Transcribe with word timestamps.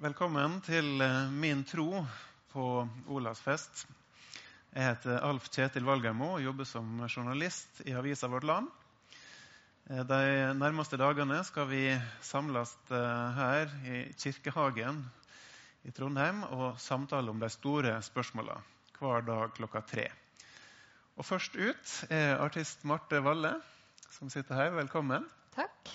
Velkommen 0.00 0.62
til 0.64 1.02
eh, 1.04 1.26
min 1.28 1.60
tro 1.68 1.98
på 2.54 2.62
Olavsfest. 3.12 3.82
Jeg 4.72 4.86
heter 4.86 5.18
Alf 5.28 5.50
Kjetil 5.52 5.84
Valgermo 5.84 6.38
og 6.38 6.40
jobber 6.40 6.64
som 6.64 7.02
journalist 7.04 7.82
i 7.84 7.92
avisa 7.92 8.30
Vårt 8.32 8.46
Land. 8.48 8.70
Eh, 9.90 10.00
De 10.08 10.22
nærmeste 10.56 10.96
dagene 10.96 11.42
skal 11.44 11.68
vi 11.68 11.82
samles 12.24 12.72
eh, 12.88 13.36
her 13.42 13.76
i 13.92 14.00
Kirkehagen 14.16 15.04
i 15.84 15.92
Trondheim 15.92 16.46
og 16.48 16.80
samtale 16.80 17.28
om 17.28 17.44
de 17.44 17.52
store 17.52 17.98
spørsmåla 18.00 18.56
hver 18.96 19.28
dag 19.28 19.52
klokka 19.60 19.84
tre. 19.84 20.08
Og 21.20 21.28
Først 21.28 21.60
ut 21.60 21.98
er 22.08 22.40
artist 22.40 22.88
Marte 22.88 23.20
Valle, 23.20 23.58
som 24.16 24.32
sitter 24.32 24.64
her. 24.64 24.78
Velkommen. 24.80 25.28
Takk. 25.52 25.92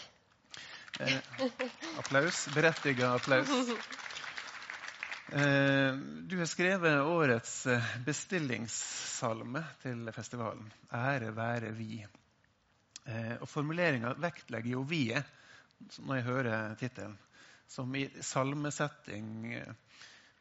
Eh, 0.99 1.17
applaus. 1.99 2.47
Berettiget 2.53 3.05
applaus. 3.05 3.49
Eh, 5.31 5.95
du 6.23 6.37
har 6.37 6.45
skrevet 6.45 7.01
årets 7.01 7.65
eh, 7.67 7.83
bestillingssalme 8.05 9.63
til 9.81 10.11
festivalen. 10.15 10.73
'Ære 10.91 11.35
være 11.35 11.71
vi'. 11.71 12.07
Eh, 13.05 13.35
og 13.41 13.49
Formuleringa 13.49 14.13
vektlegger 14.17 14.71
jo 14.71 14.83
'vi' 14.83 15.23
når 15.97 16.15
jeg 16.15 16.23
hører 16.23 16.75
tittelen. 16.75 17.17
Som 17.67 17.95
i 17.95 18.09
salmesetting 18.21 19.53
eh, 19.53 19.73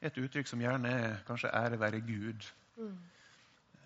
et 0.02 0.18
uttrykk 0.18 0.46
som 0.46 0.60
gjerne 0.60 0.88
er 0.88 1.16
kanskje 1.26 1.50
'ære 1.50 1.80
være 1.80 2.00
Gud'. 2.00 2.52
Mm. 2.76 2.98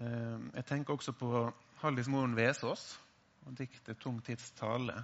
Eh, 0.00 0.40
jeg 0.54 0.64
tenker 0.66 0.94
også 0.94 1.12
på 1.12 1.52
Hallis 1.76 2.08
Moren 2.08 2.36
Vesaas 2.36 3.00
og 3.46 3.58
diktet 3.58 3.98
'Tung 3.98 4.24
tids 4.24 4.52
tale'. 4.60 5.02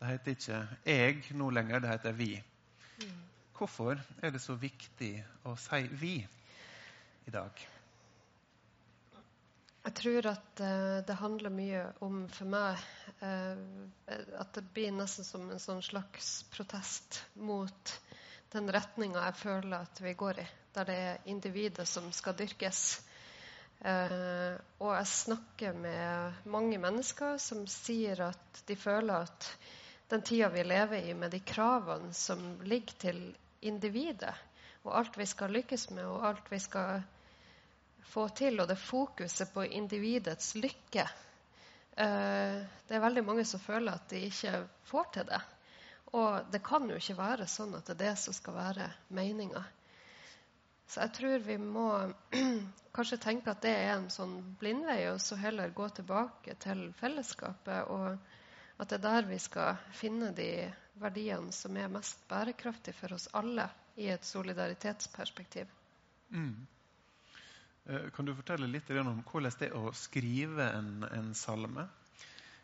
Det 0.00 0.08
heter 0.08 0.30
ikke 0.30 0.68
'jeg' 0.86 1.34
nå 1.36 1.50
lenger, 1.50 1.78
det 1.78 1.88
heter 1.88 2.12
'vi'. 2.12 2.42
Mm. 3.02 3.16
Hvorfor 3.58 4.00
er 4.22 4.30
det 4.30 4.40
så 4.40 4.54
viktig 4.54 5.24
å 5.44 5.56
si 5.56 5.80
'vi' 5.88 6.26
i 7.26 7.30
dag? 7.30 7.66
Jeg 9.84 9.94
tror 9.94 10.26
at 10.30 10.60
uh, 10.60 11.00
det 11.04 11.16
handler 11.20 11.52
mye 11.52 11.82
om 12.00 12.22
for 12.28 12.48
meg 12.48 12.80
uh, 13.20 13.60
at 14.40 14.54
det 14.54 14.64
blir 14.72 14.92
nesten 14.92 15.24
som 15.24 15.44
en 15.50 15.60
sånn 15.60 15.82
slags 15.82 16.30
protest 16.52 17.20
mot 17.34 17.92
den 18.52 18.72
retninga 18.72 19.26
jeg 19.26 19.36
føler 19.42 19.76
at 19.82 20.00
vi 20.00 20.14
går 20.14 20.40
i, 20.40 20.46
der 20.74 20.88
det 20.88 20.96
er 20.96 21.28
individet 21.32 21.88
som 21.88 22.08
skal 22.12 22.38
dyrkes. 22.40 23.02
Uh, 23.84 24.56
og 24.80 24.94
jeg 24.96 25.12
snakker 25.12 25.76
med 25.76 26.40
mange 26.48 26.80
mennesker 26.80 27.36
som 27.36 27.66
sier 27.68 28.24
at 28.30 28.64
de 28.68 28.76
føler 28.76 29.28
at 29.28 29.50
den 30.10 30.22
tida 30.26 30.48
vi 30.48 30.64
lever 30.64 31.06
i, 31.10 31.14
med 31.14 31.30
de 31.30 31.40
kravene 31.40 32.12
som 32.14 32.42
ligger 32.66 32.96
til 32.98 33.20
individet, 33.60 34.34
og 34.82 34.96
alt 34.98 35.18
vi 35.18 35.26
skal 35.28 35.52
lykkes 35.54 35.90
med, 35.90 36.06
og 36.08 36.26
alt 36.26 36.50
vi 36.50 36.58
skal 36.58 37.02
få 38.10 38.28
til, 38.34 38.60
og 38.60 38.68
det 38.68 38.78
fokuset 38.80 39.52
på 39.54 39.64
individets 39.64 40.54
lykke 40.58 41.04
eh, 41.04 42.56
Det 42.88 42.96
er 42.96 43.04
veldig 43.04 43.24
mange 43.24 43.44
som 43.46 43.62
føler 43.62 43.92
at 43.92 44.08
de 44.10 44.24
ikke 44.26 44.64
får 44.90 45.10
til 45.14 45.28
det. 45.28 45.40
Og 46.18 46.50
det 46.50 46.62
kan 46.66 46.88
jo 46.90 46.96
ikke 46.98 47.18
være 47.20 47.46
sånn 47.46 47.76
at 47.78 47.86
det 47.86 47.94
er 47.94 48.02
det 48.08 48.14
som 48.18 48.34
skal 48.34 48.56
være 48.56 48.88
meninga. 49.14 49.62
Så 50.90 51.04
jeg 51.04 51.14
tror 51.20 51.46
vi 51.46 51.56
må 51.62 51.86
kanskje 52.96 53.20
tenke 53.22 53.52
at 53.52 53.62
det 53.62 53.76
er 53.78 53.92
en 53.94 54.10
sånn 54.10 54.40
blindvei, 54.58 55.04
og 55.12 55.20
så 55.22 55.38
heller 55.38 55.70
gå 55.70 55.86
tilbake 55.94 56.56
til 56.58 56.88
fellesskapet. 56.98 57.86
Og 57.94 58.39
at 58.80 58.88
det 58.88 58.96
er 58.96 59.04
der 59.04 59.28
vi 59.28 59.38
skal 59.38 59.76
finne 59.92 60.30
de 60.36 60.50
verdiene 61.00 61.52
som 61.52 61.76
er 61.76 61.92
mest 61.92 62.22
bærekraftige 62.28 62.96
for 62.96 63.12
oss 63.16 63.28
alle 63.36 63.66
i 64.00 64.08
et 64.08 64.24
solidaritetsperspektiv. 64.24 65.68
Mm. 66.30 66.66
Eh, 67.86 68.10
Kan 68.16 68.24
du 68.24 68.34
fortelle 68.34 68.68
litt 68.70 68.90
om 68.96 69.22
hvordan 69.26 69.56
det 69.60 69.68
er 69.68 69.76
å 69.76 69.92
skrive 69.96 70.70
en, 70.76 71.04
en 71.04 71.32
salme? 71.34 71.86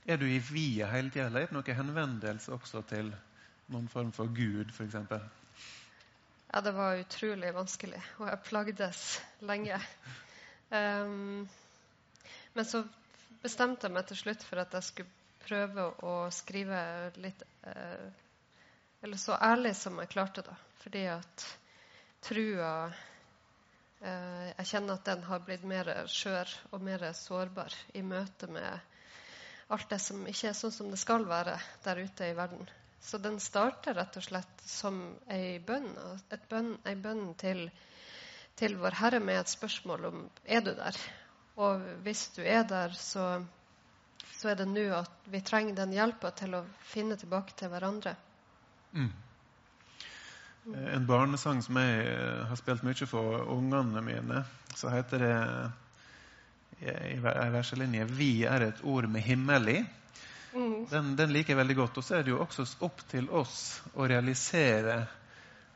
Er 0.07 0.21
du 0.21 0.27
i 0.29 0.39
vi-et 0.39 0.93
hele 0.93 1.11
tida, 1.11 1.27
eller 1.27 1.45
er 1.45 1.51
det 1.51 1.57
noen 1.57 1.81
henvendelse 1.81 2.55
også 2.55 2.85
til 2.87 3.11
noen 3.75 3.89
form 3.91 4.13
for 4.15 4.31
Gud, 4.31 4.71
f.eks.? 4.71 4.97
Ja, 6.47 6.61
det 6.63 6.73
var 6.77 7.01
utrolig 7.03 7.51
vanskelig, 7.57 8.01
og 8.23 8.29
jeg 8.31 8.45
plagdes 8.47 9.01
lenge. 9.45 9.81
Um, 10.71 11.49
men 12.57 12.69
så 12.71 12.85
bestemte 13.43 13.91
jeg 13.91 13.97
meg 13.99 14.07
til 14.09 14.21
slutt 14.23 14.47
for 14.47 14.63
at 14.63 14.79
jeg 14.79 14.87
skulle 14.87 15.26
prøve 15.47 15.89
å 16.07 16.15
skrive 16.35 16.81
litt 17.23 17.43
eh, 17.63 18.07
Eller 19.03 19.21
så 19.21 19.37
ærlig 19.39 19.75
som 19.77 19.99
jeg 20.01 20.11
klarte, 20.11 20.43
da. 20.43 20.57
Fordi 20.83 21.05
at 21.13 21.47
trua 22.27 22.73
eh, 24.01 24.49
Jeg 24.57 24.69
kjenner 24.73 24.99
at 24.99 25.09
den 25.09 25.25
har 25.29 25.45
blitt 25.47 25.67
mer 25.67 25.93
skjør 26.11 26.57
og 26.73 26.83
mer 26.83 27.07
sårbar 27.15 27.75
i 27.95 28.03
møte 28.03 28.51
med 28.51 28.93
alt 29.69 29.91
det 29.91 29.99
som 29.99 30.27
ikke 30.31 30.51
er 30.51 30.59
sånn 30.59 30.75
som 30.75 30.91
det 30.93 30.99
skal 31.01 31.27
være 31.27 31.57
der 31.85 32.03
ute 32.07 32.29
i 32.31 32.35
verden. 32.39 32.69
Så 33.03 33.19
den 33.23 33.39
starter 33.43 33.95
rett 33.99 34.17
og 34.19 34.25
slett 34.25 34.63
som 34.67 35.01
ei 35.31 35.59
bønn, 35.63 35.89
bønn, 36.51 36.73
ei 36.87 36.95
bønn 36.99 37.29
til, 37.39 37.67
til 38.59 38.77
Vår 38.81 38.97
Herre 39.01 39.21
med 39.23 39.41
et 39.41 39.51
spørsmål 39.51 40.09
om 40.11 40.25
er 40.45 40.63
du 40.63 40.73
der. 40.75 40.99
Og 41.57 41.83
hvis 42.07 42.29
du 42.37 42.43
er 42.43 42.63
der, 42.69 42.95
så, 42.99 43.45
så 44.37 44.51
er 44.53 44.59
det 44.59 44.67
nå 44.69 44.87
at 44.95 45.31
vi 45.31 45.41
trenger 45.41 45.77
den 45.79 45.95
hjelpa 45.97 46.31
til 46.37 46.59
å 46.59 46.65
finne 46.91 47.17
tilbake 47.17 47.57
til 47.57 47.71
hverandre. 47.73 48.17
Mm. 48.93 49.11
Eh, 50.75 50.95
En 50.95 51.07
barnesang 51.07 51.63
som 51.63 51.79
jeg 51.81 52.07
eh, 52.13 52.45
har 52.51 52.61
spilt 52.61 52.85
mye 52.87 53.09
for 53.09 53.43
ungene 53.57 54.03
mine, 54.03 54.45
så 54.75 54.93
heter 54.93 55.19
det 55.25 55.35
i 56.81 56.93
i 57.17 57.19
verselinje 57.21 58.05
'Vi 58.05 58.45
er 58.45 58.61
et 58.61 58.85
ord 58.85 59.07
med 59.09 59.23
himmel 59.23 59.69
i'. 59.69 59.85
Mm. 60.55 60.87
Den, 60.91 61.17
den 61.17 61.33
liker 61.33 61.53
jeg 61.53 61.57
veldig 61.57 61.77
godt. 61.77 61.99
Og 61.99 62.05
så 62.05 62.17
er 62.17 62.23
det 62.23 62.31
jo 62.31 62.41
også 62.41 62.67
opp 62.81 63.01
til 63.09 63.31
oss 63.31 63.83
å 63.95 64.07
realisere 64.09 65.07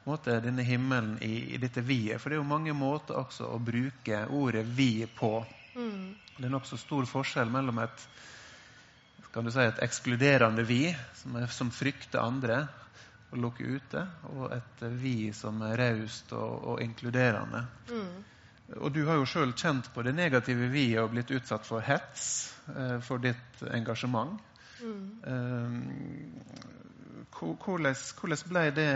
måte, 0.05 0.41
denne 0.41 0.63
himmelen 0.63 1.19
i, 1.23 1.55
i 1.55 1.61
dette 1.61 1.81
vi-et. 1.85 2.21
For 2.21 2.31
det 2.31 2.39
er 2.39 2.43
jo 2.43 2.49
mange 2.49 2.73
måter 2.73 3.19
også 3.21 3.49
å 3.49 3.59
bruke 3.59 4.27
ordet 4.29 4.67
'vi' 4.67 5.07
på. 5.07 5.47
Mm. 5.75 6.15
Det 6.37 6.45
er 6.45 6.53
nokså 6.53 6.77
stor 6.81 7.07
forskjell 7.07 7.51
mellom 7.53 7.79
et 7.79 8.09
kan 9.33 9.47
du 9.47 9.53
si, 9.55 9.63
et 9.63 9.83
ekskluderende 9.85 10.65
vi, 10.67 10.83
som, 11.15 11.37
er, 11.39 11.47
som 11.55 11.71
frykter 11.75 12.23
andre 12.23 12.65
og 13.31 13.39
lukker 13.39 13.77
ute, 13.77 14.03
og 14.35 14.51
et 14.57 14.83
vi 14.99 15.31
som 15.37 15.61
er 15.63 15.77
raust 15.79 16.33
og, 16.35 16.65
og 16.73 16.83
inkluderende. 16.83 17.63
Mm. 17.93 18.25
Og 18.79 18.93
du 18.95 19.05
har 19.07 19.19
jo 19.19 19.27
sjøl 19.27 19.53
kjent 19.59 19.91
på 19.95 20.03
det 20.07 20.15
negative 20.15 20.69
vi 20.71 20.87
og 20.99 21.11
blitt 21.15 21.31
utsatt 21.35 21.67
for 21.67 21.83
hets 21.83 22.25
eh, 22.75 22.99
for 23.03 23.23
ditt 23.23 23.63
engasjement. 23.71 24.39
Mm. 24.83 25.07
Eh, 25.27 25.71
hvordan, 27.41 27.95
hvordan 28.21 28.51
ble 28.51 28.63
det, 28.75 28.93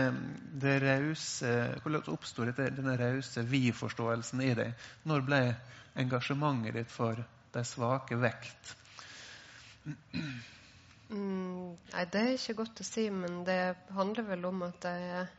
det 0.61 0.75
rause 0.81 1.51
Hvordan 1.83 2.07
oppsto 2.11 2.45
denne 2.45 2.95
rause 2.99 3.43
vi-forståelsen 3.47 4.41
i 4.43 4.53
deg? 4.57 4.87
Når 5.07 5.27
ble 5.27 5.41
engasjementet 6.01 6.75
ditt 6.79 6.91
for 6.91 7.21
de 7.55 7.63
svake 7.67 8.19
vekt? 8.19 8.75
Mm, 9.85 11.75
nei, 11.93 12.03
det 12.11 12.21
er 12.21 12.31
ikke 12.33 12.57
godt 12.63 12.81
å 12.81 12.85
si, 12.87 13.03
men 13.13 13.43
det 13.45 13.75
handler 13.93 14.25
vel 14.25 14.47
om 14.49 14.63
at 14.65 14.87
jeg 14.89 15.09
er 15.21 15.33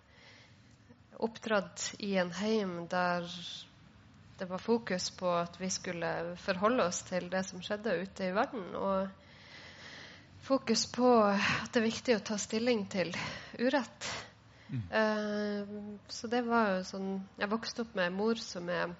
oppdratt 1.26 1.88
i 2.04 2.12
en 2.20 2.30
heim 2.38 2.84
der 2.92 3.26
det 4.38 4.46
var 4.50 4.60
fokus 4.60 5.08
på 5.16 5.30
at 5.32 5.54
vi 5.60 5.70
skulle 5.72 6.36
forholde 6.36 6.84
oss 6.84 7.00
til 7.08 7.30
det 7.32 7.40
som 7.48 7.62
skjedde 7.64 7.94
ute 8.02 8.26
i 8.26 8.34
verden. 8.36 8.66
Og 8.76 9.08
fokus 10.44 10.84
på 10.92 11.08
at 11.24 11.70
det 11.72 11.80
er 11.80 11.86
viktig 11.86 12.16
å 12.18 12.24
ta 12.30 12.36
stilling 12.38 12.84
til 12.92 13.14
urett. 13.56 14.10
Mm. 14.68 14.82
Uh, 14.92 15.96
så 16.10 16.28
det 16.28 16.42
var 16.42 16.72
jo 16.74 16.78
sånn 16.88 17.10
Jeg 17.38 17.48
vokste 17.52 17.84
opp 17.84 17.94
med 17.94 18.10
en 18.10 18.16
mor 18.18 18.40
som 18.42 18.68
er 18.68 18.92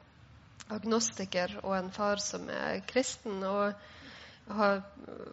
agnostiker, 0.73 1.59
og 1.65 1.77
en 1.77 1.93
far 1.93 2.23
som 2.23 2.49
er 2.51 2.81
kristen. 2.89 3.43
og 3.45 3.75
har 4.49 4.83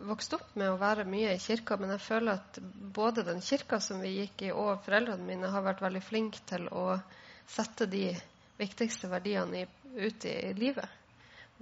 vokst 0.07 0.33
opp 0.33 0.56
med 0.57 0.71
å 0.71 0.80
være 0.81 1.06
mye 1.06 1.36
i 1.36 1.42
kirka, 1.42 1.77
men 1.77 1.94
jeg 1.94 2.01
føler 2.01 2.39
at 2.39 2.60
både 2.95 3.25
den 3.27 3.42
kirka 3.45 3.80
som 3.83 4.01
vi 4.01 4.15
gikk 4.18 4.48
i, 4.48 4.51
og 4.51 4.81
foreldrene 4.86 5.27
mine 5.27 5.51
har 5.54 5.65
vært 5.65 5.83
veldig 5.86 6.01
flinke 6.01 6.42
til 6.50 6.65
å 6.71 6.98
sette 7.50 7.86
de 7.89 8.07
viktigste 8.57 9.10
verdiene 9.12 9.68
ut 9.94 10.25
i 10.25 10.54
livet. 10.57 10.89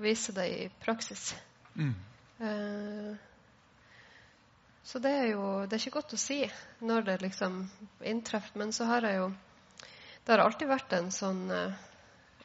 Vise 0.01 0.33
det 0.35 0.47
i 0.47 0.69
praksis. 0.81 1.33
Mm. 1.75 1.93
Eh, 2.39 3.11
så 4.83 4.99
det 4.99 5.11
er 5.11 5.27
jo 5.29 5.43
Det 5.69 5.77
er 5.77 5.83
ikke 5.85 5.99
godt 6.01 6.15
å 6.17 6.19
si 6.19 6.41
når 6.81 7.05
det 7.07 7.21
liksom 7.21 7.61
inntreffer, 8.03 8.57
men 8.59 8.73
så 8.73 8.87
har 8.89 9.05
jeg 9.07 9.19
jo 9.21 9.27
Det 10.25 10.33
har 10.33 10.43
alltid 10.43 10.67
vært 10.67 10.93
en 10.97 11.11
sånn 11.13 11.43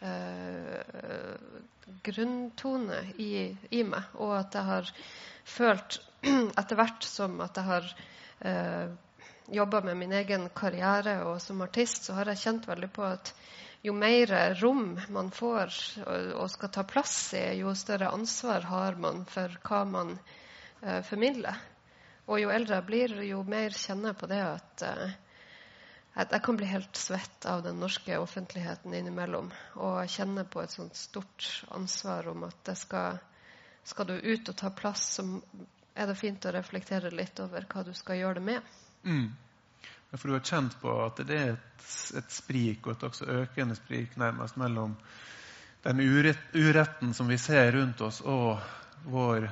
eh, 0.01 0.77
eh, 0.77 1.63
grunntone 2.07 3.03
i, 3.23 3.57
i 3.71 3.83
meg, 3.87 4.15
og 4.15 4.37
at 4.39 4.55
jeg 4.59 4.71
har 4.71 4.93
følt 5.47 5.99
etter 6.61 6.79
hvert 6.79 7.07
som 7.07 7.41
at 7.45 7.59
jeg 7.59 7.71
har 7.71 7.91
eh, 8.41 8.89
jobba 9.57 9.81
med 9.87 9.97
min 9.97 10.17
egen 10.19 10.49
karriere 10.55 11.21
og 11.29 11.41
som 11.43 11.63
artist, 11.63 12.05
så 12.05 12.17
har 12.19 12.33
jeg 12.33 12.43
kjent 12.43 12.69
veldig 12.69 12.91
på 12.95 13.07
at 13.07 13.33
jo 13.87 13.93
mer 13.95 14.33
rom 14.59 14.97
man 15.15 15.31
får 15.31 15.75
og 16.09 16.49
skal 16.51 16.73
ta 16.75 16.83
plass 16.89 17.35
i, 17.39 17.45
jo 17.61 17.75
større 17.79 18.11
ansvar 18.11 18.67
har 18.67 18.99
man 18.99 19.23
for 19.31 19.53
hva 19.69 19.85
man 19.87 20.17
eh, 20.83 21.03
formidler. 21.07 21.61
Og 22.27 22.41
jo 22.43 22.51
eldre 22.51 22.81
jeg 22.81 22.87
blir, 22.89 23.15
jo 23.29 23.45
mer 23.47 23.75
kjenner 23.77 24.11
jeg 24.11 24.19
på 24.19 24.29
det 24.33 24.41
at, 24.43 24.83
uh, 24.83 25.26
at 26.17 26.33
jeg 26.33 26.43
kan 26.47 26.57
bli 26.57 26.67
helt 26.71 26.97
svett 26.97 27.45
av 27.45 27.63
den 27.63 27.77
norske 27.81 28.17
offentligheten 28.19 28.95
innimellom. 28.97 29.51
Og 29.77 29.99
jeg 30.01 30.15
kjenner 30.15 30.47
på 30.49 30.63
et 30.63 30.73
sånt 30.73 30.97
stort 30.97 31.49
ansvar 31.77 32.31
om 32.33 32.47
at 32.49 32.57
det 32.65 32.77
skal, 32.81 33.19
skal 33.85 34.09
du 34.09 34.15
ut 34.17 34.49
og 34.49 34.57
ta 34.57 34.71
plass, 34.73 35.05
så 35.19 35.27
er 35.93 36.09
det 36.09 36.17
fint 36.17 36.49
å 36.49 36.55
reflektere 36.57 37.13
litt 37.13 37.41
over 37.45 37.69
hva 37.69 37.85
du 37.85 37.93
skal 37.97 38.23
gjøre 38.23 38.41
det 38.41 38.47
med. 38.49 38.73
Mm. 39.05 39.29
For 40.17 40.29
du 40.31 40.39
har 40.39 40.49
kjent 40.49 40.79
på 40.81 40.97
at 41.05 41.21
det 41.29 41.37
er 41.37 41.53
et, 41.53 41.87
et 42.17 42.33
sprik, 42.33 42.87
og 42.87 42.97
et 42.97 43.07
også 43.11 43.29
økende 43.43 43.77
sprik, 43.77 44.17
nærmest 44.17 44.57
mellom 44.57 44.97
den 45.85 46.01
urett, 46.01 46.49
uretten 46.57 47.13
som 47.15 47.29
vi 47.29 47.37
ser 47.39 47.75
rundt 47.77 48.01
oss, 48.01 48.23
og 48.25 48.57
vår 49.05 49.51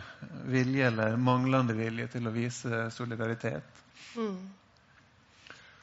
vilje 0.49 0.89
eller 0.89 1.21
manglende 1.21 1.77
vilje 1.77 2.09
til 2.17 2.27
å 2.27 2.33
vise 2.35 2.87
solidaritet. 2.95 3.83
Mm. 4.17 4.64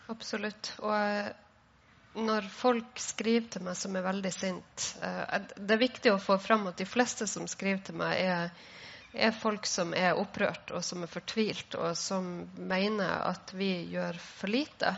Absolutt. 0.09 0.73
Og 0.81 0.95
eh, 0.95 1.31
når 2.17 2.49
folk 2.51 2.99
skriver 2.99 3.47
til 3.53 3.65
meg 3.67 3.77
som 3.79 3.95
er 3.95 4.03
veldig 4.03 4.31
sint 4.35 4.87
eh, 5.05 5.37
Det 5.55 5.77
er 5.77 5.85
viktig 5.85 6.11
å 6.11 6.19
få 6.19 6.35
fram 6.43 6.65
at 6.71 6.81
de 6.81 6.89
fleste 6.89 7.27
som 7.29 7.47
skriver 7.47 7.85
til 7.87 7.99
meg, 8.01 8.17
er 8.19 8.69
er 9.13 9.33
folk 9.35 9.65
som 9.67 9.93
er 9.97 10.15
opprørt, 10.19 10.71
og 10.71 10.83
som 10.85 11.03
er 11.03 11.11
fortvilt, 11.11 11.75
og 11.75 11.95
som 11.99 12.27
mener 12.55 13.25
at 13.27 13.53
vi 13.57 13.71
gjør 13.91 14.19
for 14.23 14.51
lite. 14.51 14.93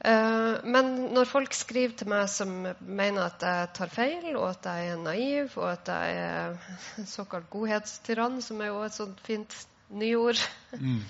Uh, 0.00 0.56
men 0.64 1.12
når 1.12 1.28
folk 1.28 1.52
skriver 1.56 1.96
til 2.00 2.08
meg 2.08 2.28
som 2.32 2.52
mener 2.80 3.20
at 3.26 3.42
jeg 3.44 3.72
tar 3.76 3.92
feil, 3.92 4.30
og 4.32 4.46
at 4.48 4.68
jeg 4.70 4.92
er 4.94 5.02
naiv, 5.02 5.58
og 5.60 5.66
at 5.74 5.90
jeg 5.92 6.22
er 6.24 7.04
såkalt 7.08 7.50
godhetstyrann, 7.52 8.40
som 8.44 8.60
er 8.60 8.72
jo 8.72 8.80
et 8.86 8.96
sånt 8.96 9.20
fint 9.26 9.56
nyord 9.90 10.40
mm. 10.78 11.00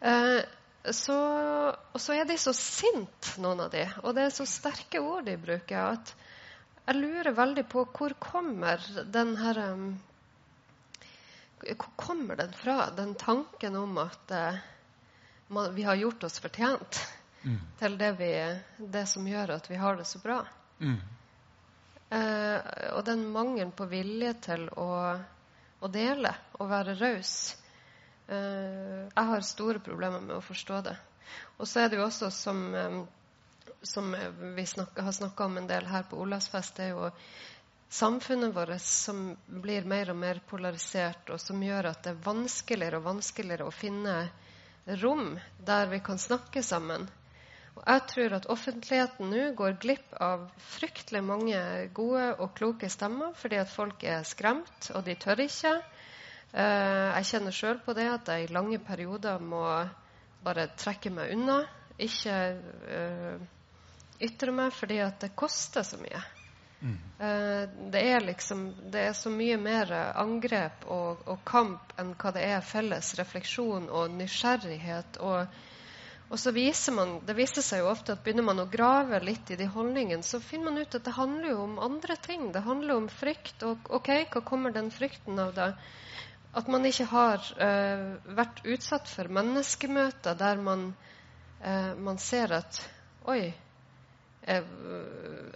så, 0.92 1.16
Og 1.92 2.00
så 2.00 2.12
er 2.12 2.26
de 2.28 2.36
så 2.38 2.52
sinte, 2.56 3.38
noen 3.40 3.64
av 3.64 3.70
de, 3.72 3.86
og 4.02 4.14
det 4.16 4.26
er 4.26 4.34
så 4.34 4.44
sterke 4.48 5.00
ord 5.00 5.24
de 5.24 5.36
bruker, 5.40 5.96
at 5.96 6.12
jeg 6.84 7.00
lurer 7.00 7.32
veldig 7.32 7.64
på 7.72 7.86
hvor 7.96 8.12
kommer 8.20 8.82
den 9.08 9.32
her 9.40 9.60
um, 9.72 9.86
hvor 11.64 11.88
kommer 11.96 12.36
den 12.36 12.52
fra, 12.52 12.90
den 12.92 13.14
tanken 13.16 13.78
om 13.80 13.96
at 14.02 14.34
uh, 14.36 14.58
man, 15.48 15.72
vi 15.74 15.86
har 15.88 15.96
gjort 15.96 16.26
oss 16.28 16.36
fortjent 16.44 17.00
mm. 17.42 17.58
til 17.80 17.96
det, 17.98 18.12
vi, 18.20 18.30
det, 18.76 19.06
som 19.08 19.24
gjør 19.28 19.56
at 19.56 19.70
vi 19.70 19.80
har 19.80 19.96
det 19.96 20.04
så 20.10 20.20
bra? 20.20 20.42
Mm. 20.84 21.00
Uh, 22.12 22.60
og 22.92 23.04
den 23.08 23.24
mangelen 23.32 23.72
på 23.72 23.88
vilje 23.88 24.34
til 24.44 24.68
å, 24.76 24.90
å 25.80 25.88
dele 25.88 26.34
og 26.60 26.68
være 26.68 26.98
raus 27.00 27.54
Jeg 28.28 29.26
har 29.28 29.44
store 29.44 29.82
problemer 29.84 30.22
med 30.24 30.36
å 30.38 30.44
forstå 30.44 30.80
det. 30.86 30.94
Og 31.58 31.68
så 31.68 31.84
er 31.84 31.90
det 31.90 31.98
jo 31.98 32.06
også 32.06 32.30
som, 32.32 32.60
um, 32.74 33.02
som 33.82 34.14
vi 34.56 34.66
snakker, 34.66 35.02
har 35.02 35.12
snakka 35.12 35.44
om 35.44 35.58
en 35.60 35.68
del 35.68 35.86
her 35.88 36.06
på 36.08 36.20
Olavsfest, 36.24 36.76
det 36.76 36.88
er 36.88 36.94
jo 36.94 37.10
samfunnet 37.94 38.54
vårt 38.54 38.80
som 38.82 39.34
blir 39.46 39.84
mer 39.86 40.10
og 40.10 40.18
mer 40.18 40.40
polarisert, 40.48 41.28
og 41.30 41.40
som 41.40 41.62
gjør 41.62 41.90
at 41.92 42.02
det 42.04 42.14
er 42.14 42.24
vanskeligere 42.24 43.00
og 43.00 43.10
vanskeligere 43.10 43.68
å 43.68 43.74
finne 43.74 44.16
rom 45.02 45.36
der 45.64 45.92
vi 45.92 46.00
kan 46.04 46.18
snakke 46.18 46.62
sammen. 46.62 47.06
Og 47.74 47.82
jeg 47.90 48.02
tror 48.10 48.34
at 48.36 48.48
offentligheten 48.54 49.30
nå 49.32 49.46
går 49.58 49.78
glipp 49.82 50.12
av 50.22 50.44
fryktelig 50.76 51.22
mange 51.26 51.60
gode 51.96 52.28
og 52.38 52.52
kloke 52.58 52.90
stemmer 52.92 53.34
fordi 53.38 53.58
at 53.62 53.72
folk 53.72 54.04
er 54.06 54.26
skremt, 54.26 54.90
og 54.94 55.02
de 55.06 55.16
tør 55.18 55.42
ikke. 55.46 55.74
Eh, 56.54 57.10
jeg 57.18 57.26
kjenner 57.32 57.54
sjøl 57.54 57.80
på 57.82 57.96
det 57.98 58.06
at 58.06 58.28
jeg 58.30 58.44
i 58.44 58.52
lange 58.54 58.78
perioder 58.78 59.42
må 59.42 59.64
bare 60.44 60.68
trekke 60.78 61.10
meg 61.10 61.32
unna. 61.34 61.64
Ikke 61.98 62.36
uh, 62.90 63.42
ytre 64.22 64.54
meg 64.54 64.72
fordi 64.74 64.98
at 65.02 65.20
det 65.22 65.34
koster 65.38 65.86
så 65.86 65.98
mye. 65.98 66.22
Mm. 66.84 66.96
Det, 67.94 68.00
er 68.02 68.20
liksom, 68.26 68.64
det 68.92 69.04
er 69.08 69.14
så 69.16 69.30
mye 69.32 69.56
mer 69.56 69.92
angrep 70.20 70.82
og, 70.92 71.22
og, 71.24 71.38
kamp 71.46 71.94
enn 71.96 72.10
hva 72.18 72.32
det 72.34 72.42
er 72.44 72.66
felles 72.66 73.14
refleksjon 73.16 73.86
og 73.88 74.12
nysgjerrighet. 74.18 75.16
Og, 75.24 75.54
og 76.28 76.42
så 76.42 76.52
viser 76.52 76.98
man, 76.98 77.16
Det 77.24 77.38
viser 77.38 77.64
seg 77.64 77.80
jo 77.80 77.88
ofte 77.94 78.18
at 78.18 78.24
begynner 78.26 78.44
man 78.50 78.60
å 78.60 78.68
grave 78.68 79.22
litt 79.24 79.54
i 79.54 79.56
de 79.56 79.70
holdningene, 79.70 80.26
så 80.26 80.42
finner 80.44 80.74
man 80.74 80.82
ut 80.82 80.98
at 80.98 81.06
det 81.06 81.16
handler 81.16 81.54
jo 81.54 81.62
om 81.64 81.78
andre 81.88 82.18
ting. 82.20 82.50
Det 82.52 82.66
handler 82.66 82.98
om 82.98 83.08
frykt. 83.08 83.64
Og 83.64 83.94
ok, 84.02 84.10
hva 84.34 84.44
kommer 84.44 84.74
den 84.74 84.92
frykten 84.92 85.40
av? 85.40 85.54
da? 85.56 85.70
At 86.54 86.68
man 86.70 86.86
ikke 86.86 87.08
har 87.10 87.42
uh, 87.58 88.34
vært 88.38 88.62
utsatt 88.64 89.10
for 89.10 89.30
menneskemøter 89.32 90.38
der 90.38 90.60
man, 90.62 90.88
uh, 91.64 91.92
man 91.98 92.20
ser 92.22 92.54
at 92.60 92.78
Oi, 93.26 93.48
uh, 94.46 94.66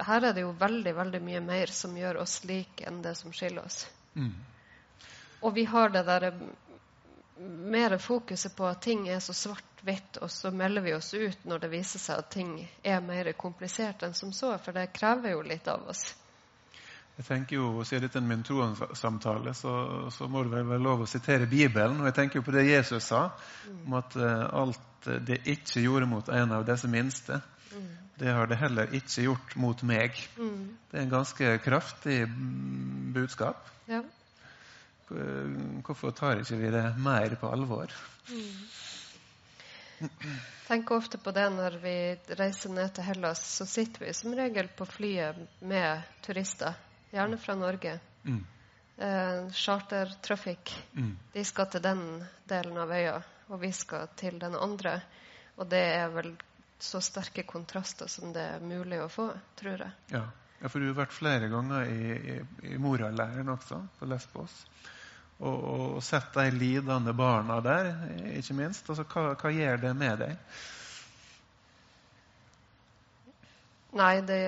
her 0.08 0.24
er 0.24 0.34
det 0.34 0.42
jo 0.42 0.54
veldig 0.58 0.94
veldig 0.96 1.20
mye 1.22 1.42
mer 1.44 1.72
som 1.74 1.96
gjør 1.96 2.22
oss 2.24 2.40
like 2.48 2.86
enn 2.88 3.02
det 3.04 3.14
som 3.18 3.34
skiller 3.36 3.68
oss. 3.68 3.84
Mm. 4.16 4.32
Og 5.40 5.54
vi 5.54 5.64
har 5.64 5.92
det 5.94 6.02
der 6.02 6.22
eh, 6.22 6.38
mer 7.38 7.98
fokuset 7.98 8.56
på 8.56 8.66
at 8.66 8.80
ting 8.82 9.08
er 9.08 9.20
så 9.22 9.32
svart-hvitt, 9.36 10.18
og 10.22 10.30
så 10.30 10.50
melder 10.50 10.82
vi 10.82 10.94
oss 10.96 11.12
ut 11.14 11.44
når 11.46 11.62
det 11.62 11.70
viser 11.76 12.02
seg 12.02 12.22
at 12.24 12.30
ting 12.34 12.56
er 12.82 13.04
mer 13.04 13.30
komplisert 13.38 14.02
enn 14.02 14.16
som 14.18 14.32
så, 14.34 14.56
for 14.58 14.74
det 14.74 14.90
krever 14.96 15.36
jo 15.36 15.44
litt 15.46 15.68
av 15.70 15.86
oss. 15.92 16.08
Jeg 17.18 17.26
tenker 17.26 17.58
jo, 17.58 17.82
Siden 17.82 18.04
dette 18.06 18.20
er 18.20 18.26
min 18.26 18.44
troen-samtale, 18.46 19.54
så, 19.58 19.72
så, 20.14 20.28
må 20.30 20.44
det 20.46 20.52
vel 20.52 20.68
være 20.68 20.84
lov 20.84 21.02
å 21.02 21.08
sitere 21.10 21.50
Bibelen. 21.50 21.98
Og 21.98 22.06
jeg 22.10 22.14
tenker 22.14 22.38
jo 22.38 22.46
på 22.46 22.54
det 22.54 22.68
Jesus 22.68 23.08
sa, 23.10 23.24
mm. 23.66 23.80
om 23.86 23.96
at 23.98 24.18
uh, 24.20 24.44
alt 24.62 25.08
det 25.26 25.40
ikke 25.50 25.82
gjorde 25.82 26.10
mot 26.10 26.28
en 26.34 26.54
av 26.58 26.66
disse 26.68 26.90
minste, 26.90 27.40
mm. 27.72 27.88
Det 28.18 28.32
har 28.34 28.48
det 28.50 28.56
heller 28.58 28.94
ikke 28.98 29.28
gjort 29.28 29.52
mot 29.62 29.82
meg. 29.86 30.16
Mm. 30.38 30.62
Det 30.90 30.96
er 30.96 31.04
en 31.04 31.12
ganske 31.12 31.50
kraftig 31.62 32.16
budskap. 33.14 33.68
Ja. 33.86 34.00
Hvorfor 35.86 36.10
tar 36.10 36.42
ikke 36.42 36.58
vi 36.58 36.72
det 36.74 36.82
mer 36.98 37.36
på 37.38 37.50
alvor? 37.54 37.94
Mm. 38.28 40.08
Tenker 40.66 40.98
ofte 40.98 41.18
på 41.22 41.30
det 41.32 41.46
når 41.54 41.78
vi 41.82 41.94
reiser 42.38 42.74
ned 42.74 42.90
til 42.96 43.06
Hellas. 43.06 43.40
Så 43.54 43.66
sitter 43.70 44.08
vi 44.08 44.12
som 44.18 44.34
regel 44.36 44.68
på 44.76 44.86
flyet 44.86 45.38
med 45.62 46.02
turister, 46.26 46.74
gjerne 47.10 47.38
fra 47.38 47.54
Norge. 47.54 47.98
Mm. 48.24 48.44
Eh, 48.98 49.50
chartertrafikk. 49.52 50.74
Mm. 50.96 51.16
De 51.32 51.44
skal 51.44 51.70
til 51.70 51.82
den 51.82 52.04
delen 52.50 52.78
av 52.82 52.92
øya, 52.92 53.16
og 53.48 53.60
vi 53.62 53.72
skal 53.72 54.08
til 54.18 54.38
den 54.42 54.56
andre. 54.58 55.00
Og 55.56 55.68
det 55.70 55.84
er 55.94 56.10
vel 56.14 56.32
så 56.78 57.00
sterke 57.02 57.42
kontraster 57.46 58.10
som 58.10 58.32
det 58.34 58.44
er 58.56 58.62
mulig 58.62 59.00
å 59.02 59.08
få, 59.10 59.30
tror 59.58 59.84
jeg. 59.84 59.94
Ja, 60.14 60.24
ja 60.60 60.70
for 60.70 60.82
du 60.82 60.90
har 60.90 61.00
vært 61.00 61.14
flere 61.14 61.50
ganger 61.50 61.90
i, 61.90 62.14
i, 62.14 62.38
i 62.74 62.78
Moria-leiren 62.78 63.54
også, 63.54 63.80
på 63.98 64.10
Lesbos. 64.10 64.56
Og, 65.38 65.54
og, 65.54 65.84
og, 65.96 66.02
sett 66.02 66.34
de 66.34 66.48
lidende 66.50 67.14
barna 67.14 67.60
der, 67.62 67.92
ikke 68.38 68.58
minst. 68.58 68.90
Altså, 68.90 69.06
hva, 69.06 69.36
hva 69.38 69.54
gjør 69.54 69.82
det 69.86 69.94
med 69.98 70.24
deg? 70.24 70.58
Nei, 73.98 74.14
det 74.26 74.40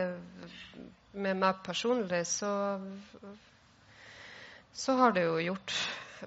Med 1.13 1.41
meg 1.41 1.65
personlig 1.67 2.23
så 2.31 2.51
så 4.73 4.93
har 4.93 5.13
det 5.13 5.25
jo 5.27 5.39
gjort 5.43 5.75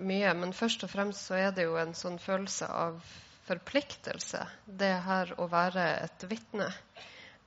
mye. 0.04 0.34
Men 0.38 0.54
først 0.54 0.84
og 0.86 0.92
fremst 0.92 1.30
så 1.30 1.38
er 1.40 1.54
det 1.56 1.68
jo 1.68 1.78
en 1.80 1.94
sånn 1.98 2.20
følelse 2.22 2.68
av 2.68 3.00
forpliktelse, 3.48 4.46
det 4.66 4.94
her 5.06 5.34
å 5.42 5.50
være 5.52 5.86
et 6.06 6.26
vitne. 6.30 6.70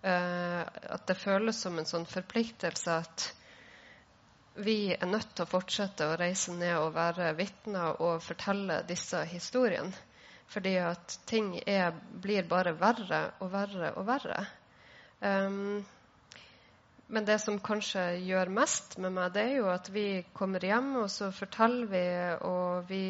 Uh, 0.07 0.62
at 0.93 1.07
det 1.09 1.16
føles 1.19 1.59
som 1.59 1.78
en 1.81 1.88
sånn 1.88 2.05
forpliktelse 2.07 2.99
at 3.00 3.31
vi 4.66 4.93
er 4.95 5.09
nødt 5.09 5.33
til 5.35 5.45
å 5.45 5.50
fortsette 5.50 6.07
å 6.07 6.19
reise 6.21 6.52
ned 6.57 6.76
og 6.78 6.95
være 6.95 7.33
vitner 7.37 7.99
og 8.05 8.23
fortelle 8.25 8.83
disse 8.88 9.25
historiene. 9.28 9.93
Fordi 10.47 10.76
at 10.78 11.16
ting 11.26 11.57
er, 11.66 11.90
blir 12.23 12.47
bare 12.49 12.76
verre 12.78 13.23
og 13.43 13.50
verre 13.52 13.90
og 13.99 14.07
verre. 14.07 14.45
Um, 15.21 15.83
men 17.06 17.25
det 17.25 17.38
som 17.38 17.58
kanskje 17.62 18.02
gjør 18.26 18.50
mest 18.50 18.96
med 18.98 19.14
meg, 19.14 19.32
det 19.34 19.42
er 19.46 19.56
jo 19.60 19.68
at 19.70 19.90
vi 19.94 20.25
kommer 20.34 20.64
hjem, 20.64 20.96
og 21.04 21.10
så 21.12 21.30
forteller 21.34 21.86
vi, 21.90 22.06
og 22.48 22.88
vi 22.88 23.04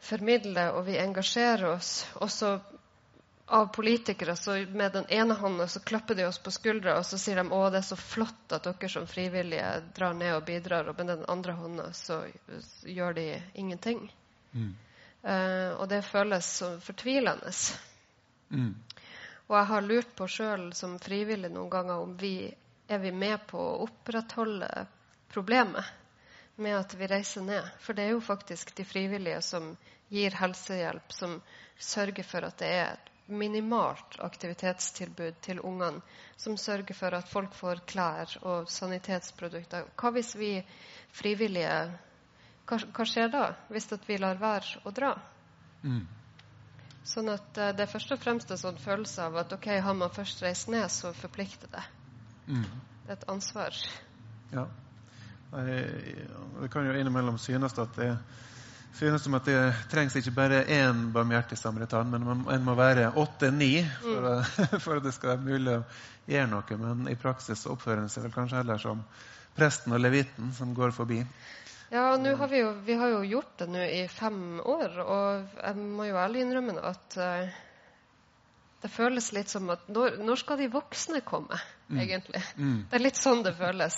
formidler 0.00 0.76
og 0.78 0.86
vi 0.86 0.96
engasjerer 1.00 1.66
oss. 1.74 2.06
Også 2.22 2.54
av 3.48 3.66
politikere 3.74 4.36
så 4.36 4.56
med 4.72 4.92
den 4.92 5.06
ene 5.08 5.34
hånda 5.34 5.68
så 5.68 5.80
klapper 5.80 6.14
de 6.14 6.26
oss 6.28 6.38
på 6.38 6.52
skuldra 6.52 6.98
og 6.98 7.06
så 7.08 7.16
sier 7.18 7.40
de 7.40 7.46
å 7.48 7.60
det 7.72 7.80
er 7.80 7.86
så 7.86 7.96
flott 7.96 8.52
at 8.52 8.66
dere 8.66 8.90
som 8.92 9.06
frivillige 9.08 9.70
drar 9.96 10.12
ned 10.16 10.34
og 10.36 10.44
bidrar, 10.44 10.88
og 10.90 10.98
med 10.98 11.08
den 11.14 11.24
andre 11.28 11.56
hånda 11.56 11.88
så 11.96 12.22
gjør 12.84 13.16
de 13.16 13.26
ingenting. 13.54 14.04
Mm. 14.52 14.74
Uh, 15.24 15.72
og 15.80 15.88
det 15.90 16.04
føles 16.06 16.46
så 16.60 16.74
fortvilende. 16.80 17.52
Mm. 18.52 18.74
Og 19.48 19.56
jeg 19.56 19.68
har 19.72 19.84
lurt 19.84 20.12
på 20.16 20.28
sjøl 20.28 20.70
som 20.76 20.98
frivillig 21.00 21.50
noen 21.52 21.72
ganger 21.72 22.04
om 22.04 22.14
vi 22.20 22.50
er 22.88 22.98
vi 22.98 23.12
med 23.12 23.46
på 23.46 23.60
å 23.60 23.84
opprettholde 23.84 24.86
problemet 25.32 25.84
med 26.58 26.78
at 26.78 26.94
vi 26.94 27.06
reiser 27.06 27.44
ned. 27.44 27.68
For 27.78 27.94
det 27.94 28.08
er 28.08 28.16
jo 28.16 28.24
faktisk 28.24 28.74
de 28.76 28.84
frivillige 28.88 29.42
som 29.44 29.76
gir 30.08 30.34
helsehjelp, 30.34 31.12
som 31.12 31.38
sørger 31.78 32.26
for 32.26 32.48
at 32.48 32.58
det 32.58 32.70
er 32.72 32.96
et 32.96 33.12
minimalt 33.28 34.16
aktivitetstilbud 34.24 35.36
til 35.44 35.60
ungene, 35.60 36.00
som 36.36 36.56
sørger 36.56 36.96
for 36.96 37.14
at 37.14 37.28
folk 37.28 37.54
får 37.54 37.84
klær 37.86 38.32
og 38.40 38.70
sanitetsprodukter. 38.72 39.90
Hva 40.00 40.12
hvis 40.16 40.34
vi 40.36 40.52
frivillige 41.12 41.80
Hva, 42.68 42.76
hva 42.92 43.04
skjer 43.08 43.30
da, 43.32 43.44
hvis 43.72 43.86
vi 44.06 44.16
lar 44.20 44.40
være 44.40 44.80
å 44.84 44.90
dra? 44.92 45.14
Mm. 45.82 46.02
Sånn 47.04 47.30
at 47.32 47.56
uh, 47.56 47.70
Det 47.72 47.84
er 47.86 47.92
først 47.92 48.12
og 48.12 48.20
fremst 48.20 48.50
en 48.52 48.60
sånn 48.60 48.80
følelse 48.82 49.24
av 49.24 49.38
at 49.40 49.52
ok, 49.56 49.70
har 49.80 49.96
man 49.96 50.12
først 50.12 50.42
reist 50.44 50.68
ned, 50.68 50.90
så 50.92 51.14
forplikter 51.16 51.70
det. 51.72 51.84
Mm. 52.48 52.66
Det 53.04 53.14
er 53.14 53.18
et 53.20 53.28
ansvar. 53.30 53.80
Ja. 54.52 54.66
Det 55.52 56.68
kan 56.72 56.86
jo 56.86 56.96
innimellom 56.96 57.38
synes 57.40 57.78
at 57.78 57.96
det 57.96 58.10
synes 58.98 59.22
som 59.22 59.36
at 59.38 59.46
det 59.46 59.60
trengs 59.92 60.16
ikke 60.18 60.34
bare 60.34 60.64
én 60.64 61.08
barmhjertig 61.12 61.58
samaritan, 61.58 62.10
men 62.10 62.44
en 62.50 62.64
må 62.64 62.74
være 62.74 63.12
åtte-ni 63.16 63.84
for, 64.02 64.28
mm. 64.42 64.80
for, 64.84 64.98
at 64.98 65.06
det 65.06 65.14
skal 65.14 65.34
være 65.36 65.44
mulig 65.44 65.76
å 65.76 65.84
gjøre 66.28 66.50
noe. 66.50 66.78
Men 66.82 67.12
i 67.12 67.16
praksis 67.20 67.66
oppfører 67.70 68.02
en 68.02 68.12
seg 68.12 68.26
vel 68.26 68.34
kanskje 68.34 68.60
heller 68.62 68.82
som 68.82 69.04
presten 69.58 69.94
og 69.94 70.02
levitten 70.02 70.52
som 70.56 70.74
går 70.74 70.92
forbi. 70.96 71.22
Ja, 71.88 72.10
har 72.12 72.48
vi, 72.50 72.58
jo, 72.60 72.72
vi, 72.84 72.98
har 73.00 73.14
jo 73.14 73.22
gjort 73.24 73.54
det 73.62 73.70
nå 73.72 73.80
i 73.80 74.02
fem 74.12 74.58
år, 74.60 74.98
og 75.00 75.54
jeg 75.56 75.86
må 75.96 76.04
jo 76.10 76.18
ærlig 76.20 76.42
innrømme 76.44 76.74
at 76.84 77.16
uh, 77.16 77.54
det 78.82 78.88
føles 78.94 79.32
litt 79.34 79.50
som 79.50 79.66
at 79.74 79.88
når, 79.90 80.20
når 80.22 80.38
skal 80.38 80.60
de 80.60 80.68
voksne 80.70 81.20
komme, 81.26 81.58
mm. 81.88 81.98
egentlig? 81.98 82.42
Mm. 82.56 82.76
Det 82.90 82.98
er 82.98 83.02
litt 83.02 83.18
sånn 83.18 83.42
det 83.42 83.56
føles. 83.58 83.96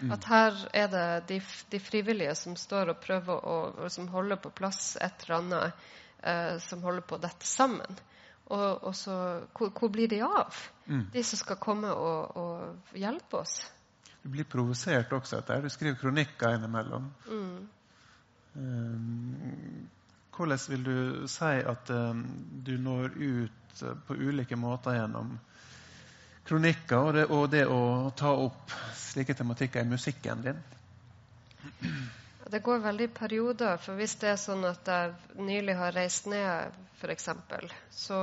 Mm. 0.00 0.14
At 0.16 0.28
her 0.30 0.62
er 0.84 0.88
det 0.92 1.08
de, 1.28 1.40
de, 1.74 1.80
frivillige 1.82 2.34
som 2.40 2.56
står 2.56 2.94
og 2.94 3.02
prøver 3.02 3.44
å, 3.44 3.58
og 3.84 3.92
som 3.92 4.08
holder 4.12 4.40
på 4.40 4.54
plass 4.56 4.94
et 4.96 5.26
eller 5.26 5.36
annet 5.38 5.84
eh, 6.22 6.56
som 6.64 6.80
holder 6.86 7.04
på 7.12 7.20
dette 7.20 7.48
sammen. 7.48 8.00
Og, 8.52 8.88
og 8.88 8.96
så 8.96 9.14
hvor, 9.52 9.70
hvor, 9.76 9.92
blir 9.92 10.08
de 10.10 10.22
av, 10.24 10.56
mm. 10.86 11.06
de 11.12 11.22
som 11.24 11.40
skal 11.40 11.60
komme 11.60 11.92
og, 11.92 12.36
og, 12.40 12.96
hjelpe 12.98 13.44
oss? 13.44 13.60
Du 14.22 14.30
blir 14.32 14.48
provosert 14.48 15.12
også 15.12 15.42
etter. 15.42 15.60
Du 15.64 15.72
skriver 15.72 16.00
kronikker 16.00 16.56
innimellom. 16.56 17.08
Mm. 17.28 17.68
Um, 18.56 19.88
hvordan 20.32 20.58
vil 20.68 20.84
du 20.86 21.26
si 21.28 21.54
at 21.60 21.90
um, 21.92 22.22
du 22.66 22.76
når 22.80 23.18
ut 23.18 23.62
Eh, 23.80 23.94
på 24.06 24.14
ulike 24.14 24.56
måter 24.56 24.96
gjennom 24.96 25.38
kronikker 26.44 26.98
og 26.98 27.14
det, 27.14 27.26
og 27.30 27.50
det 27.50 27.66
å 27.70 28.10
ta 28.16 28.32
opp 28.34 28.72
slike 28.98 29.34
tematikker 29.38 29.84
i 29.84 29.88
musikken 29.88 30.42
din? 30.44 30.58
Det 32.52 32.60
går 32.60 32.82
veldig 32.84 33.06
i 33.06 33.12
perioder. 33.16 33.78
For 33.80 33.96
hvis 33.96 34.16
det 34.20 34.32
er 34.32 34.40
sånn 34.40 34.64
at 34.68 34.88
jeg 34.88 35.38
nylig 35.40 35.76
har 35.78 35.94
reist 35.96 36.26
ned, 36.28 36.74
f.eks., 36.98 37.30
så 37.96 38.18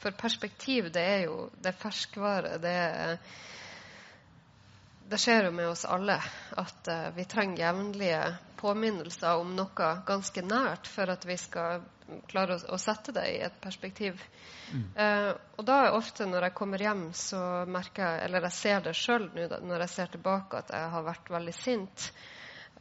For 0.00 0.16
perspektiv, 0.16 0.88
det 0.94 1.02
er 1.02 1.20
jo 1.26 1.50
det 1.60 1.74
er 1.74 1.80
ferskvare. 1.82 2.56
Det, 2.62 2.76
det 5.10 5.20
skjer 5.20 5.50
jo 5.50 5.56
med 5.58 5.68
oss 5.74 5.84
alle 5.84 6.16
at 6.62 6.88
uh, 6.88 7.10
vi 7.18 7.26
trenger 7.28 7.66
jevnlige 7.66 8.22
påminnelser 8.58 9.40
om 9.40 9.54
noe 9.56 9.90
ganske 10.06 10.42
nært 10.44 10.88
for 10.90 11.10
at 11.12 11.26
vi 11.28 11.36
skal 11.40 11.84
klare 12.30 12.56
å, 12.56 12.60
å 12.74 12.78
sette 12.78 13.14
det 13.14 13.24
i 13.34 13.40
et 13.44 13.58
perspektiv. 13.62 14.22
Mm. 14.72 14.86
Uh, 14.96 15.32
og 15.58 15.66
da 15.68 15.80
er 15.84 15.96
ofte 15.96 16.26
når 16.28 16.48
jeg 16.48 16.56
kommer 16.58 16.82
hjem, 16.82 17.04
så 17.16 17.40
merker 17.70 18.04
jeg, 18.04 18.24
eller 18.28 18.48
jeg 18.48 18.58
ser 18.60 18.86
det 18.86 18.96
sjøl 18.98 19.28
nå 19.34 19.46
når 19.66 19.86
jeg 19.86 19.94
ser 19.96 20.14
tilbake, 20.14 20.62
at 20.62 20.74
jeg 20.74 20.90
har 20.94 21.06
vært 21.06 21.30
veldig 21.36 21.56
sint. 21.56 22.08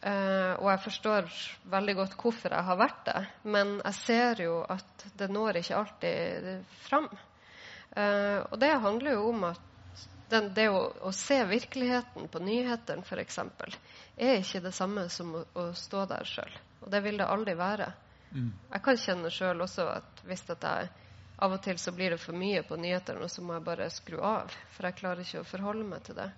Uh, 0.05 0.53
og 0.59 0.67
jeg 0.69 0.83
forstår 0.85 1.29
veldig 1.71 1.95
godt 2.01 2.17
hvorfor 2.21 2.53
jeg 2.53 2.67
har 2.67 2.77
vært 2.77 3.05
det, 3.07 3.21
men 3.55 3.77
jeg 3.79 3.99
ser 4.01 4.43
jo 4.45 4.59
at 4.69 5.07
det 5.17 5.31
når 5.33 5.61
ikke 5.61 5.79
alltid 5.79 6.51
fram. 6.85 7.07
Uh, 7.95 8.43
og 8.51 8.59
det 8.61 8.75
handler 8.83 9.15
jo 9.15 9.29
om 9.31 9.47
at 9.53 9.71
den, 10.29 10.49
det 10.57 10.67
å, 10.73 10.81
å, 11.05 11.11
se 11.13 11.37
virkeligheten 11.47 12.29
på 12.31 12.41
nyhetene, 12.43 13.05
f.eks., 13.05 13.39
er 14.17 14.39
ikke 14.39 14.63
det 14.63 14.73
samme 14.75 15.07
som 15.09 15.33
å, 15.35 15.43
å 15.59 15.69
stå 15.75 16.05
der 16.09 16.27
sjøl. 16.29 16.53
Og 16.83 16.91
det 16.91 17.01
vil 17.03 17.17
det 17.19 17.27
aldri 17.27 17.55
være. 17.59 17.89
Mm. 18.31 18.51
Jeg 18.71 18.83
kan 18.85 19.01
kjenne 19.01 19.31
sjøl 19.33 19.63
også 19.65 19.89
at 19.91 20.23
hvis 20.27 20.45
at 20.53 20.63
jeg 20.63 20.89
av 21.35 21.51
og 21.51 21.61
til 21.65 21.79
så 21.81 21.91
blir 21.91 22.15
det 22.15 22.21
for 22.23 22.37
mye 22.37 22.63
på 22.63 22.77
nyhetene, 22.79 23.25
og 23.25 23.31
så 23.31 23.43
må 23.43 23.57
jeg 23.57 23.65
bare 23.65 23.89
skru 23.91 24.21
av. 24.23 24.53
For 24.75 24.87
jeg 24.87 24.99
klarer 25.01 25.23
ikke 25.25 25.41
å 25.43 25.47
forholde 25.47 25.87
meg 25.87 26.05
til 26.07 26.19
det. 26.19 26.29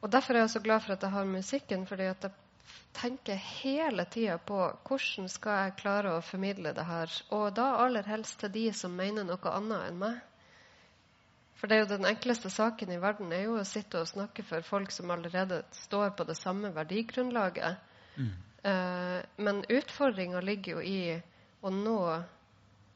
Og 0.00 0.12
Derfor 0.14 0.36
er 0.36 0.46
jeg 0.46 0.54
så 0.54 0.62
glad 0.64 0.84
for 0.84 0.94
at 0.94 1.04
jeg 1.04 1.12
har 1.12 1.28
musikken, 1.28 1.84
fordi 1.90 2.06
at 2.08 2.24
jeg 2.24 2.36
tenker 2.96 3.40
hele 3.62 4.04
tida 4.10 4.38
på 4.38 4.58
hvordan 4.88 5.28
skal 5.32 5.64
jeg 5.64 5.76
klare 5.80 6.14
å 6.14 6.24
formidle 6.24 6.72
det 6.76 6.84
her, 6.88 7.12
og 7.34 7.50
da 7.56 7.70
aller 7.82 8.06
helst 8.08 8.40
til 8.40 8.52
de 8.54 8.66
som 8.76 8.94
mener 8.96 9.26
noe 9.28 9.52
annet 9.52 9.90
enn 9.90 10.00
meg. 10.00 10.20
For 11.58 11.66
det 11.66 11.76
er 11.76 11.82
jo 11.82 11.90
den 11.96 12.06
enkleste 12.06 12.50
saken 12.54 12.92
i 12.94 13.00
verden 13.02 13.32
er 13.34 13.48
jo 13.48 13.56
å 13.58 13.66
sitte 13.66 14.02
og 14.02 14.10
snakke 14.10 14.44
for 14.46 14.62
folk 14.66 14.92
som 14.94 15.10
allerede 15.10 15.64
står 15.80 16.12
på 16.18 16.26
det 16.28 16.36
samme 16.38 16.70
verdigrunnlaget. 16.76 17.80
Mm. 18.14 18.30
Eh, 18.62 19.18
men 19.42 19.64
utfordringa 19.68 20.40
ligger 20.40 20.78
jo 20.78 20.84
i 20.86 21.00
å 21.60 21.72
nå 21.74 22.00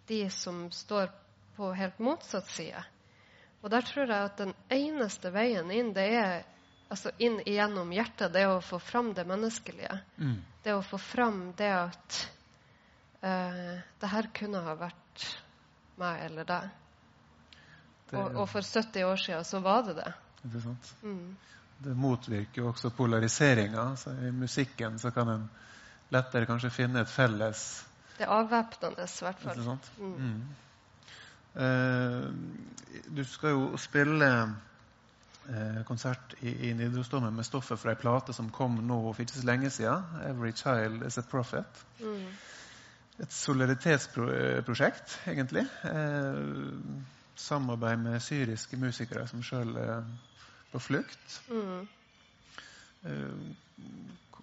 de 0.07 0.23
som 0.31 0.69
står 0.71 1.11
på 1.57 1.73
helt 1.75 1.99
motsatt 1.99 2.47
side. 2.47 2.85
Og 3.63 3.71
der 3.71 3.87
tror 3.87 4.11
jeg 4.11 4.29
at 4.29 4.39
den 4.39 4.55
eneste 4.75 5.31
veien 5.35 5.71
inn, 5.71 5.93
det 5.95 6.07
er 6.19 6.33
altså 6.91 7.13
inn 7.23 7.39
igjennom 7.45 7.93
hjertet. 7.95 8.33
Det 8.35 8.43
er 8.43 8.55
å 8.55 8.63
få 8.65 8.79
fram 8.83 9.13
det 9.15 9.25
menneskelige. 9.29 9.99
Mm. 10.19 10.39
Det 10.63 10.75
å 10.75 10.85
få 10.87 10.99
fram 10.99 11.45
det 11.59 11.71
at 11.71 12.19
uh, 13.23 13.75
det 14.03 14.11
her 14.15 14.31
kunne 14.35 14.63
ha 14.67 14.75
vært 14.79 15.27
meg 16.03 16.27
eller 16.27 16.49
deg. 16.49 16.82
Det, 18.13 18.21
og, 18.21 18.43
og, 18.43 18.49
for 18.53 18.61
70 18.61 19.09
år 19.09 19.17
siden 19.17 19.45
så 19.49 19.63
var 19.65 19.83
det 19.89 19.97
det. 20.03 20.13
Er 20.45 20.61
sant. 20.61 20.95
Mm 21.03 21.33
det 21.83 21.95
motvirker 21.99 22.63
jo 22.63 22.69
også 22.71 22.91
polariseringa. 22.95 23.87
I 24.29 24.31
musikken 24.31 24.99
så 24.99 25.11
kan 25.11 25.29
en 25.29 25.47
lettere 26.13 26.47
kanskje 26.47 26.71
finne 26.71 27.03
et 27.03 27.11
felles 27.11 27.63
Det 28.19 28.27
er 28.27 28.35
avvæpnende, 28.35 29.07
i 29.07 29.25
hvert 29.25 29.41
fall. 29.41 29.79
Mm. 29.99 30.13
Mm. 30.27 30.43
Eh, 31.63 32.29
du 33.17 33.25
skal 33.25 33.51
jo 33.57 33.77
spille 33.81 34.29
eh, 35.49 35.83
konsert 35.89 36.35
i, 36.41 36.69
i 36.69 36.73
Nidarosdomen 36.73 37.35
med 37.35 37.49
stoffet 37.49 37.81
fra 37.81 37.95
ei 37.97 38.01
plate 38.01 38.37
som 38.37 38.51
kom 38.53 38.79
nå 38.87 39.01
for 39.09 39.25
ikke 39.25 39.41
så 39.41 39.47
lenge 39.47 39.71
siden. 39.71 40.05
'Every 40.23 40.53
Child 40.53 41.07
Is 41.07 41.19
A 41.19 41.23
Prophet'. 41.23 41.85
Mm. 42.01 42.29
Et 43.21 43.33
solidaritetsprosjekt, 43.33 45.21
egentlig. 45.27 45.67
Eh, 45.85 46.39
samarbeid 47.37 47.99
med 47.99 48.23
syriske 48.23 48.77
musikere 48.77 49.27
som 49.29 49.43
sjøl 49.43 49.77
på 50.73 50.81
flukt. 50.81 51.41
Mm. 51.51 51.89
Eh, 53.05 53.31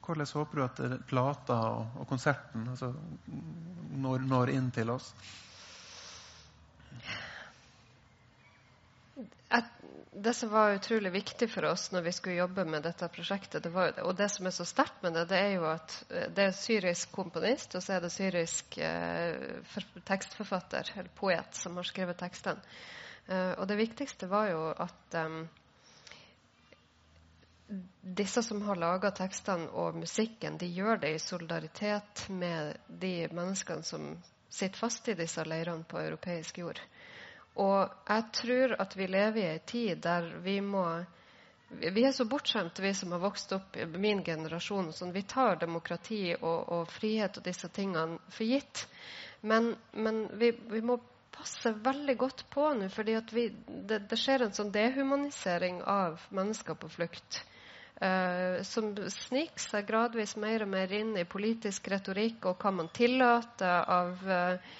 hvordan 0.06 0.28
håper 0.34 0.58
du 0.58 0.64
at 0.64 1.06
plata 1.08 1.54
og, 1.54 2.08
konserten 2.10 2.68
altså, 2.70 2.94
når, 3.92 4.26
når, 4.26 4.52
inn 4.58 4.72
til 4.74 4.90
oss? 4.90 5.12
Et, 9.54 9.70
det 10.12 10.34
som 10.34 10.50
var 10.50 10.74
utrolig 10.74 11.12
viktig 11.12 11.50
for 11.52 11.66
oss 11.70 11.92
når 11.92 12.02
vi 12.08 12.12
skulle 12.16 12.40
jobbe 12.40 12.66
med 12.66 12.84
dette 12.84 13.08
prosjektet, 13.14 13.64
det 13.64 13.70
var, 13.74 13.94
og 14.02 14.16
det 14.18 14.30
som 14.34 14.48
er 14.50 14.56
så 14.56 14.66
sterkt 14.66 15.04
med 15.04 15.14
det, 15.14 15.28
det 15.30 15.38
er 15.38 15.52
jo 15.54 15.68
at 15.70 15.98
eh, 16.10 16.28
det 16.34 16.48
er 16.48 16.58
syrisk 16.58 17.12
komponist, 17.14 17.76
og 17.78 17.86
så 17.86 17.98
er 17.98 18.04
det 18.06 18.12
syrisk 18.14 18.80
eh, 18.82 19.62
tekstforfatter, 20.10 20.94
eller 20.96 21.14
poet, 21.20 21.54
som 21.54 21.78
har 21.78 21.88
skrevet 21.88 22.18
tekstene. 22.20 22.76
Eh, 23.30 23.54
og 23.54 23.68
det 23.70 23.78
viktigste 23.78 24.30
var 24.32 24.50
jo 24.50 24.64
at 24.74 25.20
eh, 25.22 25.38
disse 28.02 28.42
som 28.44 28.64
har 28.66 28.82
laga 28.82 29.14
tekstene 29.14 29.70
og 29.78 30.02
musikken, 30.02 30.58
de 30.58 30.72
gjør 30.74 31.04
det 31.04 31.14
i 31.16 31.22
solidaritet 31.22 32.26
med 32.34 32.82
de 32.88 33.14
menneskene 33.30 33.86
som 33.86 34.16
sitter 34.50 34.82
fast 34.82 35.08
i 35.08 35.14
disse 35.14 35.46
leirene 35.46 35.86
på 35.86 36.02
europeisk 36.02 36.58
jord. 36.64 36.82
Og 37.60 37.92
jeg 38.08 38.26
tror 38.36 38.76
at 38.80 38.96
vi 38.96 39.08
lever 39.12 39.42
i 39.42 39.48
ei 39.54 39.64
tid 39.68 40.04
der 40.04 40.28
vi 40.44 40.60
må 40.64 40.86
Vi 41.70 42.02
er 42.02 42.14
så 42.16 42.26
bortskjemte, 42.26 42.82
vi 42.82 42.96
som 42.98 43.12
har 43.14 43.22
vokst 43.22 43.52
opp 43.54 43.76
i 43.78 43.86
min 43.86 44.24
generasjon. 44.26 44.88
Sånn, 44.90 45.12
vi 45.14 45.22
tar 45.22 45.60
demokrati 45.62 46.34
og, 46.34 46.64
og, 46.66 46.88
frihet 46.90 47.38
og 47.38 47.46
disse 47.46 47.70
tingene 47.70 48.18
for 48.34 48.50
gitt. 48.50 48.88
Men, 49.46 49.76
men 49.94 50.24
vi, 50.42 50.50
vi, 50.72 50.82
må 50.82 50.98
passe 51.36 51.76
veldig 51.86 52.16
godt 52.18 52.42
på 52.50 52.72
nå, 52.74 52.90
fordi 52.90 53.20
det, 53.30 54.00
det, 54.00 54.18
skjer 54.18 54.48
en 54.48 54.58
sånn 54.58 54.74
dehumanisering 54.74 55.84
av 55.86 56.26
mennesker 56.34 56.74
på 56.74 56.90
flukt. 56.90 57.44
Uh, 58.02 58.66
som 58.66 58.90
sniker 59.12 59.62
seg 59.62 59.86
gradvis 59.92 60.38
mer 60.42 60.66
og 60.66 60.74
mer 60.74 60.90
inn 60.96 61.14
i 61.20 61.30
politisk 61.30 61.92
retorikk 61.94 62.50
og 62.50 62.64
hva 62.64 62.72
man 62.72 62.90
tillater 62.96 63.84
av 63.86 64.26
uh, 64.26 64.78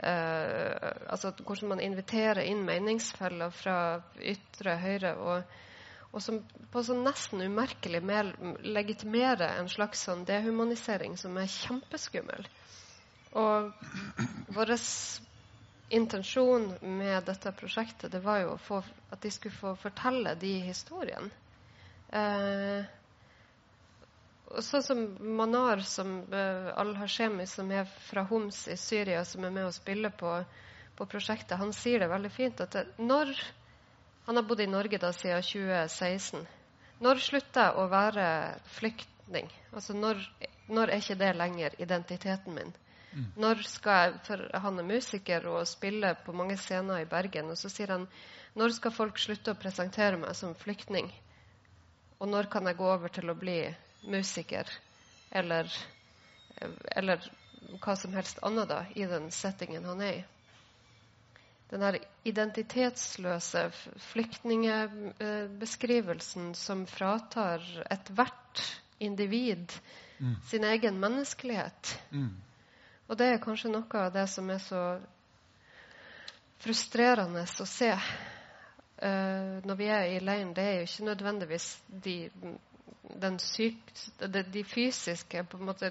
altså 0.00 1.32
Hvordan 1.36 1.68
man 1.74 1.82
inviterer 1.84 2.42
inn 2.48 2.64
meningsfeller 2.66 3.52
fra 3.54 3.76
ytre 4.18 4.76
høyre, 4.80 5.12
og, 5.20 5.42
og 6.12 6.24
som 6.24 6.40
på 6.72 6.82
sånn 6.86 7.04
nesten 7.06 7.44
umerkelig 7.44 8.00
mer 8.04 8.32
legitimerer 8.64 9.60
en 9.60 9.70
slags 9.70 10.06
sånn 10.08 10.24
dehumanisering 10.28 11.18
som 11.20 11.36
er 11.38 11.50
kjempeskummel. 11.52 12.48
Og 13.38 13.70
vår 14.52 14.74
intensjon 15.92 16.70
med 16.80 17.28
dette 17.28 17.52
prosjektet 17.56 18.12
det 18.12 18.22
var 18.24 18.42
jo 18.46 18.56
få, 18.60 18.80
at 19.12 19.20
de 19.22 19.30
skulle 19.32 19.56
få 19.56 19.74
fortelle 19.80 20.34
de 20.40 20.56
historiene. 20.64 21.30
Eh, 22.12 22.84
sånn 24.60 24.84
som 24.84 25.00
Manar, 25.38 25.80
som 25.86 26.18
uh, 26.32 26.72
Al-Hashemi, 26.76 27.46
som 27.48 27.70
er 27.72 27.88
fra 28.10 28.26
Homs 28.28 28.66
i 28.68 28.76
Syria, 28.76 29.24
som 29.24 29.44
er 29.46 29.54
med 29.54 29.68
og 29.68 29.74
spiller 29.76 30.12
på, 30.12 30.34
på 30.98 31.06
prosjektet, 31.08 31.56
han 31.60 31.72
sier 31.76 32.02
det 32.02 32.10
veldig 32.12 32.32
fint 32.34 32.60
at 32.64 32.76
det, 32.76 32.86
når 32.98 33.32
Han 34.22 34.38
har 34.38 34.44
bodd 34.46 34.60
i 34.62 34.68
Norge 34.70 35.00
da 35.02 35.08
siden 35.10 35.42
2016. 35.42 36.44
Når 37.02 37.18
slutter 37.18 37.64
jeg 37.64 37.74
å 37.74 37.88
være 37.90 38.26
flyktning? 38.76 39.48
Altså 39.74 39.96
når, 39.98 40.20
når 40.70 40.92
er 40.92 41.02
ikke 41.02 41.16
det 41.18 41.30
lenger 41.34 41.74
identiteten 41.82 42.54
min? 42.54 42.70
Mm. 43.12 43.24
Når 43.42 43.64
skal 43.66 43.98
jeg, 43.98 44.20
For 44.28 44.44
han 44.62 44.78
er 44.78 44.86
musiker 44.86 45.48
og 45.50 45.66
spiller 45.66 46.14
på 46.22 46.36
mange 46.38 46.54
scener 46.56 47.02
i 47.02 47.08
Bergen. 47.10 47.50
Og 47.50 47.58
så 47.58 47.72
sier 47.72 47.90
han 47.96 48.06
når 48.54 48.76
skal 48.76 48.94
folk 48.94 49.18
slutte 49.18 49.56
å 49.56 49.58
presentere 49.58 50.20
meg 50.20 50.36
som 50.38 50.54
flyktning? 50.54 51.10
Og 52.22 52.30
når 52.30 52.46
kan 52.52 52.70
jeg 52.70 52.78
gå 52.78 52.86
over 52.86 53.10
til 53.10 53.32
å 53.32 53.38
bli 53.38 53.58
musiker 54.02 54.68
eller, 55.30 55.70
eller 56.96 57.30
hva 57.80 57.96
som 57.96 58.12
helst 58.14 58.38
annet 58.42 58.68
da, 58.68 58.84
i 58.94 59.06
den 59.08 59.30
settingen 59.32 59.84
han 59.84 60.00
er 60.00 60.12
i. 60.20 60.24
Den 61.72 61.82
her 61.86 61.98
identitetsløse 62.28 63.70
flyktningebeskrivelsen 64.12 66.54
som 66.54 66.86
fratar 66.86 67.84
ethvert 67.90 68.80
individ 69.00 69.72
mm. 70.18 70.36
sin 70.50 70.64
egen 70.68 71.00
menneskelighet. 71.00 72.00
Mm. 72.10 72.36
Og 73.08 73.18
det 73.18 73.26
er 73.32 73.38
kanskje 73.40 73.70
noe 73.72 74.02
av 74.02 74.12
det 74.12 74.26
som 74.28 74.50
er 74.52 74.58
så 74.60 75.00
frustrerende 76.62 77.42
å 77.42 77.66
se 77.66 77.92
uh, 77.96 78.02
når 79.64 79.76
vi 79.80 79.86
er 79.90 80.04
i 80.12 80.20
leiren. 80.20 80.54
Det 80.54 80.62
er 80.68 80.74
jo 80.78 80.84
ikke 80.90 81.08
nødvendigvis 81.08 81.82
de 81.88 82.30
syk, 83.38 83.92
de, 84.18 84.42
de, 84.42 84.64
fysiske 84.64 85.44
på 85.44 85.58
en 85.58 85.66
måte, 85.66 85.90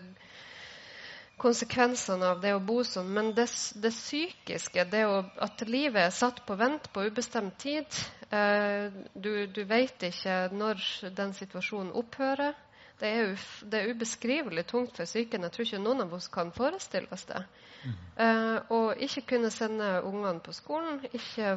konsekvensene 1.41 2.25
av 2.35 2.41
det 2.41 2.53
å 2.53 2.61
bo 2.63 2.81
sånn. 2.85 3.09
Men 3.13 3.33
det, 3.35 3.47
det 3.81 3.91
psykiske, 3.91 4.85
det 4.91 5.05
å, 5.09 5.21
at 5.41 5.61
livet 5.67 6.05
er 6.05 6.13
satt 6.13 6.43
på 6.45 6.55
vent 6.55 6.91
på 6.93 7.07
ubestemt 7.09 7.57
tid 7.59 7.87
eh, 8.29 8.91
Du, 9.13 9.47
du 9.47 9.63
vet 9.65 10.03
ikke 10.03 10.49
når 10.53 10.83
den 11.17 11.33
situasjonen 11.33 11.95
opphører. 11.97 12.53
Det 13.01 13.09
er, 13.09 13.31
uf, 13.33 13.45
det 13.65 13.79
er, 13.79 13.95
ubeskrivelig 13.95 14.67
tungt 14.69 14.93
for 14.93 15.09
psyken. 15.09 15.47
Jeg 15.47 15.55
tror 15.55 15.65
ikke 15.65 15.81
noen 15.81 16.03
av 16.03 16.11
oss 16.13 16.27
kan 16.29 16.51
forestille 16.53 17.09
oss 17.11 17.25
det. 17.25 17.39
Mm. 17.81 17.95
Eh, 18.21 18.99
ikke 19.07 19.23
kunne 19.31 19.49
sende 19.49 20.03
ungene 20.05 20.43
på 20.45 20.53
skolen, 20.53 21.01
ikke 21.09 21.55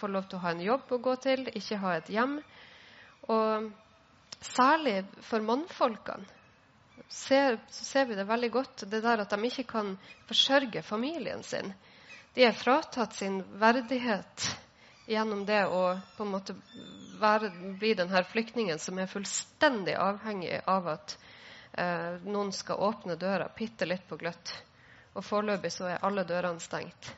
få 0.00 0.10
lov 0.10 0.26
til 0.26 0.40
å 0.40 0.42
ha 0.42 0.50
en 0.50 0.64
jobb 0.64 0.90
å 0.90 0.98
gå 1.04 1.14
til, 1.22 1.46
ikke 1.54 1.78
ha 1.84 1.94
et 2.00 2.10
hjem. 2.10 2.40
Og 3.30 3.70
Særlig 4.40 5.04
for 5.28 5.44
mannfolkene 5.44 6.26
ser, 7.10 7.58
så 7.68 7.84
ser 7.84 8.04
vi 8.06 8.14
det 8.14 8.24
veldig 8.24 8.50
godt, 8.54 8.84
det 8.90 9.02
der 9.02 9.22
at 9.24 9.30
de 9.30 9.48
ikke 9.48 9.66
kan 9.68 9.94
forsørge 10.28 10.82
familien 10.86 11.42
sin. 11.42 11.72
De 12.34 12.44
er 12.46 12.54
fratatt 12.56 13.16
sin 13.18 13.40
verdighet 13.58 14.46
gjennom 15.10 15.42
det 15.46 15.64
å 15.66 15.82
på 16.16 16.24
en 16.24 16.32
måte 16.32 16.54
være, 17.20 17.50
bli 17.80 17.94
denne 17.98 18.22
flyktningen 18.30 18.78
som 18.78 18.98
er 19.02 19.10
fullstendig 19.10 19.96
avhengig 19.98 20.60
av 20.70 20.86
at 20.94 21.16
eh, 21.72 22.20
noen 22.30 22.52
skal 22.54 22.84
åpne 22.86 23.18
døra 23.18 23.50
bitte 23.56 23.88
litt 23.88 24.06
på 24.08 24.20
gløtt. 24.20 24.54
Og 25.18 25.26
foreløpig 25.26 25.72
så 25.74 25.90
er 25.90 26.04
alle 26.06 26.24
dørene 26.24 26.62
stengt. 26.62 27.10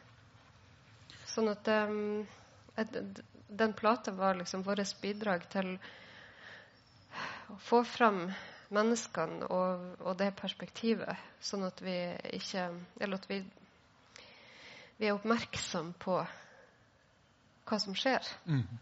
Sånn 1.29 1.53
at 1.53 1.69
eh, 1.69 2.97
den 3.53 3.77
plata 3.77 4.17
var 4.17 4.41
liksom 4.41 4.65
vårt 4.65 4.97
bidrag 5.03 5.45
til 5.53 5.77
få 7.61 7.83
fram 7.85 8.25
menneskene 8.73 9.49
og, 9.53 9.83
og, 10.01 10.15
det 10.19 10.33
perspektivet, 10.39 11.19
sånn 11.45 11.67
at 11.67 11.83
vi 11.85 11.97
ikke 12.39 12.71
Eller 13.01 13.21
at 13.21 13.29
vi, 13.29 13.43
vi 14.97 15.09
er 15.09 15.17
oppmerksom 15.17 15.93
på 16.01 16.23
hva 17.69 17.79
som 17.79 17.95
skjer. 17.97 18.27
Mm. 18.47 18.81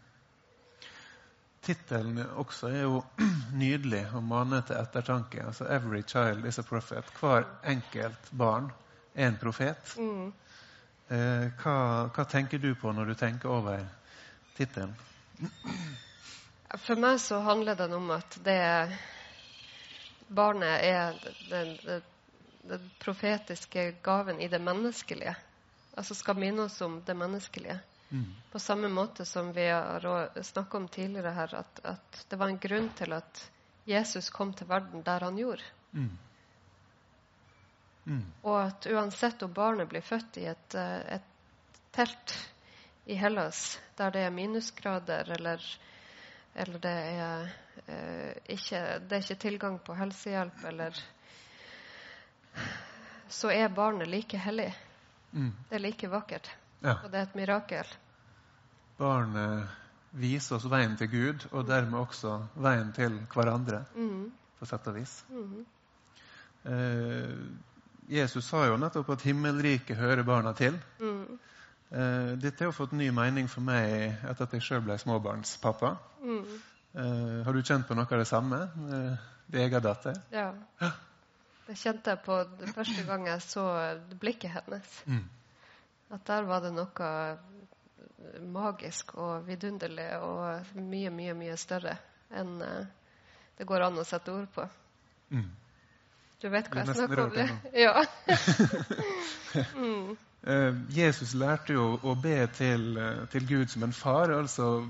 Tittelen 1.61 2.17
også 2.41 2.71
er 2.71 2.85
jo 2.87 3.01
nydelig 3.61 4.05
og 4.15 4.23
maner 4.25 4.63
til 4.65 4.79
ettertanke. 4.79 5.43
Altså 5.45 5.65
'Every 5.65 6.01
child 6.01 6.45
is 6.45 6.59
a 6.59 6.65
prophet'. 6.65 7.11
Hver 7.19 7.45
enkelt 7.63 8.31
barn 8.37 8.71
er 9.15 9.27
en 9.27 9.37
profet. 9.37 9.97
Mm. 9.97 10.33
Eh, 11.11 11.51
hva, 11.61 11.75
hva, 12.07 12.23
tenker 12.23 12.57
du 12.57 12.73
på 12.75 12.91
når 12.91 13.05
du 13.05 13.13
tenker 13.13 13.49
over 13.49 13.83
tittelen? 14.57 14.95
For 16.79 16.95
meg 16.95 17.19
så 17.19 17.39
handler 17.43 17.75
den 17.75 17.93
om 17.93 18.11
at 18.15 18.37
det 18.45 18.97
barnet 20.31 20.83
er 20.87 21.17
den, 21.49 21.77
den, 21.83 22.03
den, 22.63 22.91
profetiske 22.99 23.91
gaven 24.03 24.39
i 24.39 24.47
det 24.47 24.61
menneskelige. 24.63 25.35
Altså 25.97 26.15
skal 26.15 26.39
minne 26.39 26.69
oss 26.69 26.79
om 26.81 27.01
det 27.05 27.15
menneskelige. 27.17 27.79
Mm. 28.09 28.29
På 28.51 28.59
samme 28.59 28.87
måte 28.87 29.25
som 29.25 29.51
vi 29.53 29.67
har 29.67 30.43
snakka 30.43 30.77
om 30.77 30.87
tidligere 30.87 31.31
her, 31.35 31.55
at, 31.55 31.79
at, 31.83 32.25
det 32.29 32.39
var 32.39 32.47
en 32.47 32.59
grunn 32.59 32.89
til 32.95 33.13
at 33.13 33.43
Jesus 33.85 34.29
kom 34.29 34.53
til 34.53 34.67
verden 34.67 35.03
der 35.03 35.27
han 35.27 35.37
gjorde. 35.37 35.67
Mm. 35.91 36.17
Mm. 38.03 38.25
Og 38.41 38.57
at 38.63 38.87
uansett 38.87 39.43
om 39.43 39.53
barnet 39.53 39.89
blir 39.89 40.01
født 40.01 40.39
i 40.39 40.47
et, 40.49 40.75
eh, 40.75 41.19
et 41.19 41.67
telt 41.91 42.35
i 43.05 43.15
Hellas, 43.15 43.79
der 43.97 44.11
det 44.11 44.23
er 44.25 44.35
minusgrader 44.35 45.31
eller 45.35 45.63
eller 46.53 46.79
det 46.79 46.91
er, 46.91 47.51
eh, 47.85 48.31
ikke, 48.55 48.81
det 48.99 49.17
er 49.17 49.25
ikke 49.25 49.41
tilgang 49.41 49.79
på 49.79 49.95
helsehjelp, 49.95 50.63
eller 50.71 51.03
Så 53.31 53.47
er 53.51 53.69
barnet 53.71 54.09
like 54.11 54.37
hellig. 54.37 54.73
Mm. 55.31 55.53
Det 55.69 55.75
er 55.75 55.79
like 55.79 56.07
vakkert. 56.11 56.49
Ja. 56.83 56.97
Og 57.03 57.11
det 57.11 57.19
er 57.19 57.29
et 57.29 57.35
mirakel. 57.39 57.93
Barnet 58.97 59.69
viser 60.11 60.57
oss 60.57 60.67
veien 60.67 60.97
til 60.99 61.07
Gud, 61.07 61.45
og 61.51 61.67
dermed 61.69 61.99
også 61.99 62.33
veien 62.59 62.91
til 62.91 63.15
hverandre, 63.31 63.85
mm. 63.95 64.25
på 64.59 64.67
sett 64.67 64.89
og 64.91 64.97
vis. 64.97 65.13
Mm. 65.31 65.61
Eh, 66.67 67.37
Jesus 68.11 68.49
sa 68.51 68.65
jo 68.67 68.75
nettopp 68.81 69.13
at 69.15 69.23
himmelriket 69.23 69.97
hører 69.97 70.27
barna 70.27 70.51
til. 70.57 70.75
Mm. 70.99 71.39
Uh, 71.91 72.33
dette 72.39 72.65
har 72.65 72.71
fått 72.75 72.93
ny 72.95 73.09
mening 73.11 73.49
for 73.51 73.63
meg 73.67 74.23
etter 74.23 74.47
at 74.47 74.55
jeg 74.55 74.63
sjøl 74.63 74.83
ble 74.85 74.97
småbarnspappa. 75.01 75.95
Mm. 76.23 76.43
Uh, 76.95 77.37
har 77.45 77.55
du 77.55 77.61
kjent 77.63 77.87
på 77.87 77.97
noe 77.97 78.07
av 78.07 78.23
det 78.23 78.27
samme? 78.29 78.61
Din 79.51 79.65
egen 79.65 79.83
datter? 79.83 80.21
Ja. 80.31 80.51
Det 81.67 81.75
kjente 81.79 82.15
jeg 82.15 82.23
på 82.25 82.37
det 82.59 82.71
første 82.75 83.03
gang 83.07 83.27
jeg 83.27 83.43
så 83.43 83.65
blikket 84.19 84.55
hennes. 84.55 84.95
Mm. 85.07 85.25
At 86.15 86.25
der 86.27 86.47
var 86.47 86.63
det 86.63 86.73
noe 86.75 87.11
magisk 88.51 89.15
og 89.19 89.47
vidunderlig 89.47 90.07
og 90.21 90.75
mye, 90.77 91.09
mye, 91.11 91.35
mye 91.35 91.55
større 91.57 91.95
enn 92.31 92.59
det 92.61 93.67
går 93.67 93.83
an 93.87 93.99
å 93.99 94.05
sette 94.07 94.33
ord 94.33 94.47
på. 94.55 94.63
Mm. 95.31 95.49
Du 96.41 96.47
vet 96.49 96.69
hva 96.73 96.81
jeg 96.81 96.95
snakker 96.97 97.19
om? 97.21 97.57
Ja. 97.83 98.01
mm. 99.83 100.17
Eh, 100.43 100.75
Jesus 100.89 101.33
lærte 101.37 101.73
jo 101.73 101.99
å 102.01 102.15
be 102.17 102.47
til, 102.57 102.97
eh, 102.97 103.25
til, 103.29 103.47
Gud 103.47 103.69
som 103.69 103.83
en 103.83 103.93
far, 103.93 104.31
altså 104.33 104.87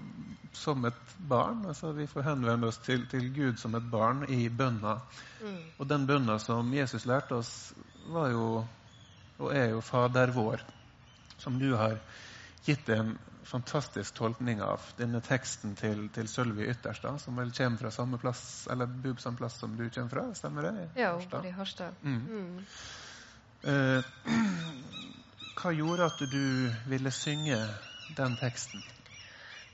som 0.54 0.86
et 0.86 1.16
barn. 1.18 1.66
Altså 1.68 1.92
vi 1.92 2.08
får 2.08 2.22
henvende 2.30 2.68
oss 2.68 2.78
til, 2.78 3.08
til 3.12 3.34
Gud 3.36 3.58
som 3.60 3.76
et 3.76 3.90
barn 3.92 4.26
i 4.30 4.48
bønna. 4.50 5.00
Mm. 5.42 5.58
Og 5.78 5.90
den 5.90 6.08
bønna 6.08 6.38
som 6.40 6.74
Jesus 6.74 7.06
lærte 7.06 7.36
oss, 7.36 7.74
var 8.08 8.30
jo 8.32 8.66
og 9.42 9.56
er 9.56 9.72
jo 9.74 9.82
Fader 9.82 10.32
vår, 10.36 10.62
som 11.42 11.60
du 11.60 11.74
har 11.76 11.98
gitt 12.66 12.90
en 12.94 13.16
fantastisk 13.44 14.14
tolkning 14.16 14.62
av 14.62 14.84
denne 15.00 15.20
teksten 15.26 15.74
til, 15.76 16.06
til 16.14 16.30
Sølvi 16.30 16.68
Ytterstad, 16.70 17.18
som 17.20 17.40
vel 17.42 17.52
kommer 17.58 17.82
fra 17.82 17.92
samme 17.92 18.20
plass 18.22 18.68
eller 18.72 18.86
bor 18.86 19.18
på 19.18 19.24
samme 19.26 19.42
plass 19.42 19.58
som 19.60 19.74
du 19.78 19.88
kommer 19.90 20.14
fra? 20.14 20.28
Stemmer 20.38 20.70
det? 20.70 20.90
Ja, 21.02 21.16
hun 21.18 21.48
i 21.48 21.56
Harstad. 21.58 21.98
Mm. 22.02 22.22
Mm. 22.30 22.66
Uh, 23.66 24.04
hva 25.60 25.72
gjorde 25.76 26.08
at 26.08 26.24
du 26.32 26.72
ville 26.90 27.12
synge 27.12 27.60
den 28.18 28.36
teksten? 28.40 28.84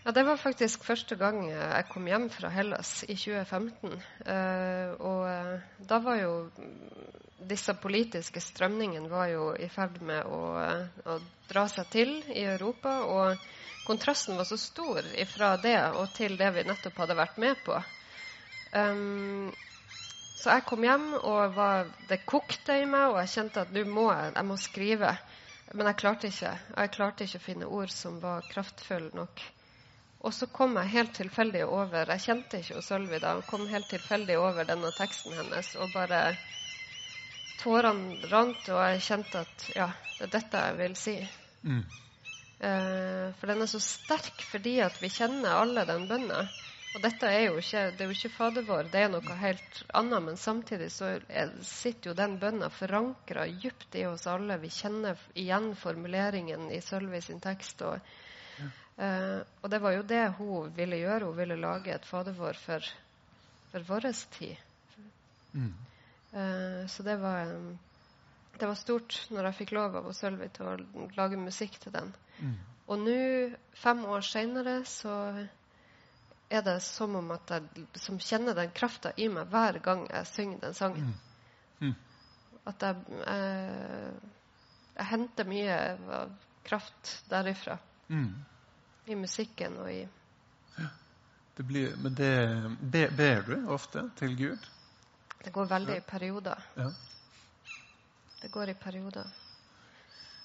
Ja, 0.05 0.11
Det 0.11 0.23
var 0.23 0.37
faktisk 0.39 0.83
første 0.87 1.15
gang 1.19 1.49
jeg 1.51 1.85
kom 1.89 2.07
hjem 2.07 2.29
fra 2.31 2.49
Hellas, 2.49 3.03
i 3.03 3.15
2015. 3.15 3.97
Eh, 4.25 4.93
og 5.03 5.25
eh, 5.27 5.65
da 5.89 5.99
var 5.99 6.21
jo 6.21 6.33
disse 7.47 7.75
politiske 7.75 8.39
strømningene 8.41 9.11
var 9.11 9.27
jo 9.33 9.49
i 9.59 9.67
ferd 9.67 9.99
med 10.01 10.23
å, 10.23 10.41
eh, 10.61 11.03
å 11.11 11.19
dra 11.49 11.67
seg 11.67 11.91
til 11.91 12.13
i 12.31 12.45
Europa. 12.47 12.93
Og 13.03 13.83
kontrasten 13.87 14.39
var 14.39 14.47
så 14.47 14.57
stor 14.57 15.03
fra 15.35 15.55
det 15.59 15.77
og 15.99 16.13
til 16.15 16.39
det 16.39 16.53
vi 16.55 16.65
nettopp 16.67 17.03
hadde 17.03 17.19
vært 17.19 17.37
med 17.43 17.59
på. 17.67 17.77
Um, 18.75 19.51
så 20.37 20.53
jeg 20.53 20.65
kom 20.69 20.83
hjem, 20.85 21.05
og 21.17 21.55
var, 21.55 21.87
det 22.09 22.19
kokte 22.29 22.75
i 22.79 22.87
meg, 22.87 23.09
og 23.09 23.19
jeg 23.23 23.31
kjente 23.31 23.63
at 23.63 23.71
nå 23.73 23.83
må 23.89 24.07
jeg, 24.11 24.33
jeg 24.35 24.47
må 24.47 24.57
skrive. 24.61 25.13
Men 25.73 25.89
jeg 25.91 25.99
klarte 25.99 26.29
ikke. 26.31 26.53
Jeg 26.77 26.91
klarte 26.95 27.27
ikke 27.27 27.39
å 27.41 27.45
finne 27.45 27.69
ord 27.79 27.91
som 27.91 28.19
var 28.23 28.45
kraftfulle 28.51 29.11
nok. 29.17 29.43
Og 30.27 30.33
så 30.33 30.47
kom 30.49 30.77
jeg 30.79 30.93
helt 30.95 31.13
tilfeldig 31.15 31.63
over 31.67 32.09
Jeg 32.15 32.23
kjente 32.23 32.61
ikke 32.61 32.81
Sølvi 32.85 33.19
da. 33.21 33.35
Jeg 33.37 33.49
kom 33.49 33.67
helt 33.69 33.89
tilfeldig 33.91 34.37
over 34.41 34.67
denne 34.67 34.91
teksten 34.97 35.35
hennes. 35.37 35.73
Og 35.77 35.91
bare 35.93 36.21
Tårene 37.57 38.29
rant, 38.29 38.67
og 38.69 38.81
jeg 38.83 39.05
kjente 39.07 39.41
at 39.41 39.63
ja, 39.73 39.87
det 40.17 40.27
er 40.27 40.33
dette 40.35 40.59
jeg 40.65 40.75
vil 40.77 40.97
si. 40.99 41.15
Mm. 41.65 41.85
Eh, 42.57 43.25
for 43.37 43.49
den 43.49 43.63
er 43.65 43.69
så 43.69 43.81
sterk 43.81 44.43
fordi 44.45 44.75
at 44.85 44.97
vi 45.01 45.09
kjenner 45.13 45.57
alle 45.63 45.85
den 45.89 46.05
bønna. 46.09 46.43
Og 46.95 47.01
dette 47.03 47.29
er 47.29 47.43
jo 47.49 47.57
ikke, 47.59 47.81
det 47.93 48.03
er 48.03 48.09
jo 48.09 48.15
ikke 48.15 48.31
Fader 48.33 48.63
vår, 48.65 48.87
det 48.93 49.01
er 49.03 49.09
noe 49.11 49.39
helt 49.41 49.81
annet. 49.97 50.23
Men 50.29 50.39
samtidig 50.39 50.87
så 50.95 51.17
er, 51.17 51.51
sitter 51.67 52.11
jo 52.11 52.15
den 52.17 52.37
bønna 52.41 52.71
forankra 52.73 53.45
dypt 53.61 53.97
i 53.99 54.05
oss 54.09 54.25
alle. 54.31 54.57
Vi 54.63 54.71
kjenner 54.73 55.19
igjen 55.37 55.73
formuleringen 55.77 56.71
i 56.73 56.81
Sølvi 56.81 57.21
sin 57.25 57.43
tekst. 57.43 57.83
og 57.85 57.99
Uh, 58.97 59.43
og 59.61 59.69
det 59.69 59.77
var 59.77 59.93
jo 59.93 60.05
det 60.09 60.23
hun 60.39 60.71
ville 60.73 60.97
gjøre. 60.97 61.27
Hun 61.29 61.37
ville 61.37 61.59
lage 61.61 61.93
et 61.93 62.05
fadervår 62.05 62.57
for, 62.57 62.87
for 63.71 63.85
vår 63.85 64.07
tid. 64.33 64.55
Mm. 65.53 65.73
Uh, 66.33 66.87
så 66.89 67.05
det 67.05 67.19
var, 67.21 67.51
um, 67.53 67.77
det 68.57 68.67
var 68.67 68.79
stort 68.79 69.19
når 69.29 69.49
jeg 69.49 69.57
fikk 69.59 69.75
lov 69.77 69.99
av 70.01 70.09
Sølvi 70.17 70.49
til 70.55 70.65
å 70.71 71.05
lage 71.17 71.37
musikk 71.37 71.77
til 71.83 71.93
den. 71.93 72.09
Mm. 72.41 72.57
Og 72.87 73.03
nå, 73.03 73.19
fem 73.77 74.01
år 74.09 74.25
seinere, 74.25 74.79
så 74.89 75.13
er 76.49 76.63
det 76.63 76.77
som 76.85 77.15
om 77.19 77.31
at 77.35 77.51
jeg 77.51 77.85
som 77.99 78.19
kjenner 78.23 78.55
den 78.55 78.71
krafta 78.75 79.11
i 79.17 79.27
meg 79.31 79.49
hver 79.51 79.79
gang 79.83 80.05
jeg 80.09 80.29
synger 80.31 80.61
den 80.67 80.77
sangen. 80.77 81.13
Mm. 81.79 81.87
mm. 81.87 81.95
At 82.67 82.83
jeg, 82.83 83.23
uh, 83.23 84.11
jeg 84.97 85.09
henter 85.11 85.47
mye 85.47 85.79
kraft 86.67 87.17
derifra. 87.31 87.77
Mm 88.07 88.35
i 89.07 89.15
musikken 89.15 89.77
og 89.79 89.91
i 89.91 90.01
ja. 90.77 90.87
det 91.55 91.63
blir, 91.63 91.95
Men 91.95 92.15
det, 92.15 92.31
be, 92.81 93.07
ber 93.17 93.45
du 93.47 93.69
ofte 93.71 94.03
til 94.19 94.35
Gud? 94.37 94.69
Det 95.43 95.53
går 95.53 95.69
veldig 95.69 95.95
ja. 95.95 96.01
i 96.01 96.05
perioder. 96.07 96.63
Ja. 96.75 96.89
Det 98.41 98.51
går 98.51 98.69
i 98.69 98.73
perioder. 98.73 99.29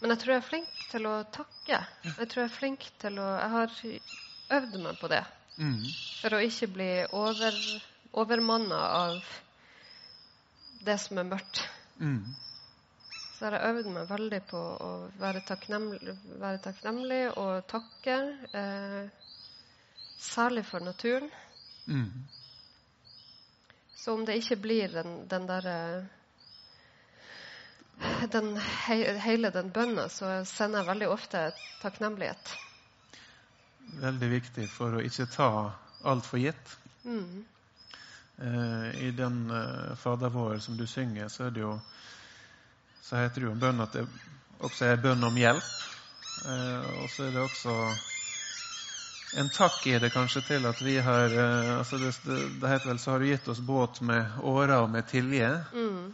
Men 0.01 0.15
jeg 0.15 0.19
tror 0.23 0.33
jeg 0.33 0.43
er 0.43 0.47
flink 0.47 0.79
til 0.91 1.07
å 1.07 1.15
takke. 1.35 1.81
Jeg 2.05 2.29
tror 2.31 2.43
jeg 2.43 2.51
er 2.51 2.55
flink 2.55 2.87
til 3.03 3.19
å 3.23 3.27
Jeg 3.35 3.51
har 3.57 3.77
øvd 4.59 4.79
meg 4.85 5.01
på 5.01 5.11
det. 5.11 5.23
Mm. 5.59 5.83
For 6.21 6.37
å 6.37 6.45
ikke 6.47 6.71
bli 6.73 6.93
over, 7.19 7.59
overmanna 8.13 8.81
av 9.03 9.35
det 10.87 10.97
som 11.03 11.21
er 11.21 11.29
mørkt. 11.35 11.67
Mm 12.01 12.23
så 13.43 13.49
har 13.49 13.57
jeg 13.59 13.75
øvd 13.75 13.87
meg 13.91 14.05
veldig 14.07 14.39
på 14.47 14.59
å 14.87 14.89
være 15.19 15.41
takknemlig, 15.43 16.13
være 16.39 16.61
takknemlig 16.63 17.23
og 17.43 17.65
takke. 17.67 18.15
Eh, 18.55 19.09
særlig 20.23 20.63
for 20.69 20.85
naturen. 20.87 21.27
Mm. 21.91 22.23
Så 23.99 24.15
om 24.15 24.23
det 24.29 24.37
ikke 24.39 24.61
blir 24.63 24.95
den, 24.95 25.25
den 25.27 25.49
derre 25.51 25.75
den, 28.37 28.55
hele 29.27 29.51
den 29.51 29.75
bønna, 29.75 30.07
så 30.07 30.45
sender 30.47 30.85
jeg 30.85 30.91
veldig 30.93 31.11
ofte 31.11 31.43
takknemlighet. 31.83 32.55
Veldig 34.01 34.29
viktig 34.33 34.69
for 34.73 34.97
å 34.97 35.03
ikke 35.05 35.29
ta 35.31 35.51
alt 36.09 36.27
for 36.27 36.41
gitt. 36.41 36.77
Mm. 37.05 37.45
Eh, 38.43 38.87
I 39.07 39.11
den 39.17 39.45
uh, 39.51 39.93
Fader 40.01 40.33
vår 40.33 40.59
som 40.65 40.77
du 40.77 40.87
synger, 40.87 41.29
så 41.29 41.49
er 41.49 41.57
det 41.57 41.67
jo 41.67 41.77
så 43.03 43.17
heter 43.17 43.43
det 43.43 43.49
jo 43.51 43.59
bønn 43.61 43.83
at 43.85 43.93
det 43.93 44.07
også 44.65 44.87
er 44.89 45.01
bønn 45.03 45.25
om 45.27 45.35
hjelp. 45.37 45.71
Eh, 46.49 46.87
og 47.03 47.11
så 47.13 47.27
er 47.27 47.35
det 47.35 47.43
også 47.43 47.75
en 49.43 49.51
takk 49.53 49.87
i 49.91 49.99
det 50.01 50.13
kanskje 50.15 50.43
til 50.47 50.69
at 50.71 50.81
vi 50.81 50.95
har 51.03 51.35
eh, 51.35 51.73
altså 51.79 51.99
det, 52.01 52.13
det, 52.25 52.39
det, 52.63 52.71
heter 52.71 52.93
vel 52.93 53.01
så 53.03 53.13
har 53.13 53.21
du 53.21 53.29
gitt 53.29 53.51
oss 53.53 53.61
båt 53.61 54.01
med 54.07 54.41
årer 54.41 54.79
og 54.79 54.91
med 54.95 55.09
tilje. 55.11 55.51
Mm. 55.75 56.13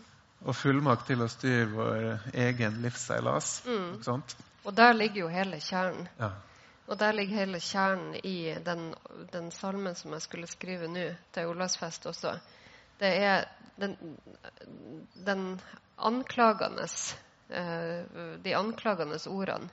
Og 0.48 0.54
fullmakt 0.54 1.06
til 1.10 1.22
å 1.22 1.30
styre 1.30 1.70
vår 1.70 2.34
egen 2.46 2.82
livsseilas. 2.82 3.60
Mm. 3.66 4.20
Og 4.64 4.74
der 4.74 4.94
ligger 4.94 5.26
jo 5.26 5.32
hele 5.32 5.58
kjernen. 5.62 6.06
Ja. 6.18 6.32
Og 6.88 6.98
der 6.98 7.12
ligger 7.12 7.42
hele 7.42 7.60
kjernen 7.60 8.14
i 8.24 8.54
den, 8.64 8.94
den 9.32 9.50
salmen 9.52 9.94
som 9.94 10.14
jeg 10.16 10.24
skulle 10.24 10.48
skrive 10.48 10.88
nå, 10.88 11.10
til 11.32 11.50
Olavsfest 11.50 12.06
også. 12.08 12.38
Det 12.98 13.10
er 13.22 13.44
den, 13.78 13.96
den 15.26 15.60
anklagende 15.98 16.86
eh, 17.50 18.38
De 18.42 18.54
anklagende 18.56 19.20
ordene 19.28 19.68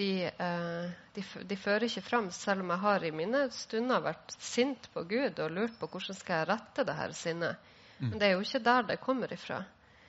de, 0.00 0.24
eh, 0.38 0.90
de, 1.14 1.24
de, 1.44 1.56
fører 1.56 1.84
ikke 1.84 2.04
fram, 2.04 2.30
selv 2.32 2.64
om 2.64 2.72
jeg 2.72 2.82
har 2.84 3.04
i 3.04 3.12
mine 3.14 3.42
stunder 3.52 4.00
vært 4.04 4.34
sint 4.38 4.88
på 4.94 5.04
Gud 5.08 5.40
og 5.42 5.52
lurt 5.52 5.76
på 5.80 5.88
hvordan 5.90 6.16
skal 6.16 6.40
jeg 6.40 6.48
rette 6.48 6.86
det 6.88 6.96
her 6.96 7.16
sinnet. 7.16 7.72
Mm. 7.98 8.06
Men 8.06 8.18
det 8.20 8.28
er 8.28 8.36
jo 8.36 8.44
ikke 8.46 8.62
der 8.64 8.86
det 8.88 9.00
kommer 9.02 9.34
ifra. 9.34 9.58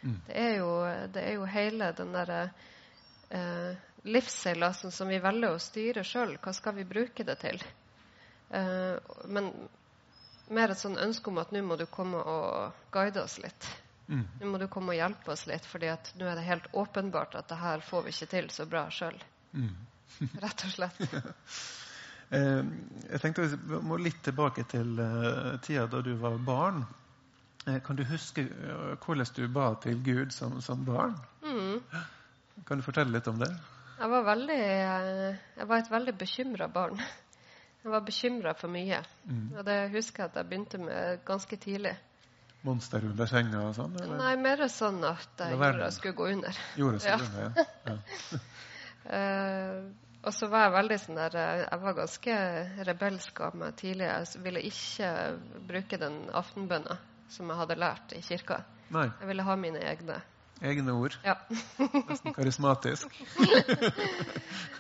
Mm. 0.01 0.19
Det, 0.27 0.37
er 0.37 0.53
jo, 0.61 0.71
det, 1.13 1.23
er 1.23 1.33
jo, 1.35 1.49
hele 1.57 1.91
den 1.97 2.13
derre 2.15 2.39
eh, 3.29 3.81
livsseilasen 4.03 4.91
som 4.91 5.11
vi 5.11 5.19
velger 5.21 5.53
å 5.53 5.61
styre 5.61 6.03
sjøl. 6.07 6.37
Hva 6.41 6.53
skal 6.57 6.75
vi 6.79 6.87
bruke 6.87 7.25
det 7.27 7.37
til? 7.43 7.61
Uh, 8.51 8.97
men 9.31 9.51
mer 10.51 10.73
et 10.73 10.81
sånn 10.81 10.99
ønske 10.99 11.31
om 11.31 11.39
at 11.41 11.53
nå 11.55 11.61
må 11.63 11.77
du 11.79 11.85
komme 11.89 12.19
og 12.19 12.83
guide 12.93 13.23
oss 13.23 13.37
litt. 13.43 13.69
Mm. 14.11 14.25
Nå 14.41 14.49
må 14.51 14.59
du 14.59 14.67
komme 14.67 14.91
og 14.91 14.99
hjelpe 14.99 15.31
oss 15.31 15.45
litt, 15.47 15.65
for 15.67 15.79
nå 15.79 16.27
er 16.27 16.35
det 16.35 16.47
helt 16.47 16.67
åpenbart 16.75 17.37
at 17.39 17.47
det 17.47 17.59
her 17.61 17.83
får 17.85 18.03
vi 18.03 18.15
ikke 18.15 18.31
til 18.33 18.49
så 18.51 18.65
bra 18.67 18.87
sjøl. 18.91 19.15
Mm. 19.55 19.75
Rett 20.43 20.65
og 20.67 20.73
slett. 20.73 20.99
eh, 22.35 22.63
jeg 23.07 23.21
tenkte 23.23 23.47
Vi 23.55 23.79
må 23.87 23.99
litt 24.01 24.19
tilbake 24.25 24.67
til 24.71 24.99
uh, 24.99 25.55
tida 25.63 25.87
da 25.91 26.01
du 26.03 26.11
var 26.19 26.35
barn. 26.43 26.83
Eh, 27.67 27.79
kan 27.85 27.95
du 27.95 28.03
huske 28.09 28.43
uh, 28.49 28.97
hvordan 28.99 29.31
du 29.37 29.45
ba 29.47 29.71
til 29.83 30.01
Gud 30.03 30.35
som, 30.35 30.59
som 30.61 30.83
barn? 30.85 31.15
Mm. 31.45 31.79
Kan 32.67 32.81
du 32.81 32.83
fortelle 32.83 33.15
litt 33.15 33.31
om 33.31 33.39
det? 33.39 33.51
Jeg 34.01 34.09
var, 34.09 34.23
veldig, 34.25 34.61
uh, 34.61 35.41
jeg 35.57 35.67
var 35.69 35.81
et 35.83 35.91
veldig 35.91 36.13
bekymra 36.17 36.67
barn. 36.73 37.01
Jeg 37.81 37.91
var 37.93 38.01
bekymra 38.05 38.55
for 38.57 38.73
mye. 38.73 39.01
Mm. 39.25 39.51
Og 39.57 39.65
det 39.65 39.77
husker 39.93 40.23
jeg 40.23 40.31
at 40.31 40.39
jeg 40.41 40.49
begynte 40.49 40.81
med 40.81 41.21
ganske 41.25 41.57
tidlig 41.61 41.93
monster 42.67 43.05
under 43.05 43.29
senga 43.29 43.63
og 43.67 43.73
sånn? 43.77 43.95
Eller? 44.01 44.19
Nei, 44.19 44.35
mer 44.41 44.63
sånn 44.71 45.01
at 45.07 45.41
jeg 45.41 45.57
jorda 45.57 45.89
skulle 45.95 46.17
gå 46.17 46.29
under. 46.35 46.61
Jorda 46.77 47.01
skulle 47.01 47.27
ja. 47.27 47.49
under, 47.49 47.67
ja. 47.87 47.95
ja. 47.95 48.41
uh, 49.09 49.91
og 50.27 50.35
så 50.37 50.49
var 50.51 50.67
jeg 50.67 50.75
veldig 50.75 50.97
sånn 51.01 51.17
der 51.17 51.35
eh, 51.41 51.61
Jeg 51.63 51.81
var 51.81 51.95
ganske 51.97 52.33
rebelsk 52.85 53.39
av 53.41 53.55
meg 53.57 53.79
tidlig. 53.79 54.05
Jeg 54.05 54.43
ville 54.45 54.61
ikke 54.69 55.07
bruke 55.71 55.97
den 56.01 56.19
aftenbønna 56.37 56.99
som 57.31 57.49
jeg 57.49 57.57
hadde 57.63 57.79
lært 57.81 58.13
i 58.13 58.21
kirka. 58.21 58.59
Nei. 58.93 59.07
Jeg 59.07 59.31
ville 59.31 59.47
ha 59.47 59.55
mine 59.57 59.81
egne. 59.81 60.19
Egne 60.61 60.93
ord? 60.93 61.17
Ja. 61.25 61.37
Nesten 62.09 62.35
karismatisk. 62.37 63.15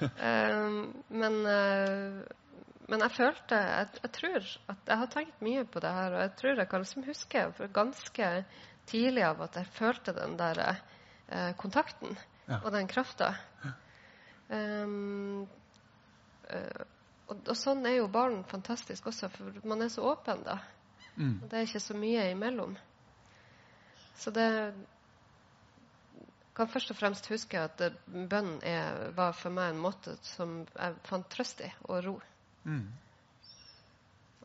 uh, 0.01 0.67
men 1.09 1.39
uh, 1.45 2.21
men 2.91 3.05
jeg 3.05 3.13
følte 3.15 3.55
jeg, 3.55 3.87
jeg, 4.01 4.11
tror 4.17 4.47
at 4.73 4.89
jeg 4.89 4.99
har 4.99 5.09
tenkt 5.13 5.43
mye 5.45 5.63
på 5.63 5.79
det 5.83 5.91
her, 5.95 6.11
og 6.11 6.23
jeg 6.25 6.31
tror 6.41 6.59
jeg 6.59 6.69
kan 6.71 6.83
liksom 6.83 7.05
huske 7.07 7.43
ganske 7.71 8.31
tidlig 8.89 9.23
av 9.23 9.43
at 9.45 9.59
jeg 9.61 9.71
følte 9.77 10.15
den 10.17 10.33
der 10.39 10.59
eh, 10.65 11.53
kontakten 11.61 12.17
ja. 12.49 12.57
og 12.57 12.71
den 12.75 12.89
krafta. 12.91 13.29
Ja. 13.63 13.71
Um, 14.51 15.45
og, 16.51 17.37
og, 17.37 17.55
sånn 17.55 17.85
er 17.87 18.01
jo 18.01 18.09
barn 18.11 18.41
fantastisk 18.51 19.07
også, 19.07 19.29
for 19.31 19.61
man 19.63 19.85
er 19.85 19.91
så 19.93 20.03
åpen 20.11 20.43
da. 20.43 20.57
Mm. 21.15 21.37
Og 21.37 21.45
det 21.47 21.59
er 21.59 21.69
ikke 21.69 21.83
så 21.85 21.95
mye 21.95 22.27
imellom. 22.33 22.75
Så 24.19 24.33
det 24.35 24.49
kan 26.55 26.67
først 26.69 26.91
og 26.91 26.97
fremst 26.99 27.29
huske 27.31 27.59
at 27.59 27.81
bønn 28.05 28.57
er, 28.67 29.11
var 29.15 29.31
for 29.37 29.53
meg 29.55 29.71
en 29.71 29.81
måte 29.81 30.17
som 30.25 30.61
jeg 30.67 30.97
fant 31.07 31.29
trøst 31.31 31.63
i 31.63 31.69
og 31.87 32.03
ro. 32.05 32.17
Mm. 32.63 32.87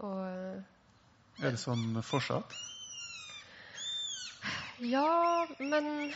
Og, 0.07 0.21
er 1.41 1.51
det 1.53 1.61
sånn 1.61 1.99
fortsatt? 2.05 2.55
Ja, 4.85 5.47
men 5.59 6.13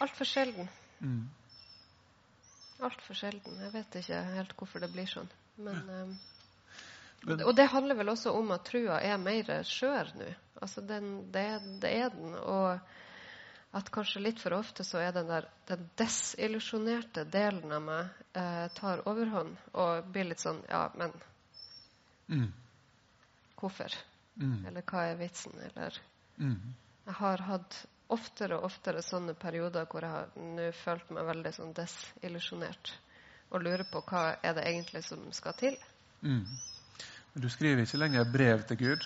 altfor 0.00 0.28
sjelden. 0.28 0.68
Mm. 1.02 1.28
Altfor 2.86 3.18
sjelden. 3.18 3.58
Jeg 3.64 3.72
vet 3.74 3.96
ikke 4.00 4.20
helt 4.36 4.54
hvorfor 4.58 4.82
det 4.82 4.92
blir 4.94 5.10
sånn. 5.10 5.30
Men, 5.60 5.80
ja. 5.86 6.04
Men- 7.26 7.44
Og 7.44 7.52
det 7.56 7.68
handler 7.68 7.94
vel 7.94 8.08
også 8.08 8.32
om 8.32 8.50
at 8.50 8.64
trua 8.64 9.00
er 9.02 9.18
mer 9.18 9.62
skjør 9.64 10.14
nå. 10.16 10.30
Altså 10.62 10.80
den, 10.80 11.32
det, 11.32 11.60
det 11.82 11.90
er 11.92 12.08
den. 12.08 12.34
Og 12.34 12.78
at 13.72 13.90
kanskje 13.94 14.20
litt 14.24 14.40
for 14.42 14.56
ofte 14.56 14.84
så 14.84 14.98
er 14.98 15.12
den 15.14 15.28
der 15.30 15.46
den 15.68 15.84
desillusjonerte 15.98 17.24
delen 17.30 17.72
av 17.72 17.82
meg 17.82 18.08
eh, 18.34 18.66
tar 18.74 19.02
overhånd 19.08 19.56
og 19.72 20.08
blir 20.12 20.30
litt 20.32 20.42
sånn 20.42 20.62
Ja, 20.68 20.88
men 20.98 21.12
Mm. 22.30 22.52
hvorfor? 23.58 23.90
Mm. 24.38 24.66
Eller 24.66 24.82
hva 24.82 25.04
er 25.10 25.16
vitsen? 25.18 25.52
Eller 25.70 26.00
Mm. 26.38 26.74
Jeg 27.06 27.14
har 27.14 27.38
hatt 27.42 27.86
oftere 28.08 28.56
og 28.56 28.64
oftere 28.64 29.02
sånne 29.02 29.34
perioder 29.34 29.86
hvor 29.90 30.00
jeg 30.00 30.10
har 30.10 30.28
nå 30.36 30.72
følt 30.72 31.10
meg 31.10 31.26
veldig 31.26 31.52
sånn 31.52 31.74
desillusjonert 31.76 32.92
og 33.50 33.62
lurer 33.62 33.84
på 33.90 34.02
hva 34.06 34.36
er 34.42 34.54
det 34.54 34.64
egentlig 34.64 35.04
som 35.04 35.32
skal 35.32 35.52
til. 35.58 35.76
Mm. 36.22 36.46
Du 37.34 37.48
skriver 37.48 37.82
ikke 37.82 37.98
lenger 37.98 38.32
brev 38.32 38.62
til 38.66 38.76
Gud. 38.76 39.04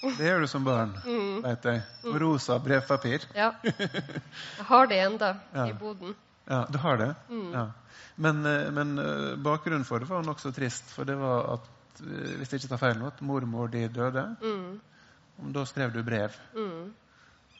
Det 0.18 0.24
gjør 0.24 0.40
du 0.40 0.46
som 0.48 0.64
barn, 0.64 0.94
Mm. 1.04 1.42
vet 1.44 1.64
jeg. 1.68 1.82
På 2.02 2.14
rosa 2.22 2.58
brevpapir. 2.58 3.26
Ja. 3.36 3.50
Jeg 3.62 4.66
har 4.70 4.86
det 4.88 4.98
enda 5.04 5.34
Ja. 5.54 5.66
i 5.68 5.72
boden. 5.76 6.14
Ja, 6.48 6.64
du 6.72 6.78
har 6.78 6.96
det? 6.96 7.10
Mm. 7.28 7.52
Ja. 7.52 7.66
Men, 8.16 8.40
eh, 8.46 8.70
men 8.74 8.98
eh, 8.98 9.36
bakgrunnen 9.36 9.84
for 9.84 9.98
det 10.00 10.08
var 10.08 10.22
nokså 10.24 10.52
trist. 10.56 10.88
For 10.96 11.04
det 11.04 11.16
var 11.20 11.52
at, 11.54 11.68
eh, 12.00 12.32
hvis 12.40 12.50
jeg 12.52 12.60
ikke 12.62 12.72
tar 12.72 12.80
feil 12.82 12.98
nå, 12.98 13.06
at 13.12 13.20
mormor 13.22 13.68
di 13.72 13.84
døde. 13.88 14.24
Mm. 14.42 14.80
Da 15.54 15.64
skrev 15.68 15.92
du 15.94 16.02
brev. 16.04 16.34
Mm. 16.56 16.90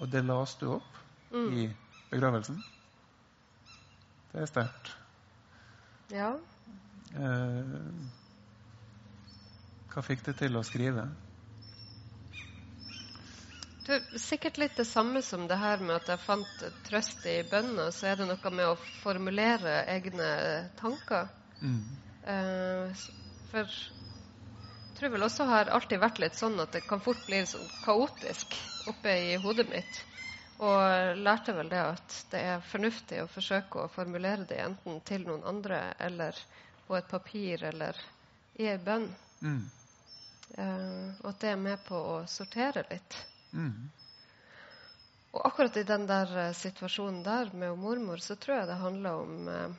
Og 0.01 0.11
det 0.11 0.25
las 0.25 0.57
du 0.61 0.67
opp 0.79 0.97
Mm. 1.33 1.53
i 1.55 1.69
begravelsen. 2.11 2.57
Det 4.33 4.43
er 4.43 4.47
sterkt. 4.51 4.91
Ja. 6.11 6.33
Eh, 7.15 7.77
hva 9.93 10.03
fikk 10.07 10.25
det 10.27 10.37
til 10.41 10.57
å 10.59 10.63
skrive? 10.67 11.05
Sikkert 14.21 14.59
litt 14.61 14.77
det 14.77 14.85
samme 14.85 15.23
som 15.23 15.47
det 15.49 15.57
her 15.59 15.81
med 15.83 15.97
at 15.97 16.11
jeg 16.13 16.23
fant 16.23 16.65
trøst 16.87 17.25
i 17.27 17.41
bønna. 17.51 17.89
Så 17.95 18.11
er 18.11 18.21
det 18.21 18.29
noe 18.29 18.53
med 18.55 18.69
å 18.69 18.77
formulere 19.01 19.81
egne 19.91 20.29
tanker. 20.79 21.31
Mm. 21.61 21.81
Eh, 22.35 23.07
for 23.51 23.65
jeg 23.65 24.99
tror 24.99 25.15
vel 25.15 25.25
også 25.25 25.49
har 25.49 25.73
alltid 25.73 26.03
vært 26.03 26.21
litt 26.21 26.37
sånn 26.37 26.61
at 26.61 26.77
det 26.77 26.85
kan 26.87 27.01
fort 27.01 27.23
bli 27.27 27.41
sånn 27.49 27.67
kaotisk 27.87 28.55
oppe 28.91 29.17
i 29.33 29.35
hodet 29.41 29.67
mitt. 29.73 30.05
Og 30.61 31.17
lærte 31.17 31.55
vel 31.57 31.71
det 31.73 31.81
at 31.81 32.17
det 32.35 32.41
er 32.53 32.65
fornuftig 32.69 33.23
å 33.23 33.31
forsøke 33.33 33.87
å 33.87 33.93
formulere 33.93 34.45
det 34.49 34.61
enten 34.61 35.01
til 35.09 35.25
noen 35.25 35.47
andre 35.49 35.95
eller 35.99 36.37
på 36.87 36.99
et 36.99 37.09
papir 37.09 37.65
eller 37.71 37.97
i 38.61 38.69
ei 38.69 38.77
bønn. 38.77 39.09
Mm. 39.41 39.63
Eh, 40.59 41.09
og 41.23 41.29
at 41.33 41.41
det 41.41 41.55
er 41.55 41.63
med 41.65 41.81
på 41.87 41.97
å 41.97 42.17
sortere 42.29 42.85
litt. 42.91 43.17
Mm. 43.53 43.91
Og 45.31 45.47
akkurat 45.47 45.77
i 45.77 45.87
den 45.87 46.07
der 46.11 46.33
eh, 46.39 46.55
situasjonen 46.59 47.23
der 47.23 47.53
med 47.55 47.77
mormor, 47.79 48.19
så 48.19 48.35
tror 48.35 48.57
jeg 48.61 48.71
det 48.71 48.79
handla 48.81 49.13
om 49.23 49.49
eh, 49.49 49.77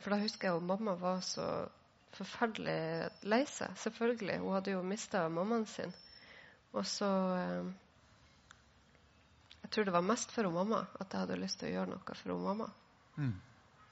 For 0.00 0.14
da 0.14 0.20
husker 0.20 0.48
jeg 0.48 0.60
at 0.60 0.68
mamma 0.68 0.94
var 1.00 1.22
så 1.24 1.46
forferdelig 2.14 3.08
lei 3.26 3.42
seg. 3.50 3.72
Selvfølgelig. 3.80 4.38
Hun 4.42 4.54
hadde 4.54 4.74
jo 4.76 4.82
mista 4.86 5.24
mammaen 5.28 5.66
sin. 5.66 5.94
Og 6.72 6.86
så 6.86 7.08
eh, 7.38 7.72
Jeg 9.64 9.70
tror 9.70 9.88
det 9.88 9.96
var 9.96 10.06
mest 10.06 10.30
for 10.30 10.46
hun 10.46 10.54
mamma 10.54 10.84
at 11.00 11.08
jeg 11.10 11.24
hadde 11.24 11.40
lyst 11.40 11.58
til 11.58 11.70
å 11.70 11.74
gjøre 11.74 11.90
noe 11.94 12.16
for 12.20 12.34
hun 12.34 12.46
mamma. 12.46 12.68
Mm. 13.16 13.34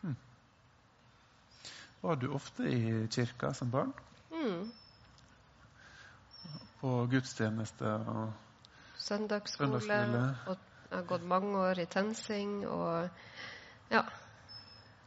Mm. 0.02 0.16
Var 2.02 2.16
du 2.22 2.28
ofte 2.36 2.68
i 2.70 3.08
kirka 3.10 3.50
som 3.54 3.70
barn? 3.70 3.92
Mm. 4.30 4.70
På 6.78 6.94
gudstjeneste 7.10 7.96
og 8.12 8.51
Søndagsskole. 9.02 9.80
Søndagsskole. 9.80 10.24
Og 10.48 10.56
jeg 10.90 10.98
har 10.98 11.06
gått 11.08 11.24
mange 11.28 11.56
år 11.58 11.78
i 11.82 11.86
TenSing 11.86 12.66
og 12.68 13.08
Ja. 13.92 14.02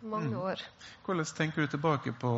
Mange 0.02 0.36
Mm. 0.36 0.42
år. 0.42 0.62
Hvordan 1.06 1.26
tenker 1.26 1.62
du 1.62 1.68
tilbake 1.68 2.12
på, 2.12 2.32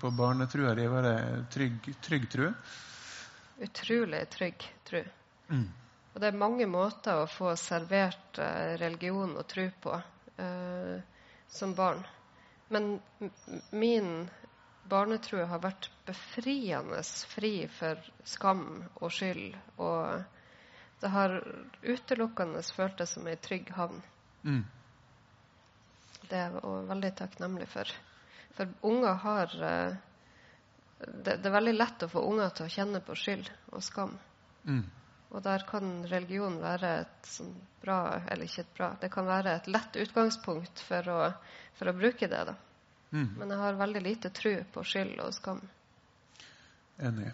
på 0.00 0.10
barnetrua 0.10 0.74
di? 0.74 0.86
Var 0.86 1.02
det 1.02 1.46
trygg, 1.50 1.86
trygg 2.02 2.26
tru? 2.30 2.52
Utrolig 3.60 4.28
trygg 4.30 4.64
tro. 4.84 5.02
Mm. 5.48 5.68
Og 6.14 6.20
det 6.20 6.26
er 6.28 6.36
mange 6.38 6.66
måter 6.66 7.22
å 7.22 7.28
få 7.30 7.54
servert 7.56 8.38
eh, 8.38 8.76
religion 8.80 9.36
og 9.38 9.46
tro 9.48 9.68
på 9.80 9.94
eh, 10.38 11.00
som 11.48 11.74
barn. 11.74 12.02
Men 12.68 13.00
min 13.72 14.28
barnetro 14.90 15.44
har 15.46 15.62
vært 15.62 15.88
befriende 16.06 17.00
fri 17.34 17.66
for 17.78 17.96
skam 18.24 18.82
og 19.00 19.10
skyld. 19.14 19.54
Og 19.78 20.24
det 21.00 21.08
har 21.08 21.38
utelukkende 21.82 22.62
føltes 22.76 23.16
som 23.16 23.26
ei 23.30 23.36
trygg 23.40 23.70
havn. 23.76 24.02
Mm. 24.44 24.62
Det 26.28 26.36
er 26.36 26.54
jeg 26.54 26.86
veldig 26.90 27.10
takknemlig 27.18 27.68
for. 27.72 27.92
For 28.58 28.72
unger 28.86 29.20
har 29.24 29.54
eh, 29.64 29.98
det, 31.00 31.36
det 31.40 31.48
er 31.48 31.56
veldig 31.56 31.76
lett 31.76 32.04
å 32.04 32.10
få 32.12 32.22
unger 32.28 32.52
til 32.54 32.68
å 32.68 32.72
kjenne 32.74 33.00
på 33.04 33.16
skyld 33.16 33.48
og 33.72 33.84
skam. 33.84 34.16
Mm. 34.68 34.84
Og 35.30 35.42
der 35.46 35.64
kan 35.68 35.92
religion 36.10 36.58
være 36.60 36.90
et 37.04 37.28
sånn 37.30 37.52
bra 37.80 38.18
Eller 38.28 38.48
ikke 38.48 38.64
et 38.64 38.72
bra 38.76 38.88
Det 39.00 39.08
kan 39.14 39.28
være 39.28 39.52
et 39.56 39.68
lett 39.70 39.94
utgangspunkt 40.02 40.82
for 40.84 41.06
å, 41.08 41.18
for 41.78 41.88
å 41.88 41.94
bruke 41.96 42.28
det. 42.28 42.40
da. 42.50 42.56
Mm. 43.14 43.28
Men 43.38 43.54
jeg 43.54 43.62
har 43.62 43.78
veldig 43.78 44.02
lite 44.04 44.32
tro 44.34 44.52
på 44.74 44.84
skyld 44.84 45.22
og 45.22 45.32
skam. 45.34 45.62
Enig. 46.98 47.30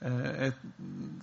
Eh, 0.00 0.44
jeg 0.44 0.52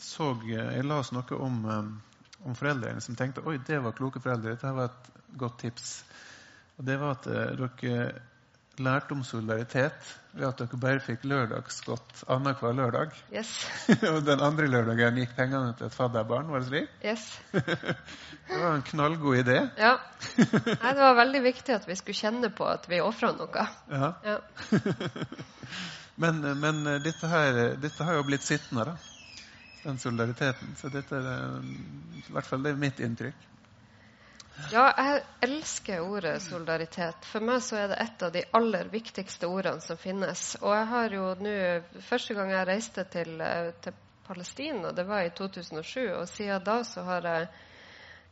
så 0.03 0.33
Jeg 0.49 0.83
las 0.83 1.11
noe 1.15 1.39
om, 1.39 1.65
eh, 1.65 2.45
om 2.45 2.55
foreldrene 2.55 3.01
som 3.01 3.15
tenkte 3.15 3.45
oi, 3.47 3.57
det 3.57 3.81
var 3.83 3.95
kloke 3.95 4.19
foreldre. 4.19 4.55
Dette 4.55 4.75
var 4.75 4.91
et 4.91 5.11
godt 5.37 5.59
tips. 5.63 6.03
Og 6.77 6.87
det 6.87 6.99
var 6.99 7.15
at 7.15 7.27
eh, 7.27 7.55
dere 7.59 8.21
lærte 8.75 9.15
om 9.15 9.23
solidaritet 9.23 10.09
ved 10.35 10.47
at 10.49 10.59
dere 10.59 10.79
bare 10.81 10.99
fikk 10.99 11.23
lørdagsgodt 11.23 12.25
annenhver 12.27 12.75
lørdag. 12.75 13.13
Yes. 13.31 13.53
og 14.11 14.25
den 14.27 14.43
andre 14.43 14.67
lørdagen 14.67 15.21
gikk 15.21 15.35
pengene 15.37 15.71
til 15.79 15.87
et 15.87 15.95
fadderbarn. 15.95 16.51
Var 16.51 16.65
det 16.65 16.67
slik? 16.67 16.89
yes. 17.05 17.41
Det 18.45 18.59
var 18.61 18.75
en 18.75 18.83
knallgod 18.85 19.39
idé. 19.39 19.55
Ja. 19.79 19.95
Nei, 20.37 20.91
det 20.93 21.01
var 21.01 21.15
veldig 21.17 21.39
viktig 21.47 21.73
at 21.73 21.87
vi 21.89 21.95
skulle 21.97 22.19
kjenne 22.19 22.51
på 22.53 22.67
at 22.69 22.85
vi 22.91 22.99
ofra 23.01 23.31
noe. 23.33 23.63
Ja. 23.89 24.11
Ja. 24.21 24.37
Men, 26.15 26.59
men 26.59 26.87
eh, 26.87 27.01
dette, 27.03 27.27
her, 27.27 27.75
dette 27.81 28.07
har 28.07 28.19
jo 28.19 28.23
blitt 28.27 28.43
sittende, 28.43 28.85
da. 28.85 28.95
Den 29.83 29.99
solidariteten. 30.01 30.75
Så 30.79 30.89
dette 30.93 31.19
er 31.19 31.27
eh, 31.33 31.67
i 32.23 32.31
hvert 32.33 32.47
fall 32.47 32.63
det 32.63 32.73
er 32.73 32.81
mitt 32.85 33.03
inntrykk. 33.03 33.51
Ja, 34.71 34.85
jeg 34.95 35.23
elsker 35.43 36.05
ordet 36.05 36.37
solidaritet. 36.45 37.27
For 37.27 37.43
meg 37.43 37.59
så 37.63 37.81
er 37.81 37.91
det 37.91 37.99
et 38.05 38.23
av 38.23 38.31
de 38.31 38.45
aller 38.55 38.87
viktigste 38.91 39.49
ordene 39.51 39.83
som 39.83 39.99
finnes. 39.99 40.45
Og 40.61 40.71
jeg 40.71 40.87
har 40.93 41.15
jo 41.17 41.27
nå 41.43 41.55
Første 42.07 42.37
gang 42.37 42.53
jeg 42.53 42.67
reiste 42.69 43.03
til, 43.11 43.35
eh, 43.43 43.73
til 43.83 43.97
Palestina, 44.25 44.91
det 44.95 45.03
var 45.05 45.21
i 45.21 45.33
2007, 45.37 45.99
og 46.15 46.27
siden 46.29 46.63
da 46.65 46.79
så 46.83 47.03
har 47.05 47.27
jeg 47.29 47.49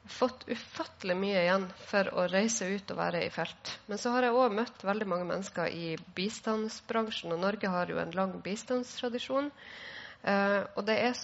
fått 0.05 0.43
ufattelig 0.47 1.15
mye 1.15 1.39
igjen 1.45 1.65
for 1.87 2.09
å 2.11 2.25
reise 2.27 2.67
ut 2.67 2.91
og 2.91 2.99
være 2.99 3.23
i 3.25 3.31
felt. 3.31 3.71
Men 3.87 4.01
så 4.01 4.11
har 4.15 4.27
jeg 4.27 4.35
òg 4.35 4.55
møtt 4.57 4.83
veldig 4.83 5.07
mange 5.07 5.27
mennesker 5.29 5.71
i 5.71 5.95
bistandsbransjen, 6.15 7.31
og 7.35 7.41
Norge 7.43 7.71
har 7.71 7.91
jo 7.91 8.01
en 8.01 8.13
lang 8.15 8.35
bistandstradisjon. 8.43 9.51
Eh, 10.23 10.59
og 10.75 10.85
det 10.87 10.97
er 11.07 11.19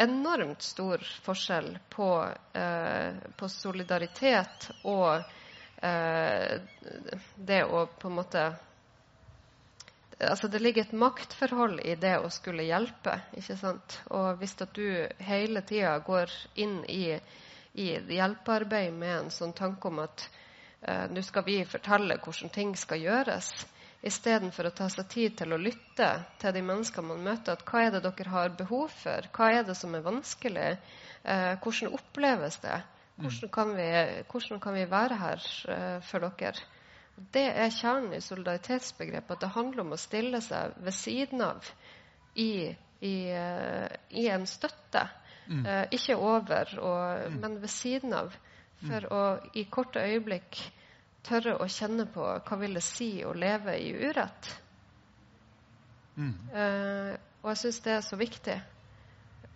enormt 0.00 0.62
stor 0.62 1.02
forskjell 1.24 1.74
på, 1.92 2.10
eh, 2.56 3.20
på 3.36 3.48
solidaritet 3.48 4.70
og 4.88 5.22
eh, 5.82 6.60
det 7.36 7.62
å 7.64 7.86
på 7.86 8.08
en 8.08 8.20
måte 8.22 8.50
Altså 10.20 10.50
Det 10.52 10.58
ligger 10.60 10.84
et 10.84 10.90
maktforhold 10.92 11.78
i 11.80 11.94
det 11.96 12.18
å 12.20 12.28
skulle 12.28 12.66
hjelpe. 12.66 13.14
ikke 13.40 13.54
sant? 13.56 13.94
Og 14.12 14.34
hvis 14.36 14.52
at 14.60 14.74
du 14.76 15.08
hele 15.24 15.62
tida 15.64 15.94
går 16.04 16.34
inn 16.60 16.82
i, 16.84 17.16
i 17.72 17.90
hjelpearbeid 18.16 18.94
med 18.94 19.16
en 19.16 19.30
sånn 19.34 19.52
tanke 19.56 19.88
om 19.88 20.00
at 20.02 20.24
eh, 20.82 21.06
nå 21.10 21.22
skal 21.22 21.46
vi 21.46 21.60
fortelle 21.68 22.18
hvordan 22.22 22.50
ting 22.54 22.72
skal 22.78 23.02
gjøres, 23.02 23.50
istedenfor 24.02 24.70
å 24.70 24.74
ta 24.74 24.88
seg 24.88 25.08
tid 25.12 25.36
til 25.38 25.52
å 25.52 25.60
lytte 25.60 26.08
til 26.40 26.54
de 26.56 26.62
menneskene 26.64 27.12
man 27.12 27.24
møter. 27.24 27.52
at 27.52 27.64
Hva 27.68 27.84
er 27.84 27.94
det 27.94 28.02
dere 28.06 28.32
har 28.32 28.56
behov 28.56 28.88
for? 29.02 29.28
Hva 29.36 29.50
er 29.58 29.66
det 29.68 29.76
som 29.76 29.94
er 29.94 30.06
vanskelig? 30.06 30.70
Eh, 31.22 31.52
hvordan 31.60 31.94
oppleves 31.98 32.58
det? 32.64 32.80
Hvordan 33.20 33.50
kan 33.52 33.74
vi, 33.76 33.88
hvordan 34.32 34.60
kan 34.60 34.74
vi 34.74 34.84
være 34.88 35.16
her 35.20 35.48
eh, 35.68 35.98
for 36.08 36.24
dere? 36.24 36.68
Det 37.34 37.46
er 37.52 37.74
kjernen 37.74 38.14
i 38.16 38.22
solidaritetsbegrepet. 38.24 39.34
At 39.36 39.42
det 39.44 39.54
handler 39.56 39.84
om 39.84 39.92
å 39.92 40.00
stille 40.00 40.40
seg 40.40 40.78
ved 40.80 40.96
siden 40.96 41.42
av 41.44 41.68
i, 42.34 42.70
i, 43.04 43.16
eh, 43.28 43.98
i 44.16 44.28
en 44.32 44.46
støtte. 44.48 45.04
Eh, 45.50 45.86
ikke 45.90 46.16
over, 46.16 46.78
og, 46.78 47.32
men 47.40 47.56
ved 47.60 47.68
siden 47.68 48.14
av. 48.14 48.34
For 48.80 49.06
å 49.12 49.22
i 49.58 49.66
korte 49.68 50.00
øyeblikk 50.00 50.56
tørre 51.26 51.56
å 51.60 51.66
kjenne 51.68 52.06
på 52.08 52.22
hva 52.24 52.58
vil 52.60 52.78
det 52.78 52.84
si 52.86 53.10
å 53.26 53.34
leve 53.36 53.74
i 53.76 53.90
urett. 53.92 54.52
Mm. 56.16 56.36
Eh, 56.54 57.18
Og 57.42 57.48
jeg 57.50 57.56
syns 57.56 57.80
det 57.80 57.92
er 57.96 58.02
så 58.04 58.16
viktig 58.20 58.56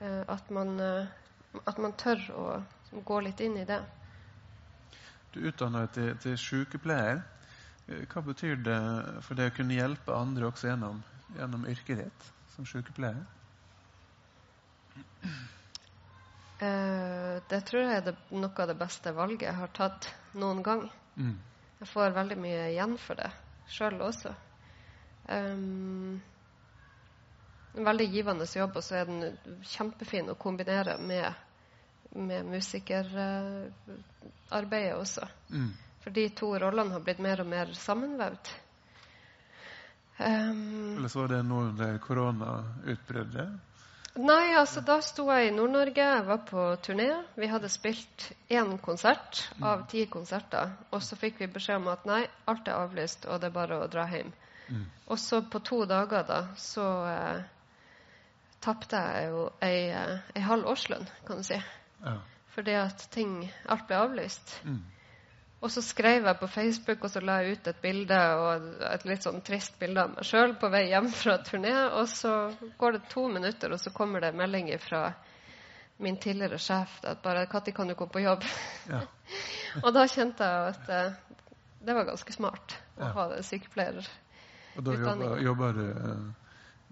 eh, 0.00 0.22
at, 0.28 0.50
man, 0.50 0.80
eh, 0.80 1.06
at 1.68 1.78
man 1.78 1.92
tør 2.00 2.22
å 2.32 2.44
gå 3.04 3.20
litt 3.20 3.40
inn 3.44 3.58
i 3.60 3.66
det. 3.68 3.80
Du 5.34 5.42
utdanner 5.44 5.86
deg 5.86 5.92
til, 5.96 6.10
til 6.24 6.38
sykepleier. 6.40 7.20
Eh, 7.88 8.06
hva 8.08 8.22
betyr 8.24 8.56
det 8.64 8.80
for 9.26 9.36
det 9.36 9.50
å 9.50 9.56
kunne 9.56 9.76
hjelpe 9.76 10.16
andre 10.16 10.48
også 10.48 10.70
gjennom, 10.70 11.02
gjennom 11.36 11.68
yrket 11.68 12.04
ditt 12.06 12.30
som 12.54 12.68
sykepleier? 12.68 13.24
Eh, 16.58 17.42
det 17.48 17.60
tror 17.66 17.82
jeg 17.82 17.96
er 17.98 18.04
det, 18.10 18.14
noe 18.30 18.62
av 18.62 18.68
det 18.70 18.76
beste 18.78 19.12
valget 19.14 19.48
jeg 19.48 19.58
har 19.58 19.68
tatt 19.74 20.08
noen 20.38 20.62
gang. 20.62 20.90
Mm. 21.16 21.38
Jeg 21.80 21.88
får 21.90 22.14
veldig 22.14 22.38
mye 22.40 22.68
igjen 22.70 22.98
for 23.00 23.14
det 23.18 23.30
sjøl 23.70 24.00
også. 24.04 24.34
Um, 25.28 26.22
en 27.74 27.84
veldig 27.88 28.06
givende 28.12 28.46
jobb, 28.46 28.76
og 28.76 28.82
så 28.84 28.94
er 29.00 29.04
den 29.08 29.38
kjempefin 29.66 30.30
å 30.30 30.34
kombinere 30.38 30.98
med, 31.00 31.32
med 32.14 32.44
musikerarbeidet 32.52 34.98
også. 34.98 35.28
Mm. 35.50 35.72
For 36.04 36.10
de 36.14 36.28
to 36.36 36.58
rollene 36.60 36.92
har 36.94 37.00
blitt 37.02 37.18
mer 37.24 37.40
og 37.42 37.48
mer 37.50 37.66
sammenvevd. 37.78 38.46
Um, 40.14 40.96
Eller 40.98 41.08
så 41.10 41.18
var 41.24 41.28
det 41.32 41.42
nå 41.48 41.58
under 41.72 41.98
koronautbruddet? 41.98 43.48
Nei, 44.14 44.54
altså 44.54 44.78
da 44.86 45.00
sto 45.02 45.24
jeg 45.32 45.48
i 45.48 45.54
Nord-Norge, 45.54 46.04
jeg 46.06 46.26
var 46.28 46.42
på 46.46 46.64
turné. 46.86 47.08
Vi 47.34 47.48
hadde 47.50 47.70
spilt 47.72 48.28
én 48.46 48.76
konsert 48.78 49.40
av 49.58 49.88
ti 49.90 50.04
konserter. 50.06 50.70
Og 50.94 51.02
så 51.02 51.18
fikk 51.18 51.40
vi 51.42 51.50
beskjed 51.50 51.82
om 51.82 51.90
at 51.90 52.06
nei, 52.06 52.20
alt 52.50 52.70
er 52.70 52.78
avlyst, 52.78 53.26
og 53.26 53.42
det 53.42 53.50
er 53.50 53.56
bare 53.56 53.80
å 53.82 53.88
dra 53.90 54.06
hjem. 54.12 54.30
Mm. 54.68 54.84
Og 55.10 55.18
så 55.18 55.42
på 55.50 55.58
to 55.66 55.80
dager 55.90 56.22
da, 56.28 56.38
så 56.56 56.86
eh, 57.10 57.42
tapte 58.62 59.02
jeg 59.02 59.32
jo 59.32 59.48
ei, 59.66 59.90
eh, 59.90 60.30
ei 60.38 60.46
halv 60.46 60.70
årslønn, 60.70 61.10
kan 61.26 61.42
du 61.42 61.46
si. 61.50 61.58
Ja. 62.04 62.14
Fordi 62.54 62.78
at 62.78 63.08
ting 63.10 63.40
Alt 63.66 63.88
ble 63.88 63.98
avlyst. 63.98 64.60
Mm. 64.62 64.78
Og 65.64 65.70
så 65.72 65.80
skrev 65.80 66.26
jeg 66.28 66.36
på 66.36 66.46
Facebook 66.52 67.04
og 67.06 67.10
så 67.10 67.22
la 67.24 67.38
jeg 67.40 67.56
ut 67.56 67.68
et 67.70 67.78
bilde 67.80 68.16
et 68.90 69.04
litt 69.08 69.24
sånn 69.24 69.40
trist 69.44 69.78
bilde 69.80 70.02
av 70.02 70.10
meg 70.12 70.26
sjøl 70.28 70.52
på 70.60 70.68
vei 70.72 70.82
hjem 70.90 71.08
fra 71.08 71.38
turné. 71.46 71.72
Og 72.00 72.08
så 72.12 72.32
går 72.80 72.98
det 72.98 73.06
to 73.14 73.24
minutter, 73.32 73.72
og 73.72 73.80
så 73.80 73.92
kommer 73.96 74.20
det 74.20 74.34
melding 74.36 74.68
fra 74.82 75.06
min 76.04 76.18
tidligere 76.20 76.58
sjef 76.58 76.98
at 77.04 77.22
bare 77.22 77.46
'Når 77.46 77.72
kan 77.72 77.88
du 77.88 77.94
komme 77.94 78.12
på 78.12 78.20
jobb?' 78.20 78.44
Ja. 78.90 79.00
og 79.84 79.94
da 79.94 80.06
kjente 80.06 80.44
jeg 80.44 80.74
at 80.74 80.88
eh, 80.88 81.12
det 81.86 81.94
var 81.94 82.04
ganske 82.04 82.32
smart 82.32 82.76
å 82.98 83.00
Ja. 83.00 83.12
ha 83.12 83.28
det 83.28 83.44
sykepleierutdanning. 83.44 85.28
Og 85.28 85.36
da 85.36 85.42
jobber, 85.42 85.72
du 85.72 85.90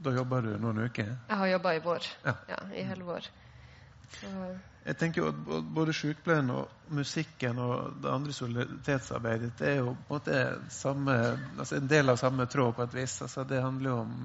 eh, 0.09 0.15
jobber 0.17 0.41
du 0.41 0.59
noen 0.59 0.79
uker? 0.79 1.17
Jeg 1.29 1.37
har 1.37 1.47
jobba 1.47 1.75
i 1.75 1.79
vår. 1.79 2.07
Ja. 2.25 2.35
I 2.75 2.83
hele 2.83 3.05
vår. 3.05 3.29
Så, 4.09 4.29
Jeg 4.87 4.97
tenker 4.99 5.23
jo 5.23 5.29
at 5.31 5.66
Både 5.75 5.92
sykepleien 5.95 6.51
og 6.51 6.68
musikken 6.92 7.59
og 7.62 8.01
det 8.03 8.11
andre 8.11 8.33
solidaritetsarbeidet 8.33 9.53
det 9.59 9.68
er 9.68 9.77
jo 9.81 9.92
på 9.92 10.16
en 10.16 10.16
måte 10.16 10.40
samme, 10.75 11.14
altså 11.59 11.79
en 11.79 11.88
del 11.88 12.12
av 12.12 12.18
samme 12.21 12.47
tråd 12.47 12.75
på 12.77 12.83
et 12.83 12.95
vis. 12.95 13.21
Altså 13.23 13.45
det 13.49 13.62
handler 13.62 13.90
jo 13.90 14.01
om 14.03 14.16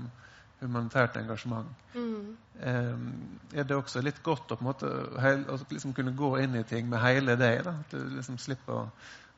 humanitært 0.60 1.18
engasjement. 1.18 1.68
mm, 1.94 2.38
Um, 2.58 3.40
er 3.54 3.68
det 3.70 3.76
også 3.78 4.02
litt 4.02 4.24
godt 4.26 4.50
å 4.50 4.56
på 4.58 4.64
en 4.64 4.68
måte 4.72 4.88
heil, 5.22 5.44
liksom 5.70 5.92
kunne 5.94 6.16
gå 6.18 6.32
inn 6.42 6.56
i 6.58 6.64
ting 6.66 6.88
med 6.90 7.04
hele 7.04 7.36
deg? 7.38 7.60
da? 7.68 7.76
At 7.84 7.92
du 7.94 8.16
liksom 8.16 8.40
slipper 8.42 8.74
å 8.74 8.86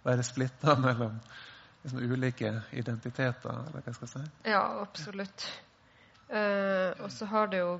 være 0.05 0.23
splitta 0.23 0.77
mellom 0.86 1.17
liksom 1.84 1.99
ulike 1.99 2.53
identiteter? 2.71 3.65
eller 3.67 3.84
hva 3.84 3.95
skal 3.97 4.08
jeg 4.08 4.13
si? 4.13 4.53
ja, 4.53 4.62
absolutt. 4.86 5.49
Uh, 6.32 6.95
og 7.03 7.12
så 7.12 7.27
har 7.27 7.51
det 7.51 7.60
jo 7.60 7.73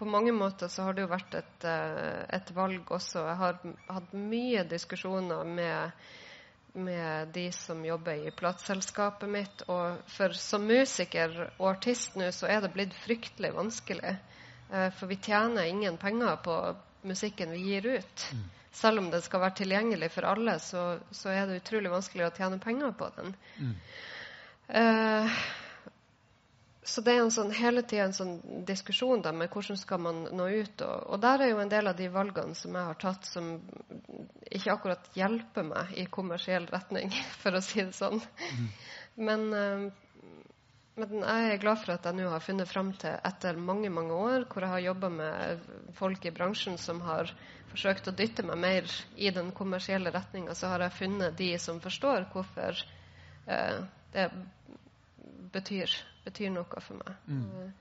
På 0.00 0.08
mange 0.08 0.32
måter 0.32 0.70
så 0.72 0.86
har 0.86 0.96
det 0.96 1.04
jo 1.04 1.10
vært 1.10 1.34
et, 1.36 1.64
eh, 1.68 2.22
et 2.32 2.50
valg 2.56 2.88
også. 2.88 3.20
Jeg 3.20 3.36
har 3.36 3.58
hatt 3.92 4.14
mye 4.16 4.62
diskusjoner 4.64 5.44
med, 5.44 6.06
med 6.72 7.34
de 7.36 7.42
som 7.52 7.82
jobber 7.84 8.22
i 8.24 8.32
plateselskapet 8.32 9.28
mitt. 9.28 9.66
Og 9.68 10.00
for 10.08 10.32
som 10.40 10.64
musiker 10.64 11.36
og 11.58 11.66
artist 11.74 12.16
nå, 12.16 12.30
så 12.32 12.48
er 12.48 12.64
det 12.64 12.72
blitt 12.72 12.96
fryktelig 12.96 13.52
vanskelig. 13.58 14.14
Eh, 14.72 14.88
for 14.96 15.12
vi 15.12 15.20
tjener 15.20 15.68
ingen 15.68 16.00
penger 16.00 16.40
på 16.48 16.56
musikken 17.04 17.52
vi 17.52 17.66
gir 17.68 17.92
ut. 17.98 18.26
Selv 18.72 19.04
om 19.04 19.10
det 19.12 19.20
skal 19.26 19.44
være 19.44 19.58
tilgjengelig 19.60 20.14
for 20.16 20.30
alle, 20.32 20.56
så, 20.64 20.86
så 21.12 21.28
er 21.34 21.44
det 21.44 21.60
utrolig 21.60 21.92
vanskelig 21.92 22.30
å 22.30 22.34
tjene 22.40 22.60
penger 22.62 22.96
på 22.96 23.12
den. 23.20 23.36
Mm. 23.58 23.76
Eh, 24.80 25.40
så 26.82 27.02
det 27.04 27.12
er 27.12 27.18
en 27.20 27.32
sånn, 27.32 27.50
hele 27.52 27.82
tida 27.84 28.06
en 28.06 28.14
sånn 28.16 28.36
diskusjon 28.64 29.20
da, 29.20 29.34
med 29.36 29.52
hvordan 29.52 29.76
skal 29.76 30.00
man 30.00 30.22
nå 30.32 30.46
ut. 30.48 30.80
Og, 30.80 31.02
og 31.12 31.20
der 31.20 31.44
er 31.44 31.50
jo 31.52 31.60
en 31.60 31.72
del 31.72 31.90
av 31.90 31.96
de 31.98 32.08
valgene 32.12 32.56
som 32.56 32.76
jeg 32.76 32.88
har 32.88 33.00
tatt, 33.00 33.26
som 33.28 33.50
ikke 34.48 34.72
akkurat 34.72 35.10
hjelper 35.16 35.66
meg 35.68 35.92
i 36.00 36.06
kommersiell 36.08 36.68
retning, 36.72 37.12
for 37.42 37.58
å 37.58 37.64
si 37.64 37.84
det 37.84 37.92
sånn. 37.96 38.22
Men, 39.20 39.44
eh, 39.52 39.84
men 41.00 41.20
jeg 41.20 41.50
er 41.50 41.60
glad 41.60 41.82
for 41.82 41.94
at 41.94 42.08
jeg 42.08 42.16
nå 42.16 42.30
har 42.32 42.44
funnet 42.44 42.68
fram 42.70 42.94
til, 43.00 43.12
etter 43.28 43.60
mange 43.60 43.92
mange 43.92 44.16
år, 44.16 44.46
hvor 44.48 44.64
jeg 44.64 44.74
har 44.74 44.86
jobba 44.88 45.10
med 45.12 45.66
folk 46.00 46.24
i 46.24 46.32
bransjen 46.34 46.80
som 46.80 47.02
har 47.04 47.28
forsøkt 47.70 48.08
å 48.08 48.16
dytte 48.16 48.42
meg 48.46 48.58
mer 48.58 48.94
i 49.20 49.28
den 49.34 49.52
kommersielle 49.56 50.12
retninga, 50.14 50.56
så 50.56 50.72
har 50.72 50.86
jeg 50.86 50.96
funnet 50.96 51.36
de 51.38 51.52
som 51.60 51.78
forstår 51.84 52.24
hvorfor 52.32 52.80
eh, 53.46 53.82
det 54.16 54.30
betyr, 55.52 55.92
betyr 56.24 56.52
noe 56.54 56.82
for 56.84 57.00
meg. 57.00 57.16
Mm. 57.26 57.72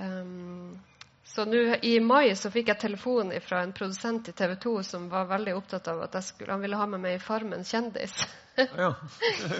Um, 0.00 0.78
så 1.24 1.44
nå 1.44 1.56
i 1.82 2.00
mai 2.00 2.36
så 2.36 2.50
fikk 2.50 2.72
jeg 2.72 2.80
telefon 2.80 3.30
fra 3.44 3.60
en 3.62 3.72
produsent 3.76 4.28
i 4.28 4.32
TV 4.34 4.54
2 4.62 4.72
som 4.82 5.08
var 5.12 5.28
veldig 5.30 5.52
opptatt 5.54 5.90
av 5.92 6.00
at 6.02 6.16
skulle, 6.24 6.50
han 6.50 6.62
ville 6.64 6.78
ha 6.78 6.86
meg 6.90 7.02
med 7.04 7.14
i 7.14 7.20
Farmen 7.22 7.62
kjendis. 7.64 8.16
Ja. 8.56 8.94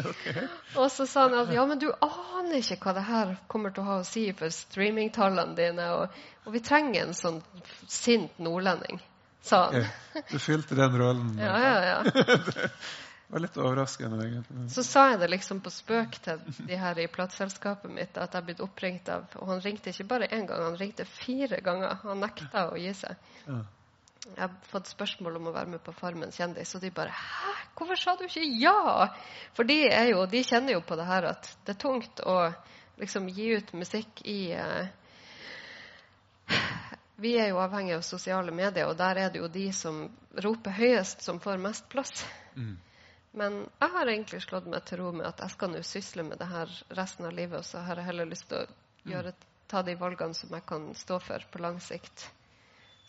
Og 0.81 0.89
så 0.91 1.07
sa 1.07 1.29
han 1.29 1.37
at 1.39 1.53
ja, 1.55 1.63
men 1.69 1.79
du 1.79 1.87
aner 1.93 2.59
ikke 2.59 2.81
hva 2.83 2.97
det 2.97 3.05
her 3.07 3.37
kommer 3.47 3.75
til 3.75 3.85
å 3.85 3.91
ha 3.91 3.99
å 4.01 4.09
si 4.09 4.25
for 4.37 4.51
streamingtallene 4.55 5.55
dine, 5.57 5.87
og, 5.95 6.19
og 6.45 6.57
vi 6.57 6.65
trenger 6.65 7.07
en 7.07 7.15
sånn 7.17 7.39
sint 7.87 8.43
nordlending, 8.43 8.99
sa 9.47 9.69
han. 9.69 9.87
Okay. 10.11 10.27
Du 10.33 10.43
fylte 10.43 10.79
den 10.79 10.99
rollen. 10.99 11.39
Ja, 11.39 11.55
ja, 11.63 11.79
ja. 11.93 12.67
Det 13.31 13.37
var 13.37 13.43
litt 13.45 13.57
overraskende, 13.63 14.25
egentlig. 14.27 14.65
Så 14.75 14.83
sa 14.83 15.05
jeg 15.13 15.21
det 15.21 15.29
liksom 15.31 15.61
på 15.63 15.71
spøk 15.71 16.17
til 16.25 16.41
de 16.67 16.79
her 16.81 16.99
i 16.99 17.05
plateselskapet 17.07 17.93
mitt 17.95 18.17
at 18.19 18.33
jeg 18.35 18.41
er 18.41 18.47
blitt 18.49 18.63
oppringt 18.65 19.07
av 19.15 19.37
Og 19.39 19.53
han 19.53 19.63
ringte 19.63 19.93
ikke 19.93 20.09
bare 20.11 20.27
én 20.35 20.49
gang, 20.49 20.65
han 20.67 20.79
ringte 20.81 21.07
fire 21.07 21.61
ganger. 21.63 22.01
Han 22.03 22.19
nekta 22.25 22.65
å 22.73 22.81
gi 22.81 22.91
seg. 22.99 23.31
Ja. 23.47 23.61
Jeg 24.25 24.43
har 24.43 24.59
fått 24.73 24.91
spørsmål 24.91 25.39
om 25.39 25.47
å 25.47 25.55
være 25.55 25.77
med 25.77 25.85
på 25.87 25.95
Farmen 25.95 26.35
kjendis, 26.35 26.75
og 26.75 26.83
de 26.83 26.91
bare 26.91 27.15
'Hæ, 27.15 27.55
hvorfor 27.79 28.03
sa 28.03 28.17
du 28.17 28.27
ikke 28.27 28.43
ja?' 28.65 29.15
For 29.55 29.63
de, 29.63 29.79
jo, 30.11 30.27
de 30.27 30.43
kjenner 30.43 30.73
jo 30.73 30.83
på 30.83 30.99
det 30.99 31.07
her 31.07 31.31
at 31.31 31.55
det 31.65 31.77
er 31.77 31.81
tungt 31.87 32.21
å 32.27 32.53
liksom 32.99 33.31
gi 33.31 33.55
ut 33.57 33.73
musikk 33.73 34.27
i 34.27 34.53
uh, 34.59 34.87
Vi 37.17 37.39
er 37.39 37.49
jo 37.55 37.63
avhengig 37.63 37.95
av 37.95 38.03
sosiale 38.03 38.51
medier, 38.51 38.91
og 38.91 38.99
der 38.99 39.17
er 39.17 39.31
det 39.31 39.39
jo 39.39 39.49
de 39.49 39.73
som 39.73 40.09
roper 40.35 40.71
høyest, 40.71 41.23
som 41.23 41.39
får 41.41 41.63
mest 41.63 41.89
plass. 41.89 42.27
Mm. 42.57 42.79
Men 43.39 43.61
jeg 43.79 43.93
har 43.95 44.11
egentlig 44.11 44.43
slått 44.43 44.67
meg 44.71 44.83
til 44.89 45.03
ro 45.03 45.13
med 45.15 45.29
at 45.29 45.41
jeg 45.45 45.55
skal 45.55 45.71
nå 45.71 45.85
sysle 45.87 46.25
med 46.27 46.41
det 46.41 46.49
her 46.51 46.73
resten 46.99 47.29
av 47.29 47.37
livet, 47.37 47.61
og 47.61 47.67
så 47.67 47.85
har 47.87 48.01
jeg 48.01 48.09
heller 48.11 48.27
lyst 48.31 48.49
til 48.51 48.65
å 48.65 49.11
gjøre, 49.13 49.33
ta 49.71 49.85
de 49.87 49.95
valgene 50.01 50.35
som 50.35 50.51
jeg 50.57 50.67
kan 50.67 50.89
stå 50.99 51.21
for 51.23 51.47
på 51.53 51.63
lang 51.63 51.79
sikt. 51.85 52.27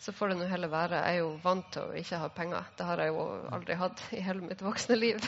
Så 0.02 0.10
får 0.14 0.32
det 0.32 0.36
nå 0.40 0.46
heller 0.50 0.70
være. 0.70 0.98
Jeg 0.98 1.18
er 1.18 1.20
jo 1.22 1.34
vant 1.44 1.66
til 1.74 1.84
å 1.86 1.98
ikke 1.98 2.18
ha 2.18 2.28
penger. 2.34 2.70
Det 2.78 2.86
har 2.86 3.02
jeg 3.02 3.12
jo 3.12 3.26
aldri 3.54 3.74
hatt 3.78 4.00
i 4.10 4.22
hele 4.26 4.42
mitt 4.42 4.62
voksne 4.62 4.96
liv. 4.98 5.22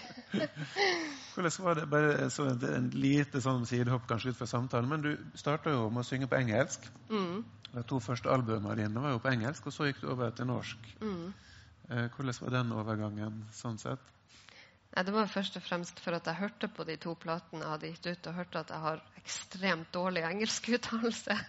Hvordan 1.35 1.59
var 1.67 1.79
det? 1.79 1.85
Bare 1.93 2.31
så 2.35 2.49
en, 2.51 2.89
lite 2.91 3.43
sånn 3.43 3.69
sidehopp 3.71 4.09
kanskje 4.11 4.33
ut 4.35 4.41
fra 4.41 4.49
samtalen. 4.51 4.91
Men 4.91 5.05
du 5.05 5.39
starta 5.39 5.71
jo 5.71 5.87
med 5.95 6.03
å 6.03 6.09
synge 6.09 6.27
på 6.31 6.41
engelsk. 6.41 6.89
Mm, 7.11 7.45
De 7.71 7.87
to 7.87 8.01
første 8.03 8.31
albumene 8.35 8.75
dine 8.83 9.05
var 9.07 9.15
jo 9.15 9.23
på 9.23 9.31
engelsk, 9.31 9.71
og 9.71 9.77
så 9.77 9.87
gikk 9.87 10.03
du 10.03 10.11
over 10.15 10.35
til 10.35 10.51
norsk. 10.51 10.91
mm. 11.03 11.25
Eh, 11.85 12.07
hvordan 12.17 12.39
var 12.41 12.53
den 12.55 12.71
overgangen 12.73 13.41
sånn 13.53 13.77
sett? 13.77 14.01
Nei, 14.95 15.03
Det 15.03 15.13
var 15.15 15.27
først 15.27 15.57
og 15.59 15.65
fremst 15.67 16.01
for 16.01 16.15
at 16.15 16.27
jeg 16.31 16.39
hørte 16.39 16.69
på 16.71 16.85
de 16.87 16.97
to 17.03 17.15
platene 17.19 17.65
jeg 17.65 17.73
hadde 17.73 17.91
gitt 17.91 18.07
ut, 18.13 18.27
og 18.31 18.35
hørte 18.39 18.61
at 18.63 18.71
jeg 18.71 18.83
har 18.85 19.03
ekstremt 19.19 19.91
dårlig 19.95 20.23
engelskuttalelse. 20.29 21.39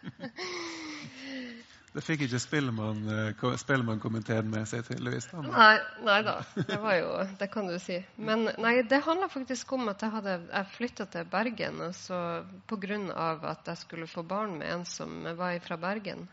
Det 1.96 2.02
fikk 2.04 2.26
ikke 2.26 2.40
eh, 2.60 3.30
ko- 3.40 3.54
Spellemann-komiteen 3.56 4.50
med 4.52 4.66
seg, 4.68 4.82
tydeligvis. 4.84 5.30
da. 5.32 5.44
Nei, 5.46 5.78
nei 6.04 6.18
da. 6.28 6.34
Det 6.58 6.76
var 6.84 6.98
jo 6.98 7.12
Det 7.40 7.48
kan 7.54 7.70
du 7.72 7.78
si. 7.80 8.02
Men 8.18 8.50
nei, 8.60 8.82
det 8.84 9.00
handla 9.06 9.30
faktisk 9.32 9.72
om 9.78 9.88
at 9.88 10.02
jeg 10.04 10.12
hadde 10.12 10.34
Jeg 10.52 10.68
flytta 10.76 11.06
til 11.06 11.30
Bergen 11.32 11.80
og 11.88 11.96
så 11.96 12.20
på 12.68 12.76
grunn 12.84 13.08
av 13.12 13.46
at 13.48 13.72
jeg 13.72 13.78
skulle 13.86 14.08
få 14.12 14.26
barn 14.28 14.58
med 14.60 14.74
en 14.74 14.84
som 14.86 15.24
var 15.40 15.56
fra 15.64 15.78
Bergen. 15.80 16.28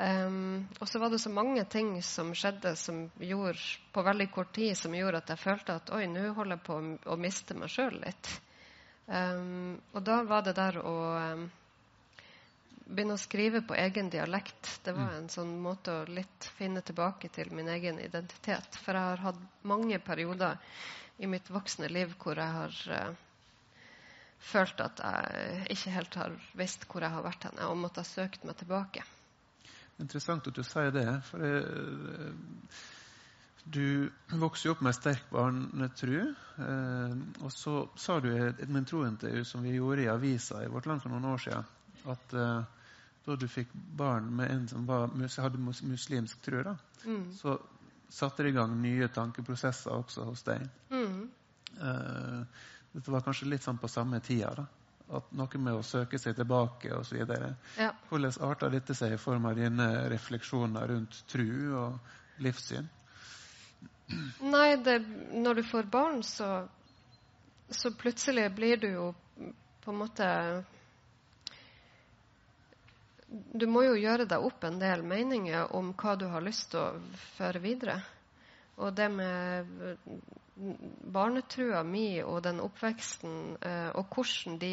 Ehm, 0.00 0.68
og 0.80 0.88
så 0.88 0.98
var 0.98 1.10
det 1.10 1.18
så 1.18 1.30
mange 1.30 1.64
ting 1.64 2.02
som 2.02 2.32
skjedde 2.34 2.76
som 2.80 3.04
gjorde, 3.20 3.60
på 3.92 4.02
veldig 4.02 4.30
kort 4.32 4.54
tid 4.56 4.76
som 4.78 4.94
gjorde 4.96 5.20
at 5.20 5.32
jeg 5.34 5.42
følte 5.42 5.76
at 5.76 5.92
oi, 5.92 6.06
nå 6.08 6.30
holder 6.32 6.56
jeg 6.56 6.66
på 6.68 6.78
å, 7.12 7.16
miste 7.20 7.56
meg 7.58 7.72
sjøl 7.72 7.98
litt. 8.00 8.30
Um, 9.06 9.76
og 9.92 10.00
da 10.06 10.22
var 10.24 10.46
det 10.46 10.54
der 10.56 10.78
å 10.80 10.94
um, 11.34 11.44
begynne 12.86 13.18
å 13.18 13.20
skrive 13.20 13.60
på 13.66 13.76
egen 13.76 14.08
dialekt. 14.14 14.78
Det 14.86 14.94
var 14.96 15.18
en 15.18 15.28
sånn 15.32 15.52
måte 15.60 15.92
å 15.92 16.08
litt 16.08 16.48
finne 16.56 16.80
tilbake 16.80 17.28
til 17.34 17.52
min 17.52 17.68
egen 17.68 18.00
identitet. 18.00 18.78
For 18.80 18.96
jeg 18.96 19.12
har 19.12 19.26
hatt 19.26 19.42
mange 19.68 19.98
perioder 20.00 20.56
i 21.20 21.28
mitt 21.28 21.50
voksne 21.52 21.90
liv 21.92 22.14
hvor 22.22 22.40
jeg 22.40 22.56
har 22.56 22.78
uh, 22.96 23.24
følt 24.52 24.80
at 24.80 25.02
jeg 25.04 25.66
ikke 25.76 25.98
helt 25.98 26.22
har 26.22 26.38
visst 26.56 26.88
hvor 26.88 27.04
jeg 27.04 27.12
har 27.12 27.26
vært 27.26 27.50
henne, 27.50 27.68
og 27.68 27.82
måtte 27.82 28.00
ha 28.00 28.08
søkt 28.08 28.48
meg 28.48 28.56
tilbake. 28.62 29.04
Interessant 30.02 30.48
at 30.50 30.58
du 30.58 30.64
sier 30.66 30.92
det. 30.94 31.06
for 31.28 31.46
jeg, 31.46 32.34
du 33.64 34.10
vokste 34.26 34.68
jo 34.68 34.74
opp 34.74 34.82
med 34.82 34.94
sterk 34.96 35.28
barnetru. 35.30 36.34
Eh, 36.58 37.12
og 37.44 37.52
så 37.54 37.74
sa 37.96 38.18
du 38.20 38.32
i 38.32 38.40
et 38.48 38.68
mentrointervju 38.68 39.44
som 39.46 39.62
vi 39.62 39.76
gjorde 39.76 40.06
i 40.06 40.10
avisa 40.10 40.64
i 40.64 40.70
Vårt 40.70 40.88
Land 40.90 41.04
for 41.04 41.14
noen 41.14 41.28
år 41.30 41.44
siden, 41.44 41.68
at 42.10 42.34
eh, 42.34 42.80
da 43.22 43.36
du 43.38 43.46
fikk 43.46 43.70
barn 43.98 44.32
med 44.34 44.50
en 44.50 44.66
som 44.68 44.86
var, 44.86 45.12
hadde 45.38 45.62
muslimsk 45.62 46.42
tro, 46.42 46.74
mm. 47.04 47.28
så 47.38 47.54
satte 48.12 48.42
det 48.42 48.50
i 48.50 48.56
gang 48.58 48.74
nye 48.82 49.08
tankeprosesser 49.08 49.94
også 49.94 50.26
hos 50.26 50.42
deg. 50.48 50.66
Mm. 50.90 51.30
Eh, 51.78 52.64
dette 52.92 53.14
var 53.14 53.22
kanskje 53.24 53.48
litt 53.48 53.62
sånn 53.64 53.78
på 53.80 53.88
samme 53.88 54.18
tida. 54.20 54.50
da, 54.58 54.66
at 55.12 55.32
Noe 55.36 55.60
med 55.60 55.76
å 55.76 55.84
søke 55.84 56.18
seg 56.20 56.36
tilbake 56.38 56.92
osv. 56.96 57.22
Ja. 57.78 57.92
Hvordan 58.08 58.36
arter 58.48 58.72
dette 58.72 58.96
seg 58.96 59.16
i 59.16 59.20
form 59.20 59.46
av 59.50 59.58
dine 59.58 59.88
refleksjoner 60.12 60.92
rundt 60.94 61.22
tru 61.30 61.48
og 61.78 62.42
livssyn? 62.44 62.88
Nei, 64.42 64.76
det, 64.84 64.98
når 65.32 65.60
du 65.60 65.62
får 65.64 65.88
barn, 65.92 66.22
så, 66.26 66.66
så 67.70 67.92
plutselig 67.96 68.48
blir 68.56 68.80
du 68.80 68.88
jo 68.90 69.08
på 69.82 69.90
en 69.90 69.98
måte 69.98 70.26
Du 73.56 73.64
må 73.66 73.82
jo 73.86 73.94
gjøre 73.96 74.26
deg 74.28 74.44
opp 74.44 74.64
en 74.68 74.76
del 74.80 75.02
meninger 75.08 75.72
om 75.76 75.94
hva 75.96 76.12
du 76.20 76.26
har 76.28 76.44
lyst 76.44 76.74
til 76.74 76.82
å 76.82 77.20
føre 77.38 77.62
videre. 77.64 77.96
Og 78.76 78.92
det 78.96 79.08
med 79.12 79.70
barnetrua 81.14 81.82
mi 81.86 82.22
og 82.22 82.42
den 82.44 82.60
oppveksten, 82.62 83.56
eh, 83.60 83.90
og 83.98 84.14
hvordan 84.14 84.58
de, 84.62 84.72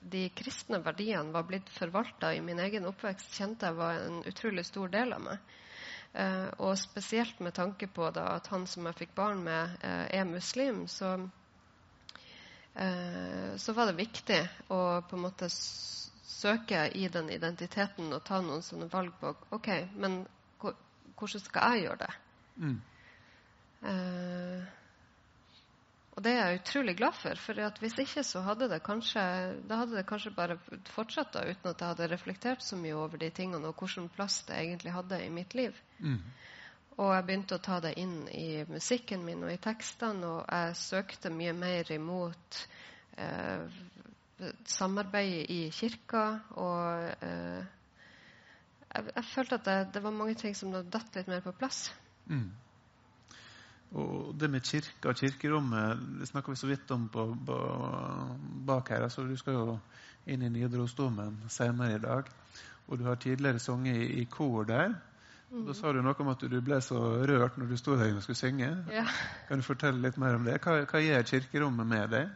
de 0.00 0.24
kristne 0.36 0.80
verdiene 0.84 1.34
var 1.34 1.46
blitt 1.48 1.70
forvalta 1.72 2.32
i 2.34 2.42
min 2.44 2.60
egen 2.62 2.88
oppvekst, 2.88 3.34
kjente 3.36 3.68
jeg 3.68 3.78
var 3.78 4.00
en 4.04 4.22
utrolig 4.26 4.64
stor 4.68 4.92
del 4.92 5.16
av 5.16 5.24
meg. 5.28 5.56
Eh, 6.16 6.48
og 6.64 6.78
spesielt 6.80 7.40
med 7.44 7.52
tanke 7.56 7.88
på 7.92 8.08
da, 8.14 8.30
at 8.38 8.48
han 8.52 8.64
som 8.70 8.86
jeg 8.88 9.00
fikk 9.02 9.16
barn 9.18 9.42
med, 9.44 9.76
eh, 9.84 10.06
er 10.20 10.24
muslim, 10.24 10.86
så, 10.88 11.16
eh, 12.74 13.56
så 13.56 13.74
var 13.76 13.90
det 13.90 14.00
viktig 14.00 14.40
å 14.72 15.02
på 15.04 15.16
en 15.18 15.26
måte 15.26 15.50
søke 15.50 16.86
i 16.94 17.08
den 17.08 17.28
identiteten 17.30 18.12
og 18.12 18.24
ta 18.24 18.40
noen 18.40 18.64
sånne 18.64 18.88
valg 18.92 19.12
på 19.20 19.34
OK, 19.56 19.68
men 19.96 20.24
hvordan 20.60 21.40
skal 21.40 21.72
jeg 21.72 21.86
gjøre 21.86 22.00
det? 22.04 22.12
Mm. 22.56 22.76
Uh, 23.86 24.64
og 26.16 26.24
det 26.24 26.32
er 26.32 26.46
jeg 26.48 26.60
utrolig 26.62 26.94
glad 26.96 27.12
for, 27.20 27.36
for 27.44 27.80
hvis 27.82 27.98
ikke 28.00 28.22
så 28.24 28.40
hadde 28.46 28.70
det 28.72 28.78
kanskje, 28.86 29.20
hadde 29.68 29.98
det 29.98 30.06
kanskje 30.08 30.32
bare 30.32 30.56
fortsatt 30.94 31.34
da, 31.34 31.42
uten 31.44 31.68
at 31.68 31.82
jeg 31.82 31.92
hadde 31.92 32.08
reflektert 32.08 32.64
så 32.64 32.78
mye 32.80 32.96
over 32.96 33.20
de 33.20 33.28
tingene 33.36 33.68
og 33.68 33.76
hvilken 33.76 34.08
plass 34.16 34.38
det 34.48 34.56
egentlig 34.56 34.94
hadde 34.96 35.20
i 35.20 35.28
mitt 35.28 35.52
liv. 35.58 35.76
Mm. 36.00 36.22
Og 36.96 37.12
jeg 37.12 37.26
begynte 37.28 37.58
å 37.58 37.64
ta 37.66 37.82
det 37.84 37.92
inn 38.00 38.16
i 38.32 38.64
musikken 38.70 39.26
min 39.26 39.44
og 39.44 39.52
i 39.52 39.60
tekstene, 39.60 40.30
og 40.38 40.48
jeg 40.48 40.78
søkte 40.80 41.32
mye 41.34 41.52
mer 41.52 41.92
imot 41.92 42.60
eh, 43.20 43.80
samarbeidet 44.64 45.50
i 45.52 45.62
kirka. 45.68 46.22
Og 46.56 47.26
eh, 47.28 47.60
jeg, 48.88 49.10
jeg, 49.12 49.26
følte 49.34 49.60
at 49.60 49.68
det, 49.68 49.80
det, 49.98 50.02
var 50.08 50.16
mange 50.16 50.40
ting 50.40 50.56
som 50.56 50.72
datt 50.72 51.20
litt 51.20 51.28
mer 51.28 51.44
på 51.44 51.52
plass. 51.60 51.90
Mm. 52.32 52.48
Og 53.94 54.34
det 54.34 54.50
med 54.50 54.64
kirka 54.66 55.12
og 55.12 55.16
kirkerommet 55.16 56.00
det 56.20 56.28
snakker 56.28 56.52
vi 56.52 56.58
så 56.58 56.66
vidt 56.66 56.90
om 56.90 57.08
på, 57.08 57.26
på, 57.46 57.58
bak 58.66 58.88
her. 58.90 59.02
altså 59.06 59.22
Du 59.22 59.36
skal 59.36 59.52
jo 59.54 59.78
inn 60.26 60.42
i 60.42 60.50
Nidarosdomen 60.50 61.44
senere 61.48 61.94
i 61.94 62.02
dag. 62.02 62.30
Og 62.88 62.98
du 62.98 63.04
har 63.04 63.14
tidligere 63.14 63.58
sunget 63.58 63.96
i, 63.96 64.22
i 64.22 64.24
kor 64.24 64.64
der. 64.64 64.94
Mm. 65.50 65.66
Da 65.66 65.74
sa 65.78 65.92
du 65.92 66.00
noe 66.02 66.18
om 66.18 66.32
at 66.32 66.42
du 66.42 66.60
ble 66.60 66.80
så 66.82 66.98
rørt 67.30 67.58
når 67.58 67.70
du 67.70 67.76
sto 67.78 67.94
der 67.98 68.16
og 68.16 68.22
skulle 68.22 68.38
synge. 68.38 68.70
Ja. 68.92 69.06
Kan 69.48 69.62
du 69.62 69.66
fortelle 69.66 70.02
litt 70.02 70.18
mer 70.18 70.38
om 70.38 70.46
det? 70.46 70.58
Hva, 70.64 70.80
hva 70.90 71.02
gjør 71.02 71.28
kirkerommet 71.30 71.86
med 71.86 72.10
deg? 72.10 72.32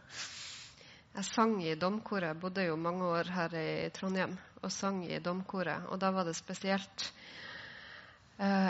Jeg 1.11 1.27
sang 1.27 1.57
i 1.59 1.75
domkoret. 1.75 2.29
Jeg 2.31 2.39
bodde 2.39 2.63
jo 2.69 2.77
mange 2.79 3.03
år 3.03 3.27
her 3.35 3.55
i 3.59 3.89
Trondheim 3.91 4.37
og 4.61 4.71
sang 4.71 5.03
i 5.03 5.19
domkoret. 5.19 5.89
Og 5.91 5.99
da 5.99 6.13
var 6.15 6.27
det 6.27 6.37
spesielt 6.39 7.11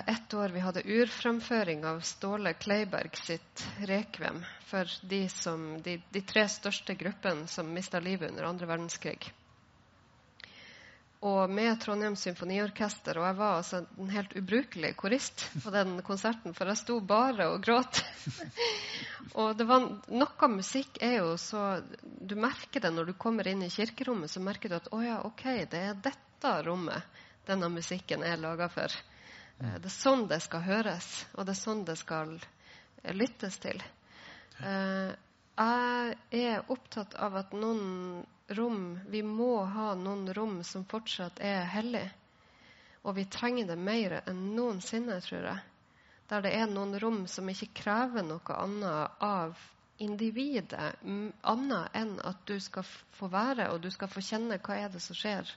ett 0.06 0.34
år 0.34 0.50
vi 0.50 0.60
hadde 0.60 0.82
urfremføring 0.84 1.86
av 1.86 2.00
Ståle 2.00 2.54
Kleiberg 2.54 3.16
sitt 3.18 3.68
'Rekvem' 3.80 4.44
for 4.66 4.88
de, 5.02 5.30
som, 5.30 5.82
de, 5.82 6.02
de 6.10 6.22
tre 6.22 6.48
største 6.50 6.96
gruppene 6.96 7.48
som 7.48 7.74
mista 7.74 8.00
livet 8.00 8.32
under 8.32 8.50
andre 8.50 8.68
verdenskrig. 8.68 9.32
Og 11.22 11.50
med 11.54 11.78
Trondheim 11.80 12.16
Symfoniorkester. 12.18 13.20
Og 13.22 13.28
jeg 13.28 13.38
var 13.38 13.60
altså 13.60 13.84
en 13.86 14.10
helt 14.10 14.34
ubrukelig 14.36 14.96
korist 14.98 15.44
på 15.64 15.72
den 15.72 16.00
konserten, 16.02 16.56
for 16.58 16.68
jeg 16.68 16.82
sto 16.82 16.98
bare 17.00 17.48
og 17.54 17.62
gråt. 17.64 18.02
og 19.40 19.54
det 19.58 19.68
var 19.70 19.86
noe 20.10 20.50
musikk 20.50 20.98
er 21.00 21.20
jo 21.22 21.38
så 21.38 21.84
Du 22.02 22.34
merker 22.36 22.82
det 22.82 22.92
når 22.92 23.12
du 23.12 23.14
kommer 23.14 23.48
inn 23.48 23.62
i 23.64 23.70
kirkerommet, 23.70 24.34
så 24.34 24.42
merker 24.42 24.74
du 24.74 24.80
at 24.82 24.90
å 24.92 25.04
ja, 25.06 25.22
OK, 25.30 25.46
det 25.70 25.86
er 25.92 26.04
dette 26.10 26.58
rommet 26.66 27.22
denne 27.46 27.70
musikken 27.70 28.26
er 28.26 28.42
laga 28.42 28.68
for. 28.70 28.92
Eh, 29.62 29.78
det 29.80 29.90
er 29.90 29.96
sånn 29.96 30.28
det 30.30 30.42
skal 30.44 30.64
høres, 30.66 31.10
og 31.36 31.46
det 31.46 31.56
er 31.56 31.62
sånn 31.62 31.84
det 31.86 31.98
skal 32.02 32.38
eh, 32.38 33.14
lyttes 33.14 33.60
til. 33.62 33.82
Eh, 34.62 35.12
jeg 35.62 36.46
er 36.48 36.72
opptatt 36.74 37.14
av 37.22 37.36
at 37.38 37.52
noen 37.54 38.24
rom 38.52 39.00
Vi 39.08 39.22
må 39.24 39.62
ha 39.64 39.92
noen 39.96 40.26
rom 40.34 40.58
som 40.68 40.84
fortsatt 40.90 41.38
er 41.40 41.70
hellige. 41.72 42.10
Og 43.06 43.16
vi 43.16 43.26
trenger 43.32 43.70
det 43.70 43.78
mer 43.78 44.18
enn 44.26 44.42
noensinne, 44.56 45.20
tror 45.24 45.46
jeg. 45.48 45.62
Der 46.30 46.44
det 46.44 46.52
er 46.58 46.68
noen 46.68 46.98
rom 47.00 47.22
som 47.32 47.50
ikke 47.50 47.70
krever 47.84 48.26
noe 48.26 48.58
annet 48.58 49.24
av 49.24 49.62
individet, 50.02 50.98
annet 51.04 51.96
enn 51.98 52.14
at 52.26 52.44
du 52.50 52.58
skal 52.60 52.86
få 53.18 53.30
være, 53.32 53.70
og 53.72 53.82
du 53.84 53.90
skal 53.94 54.10
få 54.12 54.24
kjenne 54.26 54.60
hva 54.64 54.78
er 54.82 54.92
det 54.94 55.02
som 55.04 55.18
skjer 55.18 55.50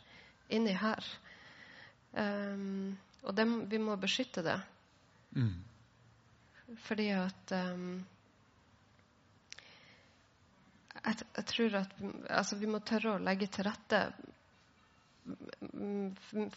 inni 0.52 0.74
her. 0.78 1.10
Um, 2.12 2.94
og 3.24 3.34
det, 3.34 3.44
vi 3.70 3.78
må 3.80 3.96
beskytte 4.00 4.44
det. 4.44 4.58
Mm. 5.34 5.54
Fordi 6.84 7.08
at 7.16 7.52
um, 7.56 8.04
jeg, 11.04 11.16
jeg, 11.36 11.44
tror 11.50 11.76
at 11.80 11.98
altså, 12.30 12.58
vi 12.60 12.70
må 12.70 12.80
tørre 12.84 13.16
å 13.16 13.22
legge 13.22 13.48
til 13.52 13.68
rette 13.68 14.06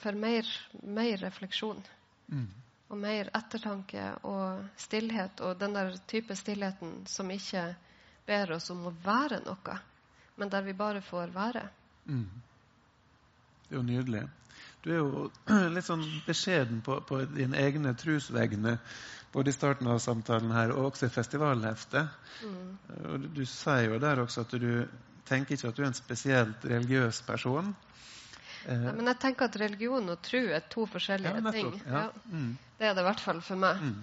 for 0.01 0.20
mer, 0.20 0.47
mer 0.84 1.22
refleksjon. 1.24 1.84
Mm. 2.28 2.47
Og 2.88 2.99
mer 2.99 3.30
ettertanke 3.36 4.09
og 4.28 4.63
stillhet. 4.80 5.41
Og 5.43 5.59
den 5.59 5.76
der 5.76 5.95
type 6.07 6.36
stillheten 6.39 7.01
som 7.11 7.32
ikke 7.32 7.70
ber 8.28 8.55
oss 8.57 8.70
om 8.72 8.88
å 8.88 8.95
være 9.03 9.41
noe, 9.45 9.78
men 10.36 10.51
der 10.51 10.65
vi 10.68 10.76
bare 10.76 11.01
får 11.03 11.32
være. 11.36 11.63
Mm. 12.07 12.28
Det 13.68 13.76
er 13.76 13.80
jo 13.80 13.88
nydelig. 13.88 14.24
Du 14.88 14.94
er 14.94 15.02
jo 15.02 15.28
litt 15.76 15.88
sånn 15.88 16.06
beskjeden 16.28 16.80
på, 16.86 17.02
på 17.08 17.20
dine 17.34 17.60
egne 17.60 17.92
trosvegne, 18.00 18.78
både 19.34 19.52
i 19.52 19.56
starten 19.56 19.90
av 19.92 20.00
samtalen 20.00 20.54
her 20.56 20.72
og 20.76 20.94
også 20.94 21.10
i 21.10 21.14
festivalheftet. 21.14 22.14
Mm. 22.48 22.70
Og 23.12 23.28
du, 23.36 23.44
sier 23.44 23.92
jo 23.92 24.00
der 24.02 24.24
også 24.24 24.46
at 24.48 24.56
du 24.56 24.72
tenker 25.28 25.58
ikke 25.58 25.74
at 25.74 25.78
du 25.78 25.84
er 25.84 25.90
en 25.90 25.98
spesielt 25.98 26.64
religiøs 26.64 27.20
person. 27.28 27.74
Ja, 28.64 28.78
eh, 28.78 28.94
men 28.94 29.12
jeg 29.12 29.20
tenker 29.26 29.52
at 29.52 29.60
religion 29.60 30.08
og 30.14 30.22
tro 30.24 30.46
er 30.56 30.64
to 30.72 30.86
forskjellige 30.88 31.42
ja, 31.42 31.52
ting. 31.58 31.74
Ja. 31.84 32.06
Mm. 32.32 32.54
Det 32.80 32.88
er 32.88 32.96
det 32.96 33.04
i 33.04 33.10
hvert 33.10 33.26
fall 33.26 33.44
for 33.44 33.60
meg. 33.60 33.84
Mm. 33.84 33.98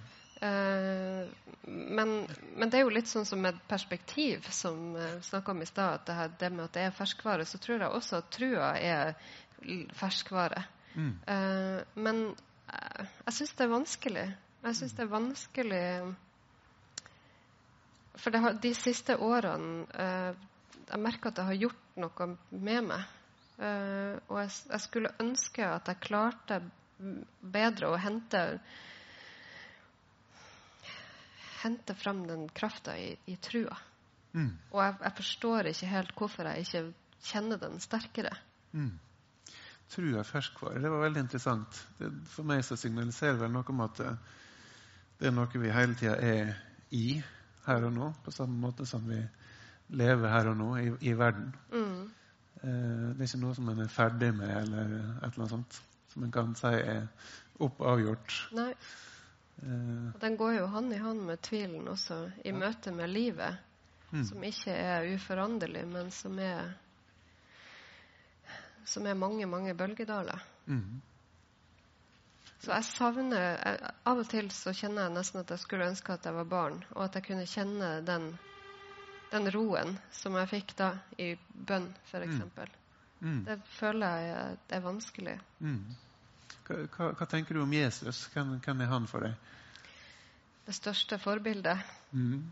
Uh, 0.45 1.25
men, 1.65 2.11
men, 2.59 2.69
det 2.69 2.77
er 2.77 2.83
jo 2.85 2.93
litt 2.93 3.09
sånn 3.09 3.25
som 3.25 3.45
et 3.49 3.61
perspektiv, 3.71 4.45
som 4.53 4.91
vi 4.93 5.01
uh, 5.01 5.23
snakka 5.25 5.55
om 5.55 5.63
i 5.65 5.69
stad. 5.69 6.03
At 6.03 6.11
det, 6.11 6.27
det, 6.43 6.53
med 6.53 6.67
at 6.67 6.77
det 6.77 6.85
er 6.85 6.97
ferskvare, 6.97 7.47
så 7.49 7.61
tror 7.63 7.79
jeg 7.81 7.89
også 7.89 8.21
at 8.21 8.31
trua 8.35 8.75
er 8.77 9.15
ferskvare. 9.97 10.67
Mm. 10.95 11.15
Uh, 11.29 11.81
men 11.99 12.21
uh, 12.71 13.07
jeg 13.27 13.37
syns 13.39 13.55
det 13.59 13.67
er 13.67 13.73
vanskelig. 13.73 14.25
Jeg 14.65 14.79
syns 14.79 14.95
det 14.97 15.05
er 15.05 15.13
vanskelig 15.13 15.87
For 18.23 18.39
har, 18.41 18.55
de 18.63 18.71
siste 18.79 19.17
årene 19.21 19.85
uh, 19.93 20.47
Jeg 20.87 21.03
merker 21.03 21.29
at 21.29 21.41
det 21.41 21.49
har 21.51 21.61
gjort 21.67 21.99
noe 22.01 22.29
med 22.51 22.89
meg. 22.91 23.13
og 24.29 24.39
jeg, 24.41 24.51
jeg, 24.71 24.81
skulle 24.83 25.13
ønske 25.23 25.63
at 25.63 25.87
jeg 25.87 26.01
klarte 26.03 26.59
bedre 27.55 27.93
å 27.93 28.01
hente 28.03 28.41
hente 31.63 31.95
fram 31.95 32.25
den 32.27 32.49
krafta 32.49 32.97
i, 32.99 33.15
i 33.31 33.37
trua. 33.37 33.77
Mm. 34.35 34.51
Og 34.75 34.81
jeg, 34.83 34.97
jeg, 35.01 35.15
forstår 35.21 35.71
ikke 35.71 35.91
helt 35.93 36.15
hvorfor 36.19 36.51
jeg 36.51 36.67
ikke 36.67 36.83
kjenner 37.31 37.61
den 37.63 37.79
sterkere. 37.81 38.35
Mm. 38.75 38.93
Er 39.95 40.27
ferskvare. 40.27 40.81
Det 40.83 40.91
var 40.91 41.05
veldig 41.05 41.21
interessant. 41.23 41.77
Det, 41.99 42.09
for 42.33 42.47
meg 42.49 42.65
så 42.67 42.77
signaliserer 42.77 43.37
vel 43.39 43.53
noe 43.55 43.69
om 43.71 43.83
at 43.85 44.01
det, 44.01 45.29
er 45.29 45.35
noe 45.35 45.61
vi 45.61 45.71
hele 45.71 45.95
tida 45.95 46.17
er 46.19 46.55
i 46.91 47.21
her 47.67 47.87
og 47.87 47.95
nå, 47.95 48.11
på 48.25 48.35
samme 48.35 48.59
måte 48.61 48.87
som 48.89 49.07
vi 49.09 49.21
lever 49.95 50.33
her 50.33 50.51
og 50.51 50.59
nå 50.59 50.69
i, 50.81 50.91
i 51.11 51.15
verden. 51.17 51.53
Mm. 51.73 52.11
Eh, 52.65 53.09
det 53.15 53.21
er 53.21 53.29
ikke 53.29 53.43
noe 53.45 53.57
som 53.57 53.71
en 53.71 53.85
er 53.85 53.93
ferdig 53.93 54.31
med, 54.37 54.51
eller 54.63 54.95
et 54.95 55.29
eller 55.29 55.45
annet 55.45 55.55
sånt 55.55 55.81
som 56.15 56.25
en 56.25 56.35
kan 56.35 56.55
si 56.59 56.71
er 56.75 57.07
opp 57.65 57.83
avgjort. 57.85 58.39
Nei. 58.57 58.71
Eh, 59.63 60.09
den 60.23 60.39
går 60.41 60.59
jo 60.59 60.71
hånd 60.73 60.95
i 60.95 61.03
hånd 61.03 61.25
med 61.29 61.43
tvilen 61.45 61.89
også, 61.91 62.21
i 62.45 62.55
møte 62.57 62.93
med 62.95 63.13
livet, 63.13 63.61
mm, 64.11 64.25
som 64.31 64.47
ikke 64.49 64.75
er 64.75 65.11
uforanderlig, 65.15 65.85
men 65.91 66.11
som 66.15 66.39
er 66.43 66.75
som 68.85 69.07
er 69.07 69.15
mange, 69.19 69.47
mange 69.47 69.75
bølgedaler. 69.75 70.41
mm, 70.67 71.01
Så 72.65 72.71
jeg 72.73 72.85
savner 72.85 73.41
jeg, 73.41 73.91
Av 74.09 74.19
og 74.19 74.29
til 74.31 74.51
så 74.55 74.73
kjenner 74.73 75.03
jeg 75.07 75.15
nesten 75.19 75.41
at 75.43 75.51
jeg 75.53 75.59
skulle 75.61 75.89
ønske 75.91 76.13
at 76.15 76.25
jeg 76.25 76.35
var 76.35 76.45
barn, 76.49 76.79
og 76.95 77.05
at 77.05 77.15
jeg 77.19 77.27
kunne 77.27 77.47
kjenne 77.47 77.91
den, 78.07 78.31
den 79.33 79.51
roen 79.53 79.99
som 80.13 80.37
jeg 80.41 80.49
fikk 80.49 80.77
da 80.79 80.93
i 81.19 81.35
bønn, 81.55 81.91
f.eks. 82.09 82.41
mm, 83.21 83.45
Det 83.45 83.59
føler 83.79 84.17
jeg 84.29 84.57
er 84.79 84.81
vanskelig. 84.85 85.39
mm. 85.61 85.85
Hva, 86.65 86.77
hva, 86.97 87.11
hva 87.13 87.27
tenker 87.29 87.55
du 87.55 87.61
om 87.63 87.73
Jesus? 87.77 88.23
Hvem, 88.33 88.55
hvem 88.65 88.81
er 88.81 88.89
han 88.89 89.07
for 89.11 89.27
deg? 89.27 89.35
Det 90.65 90.73
største 90.73 91.19
forbildet. 91.21 91.83
Mm, 92.17 92.47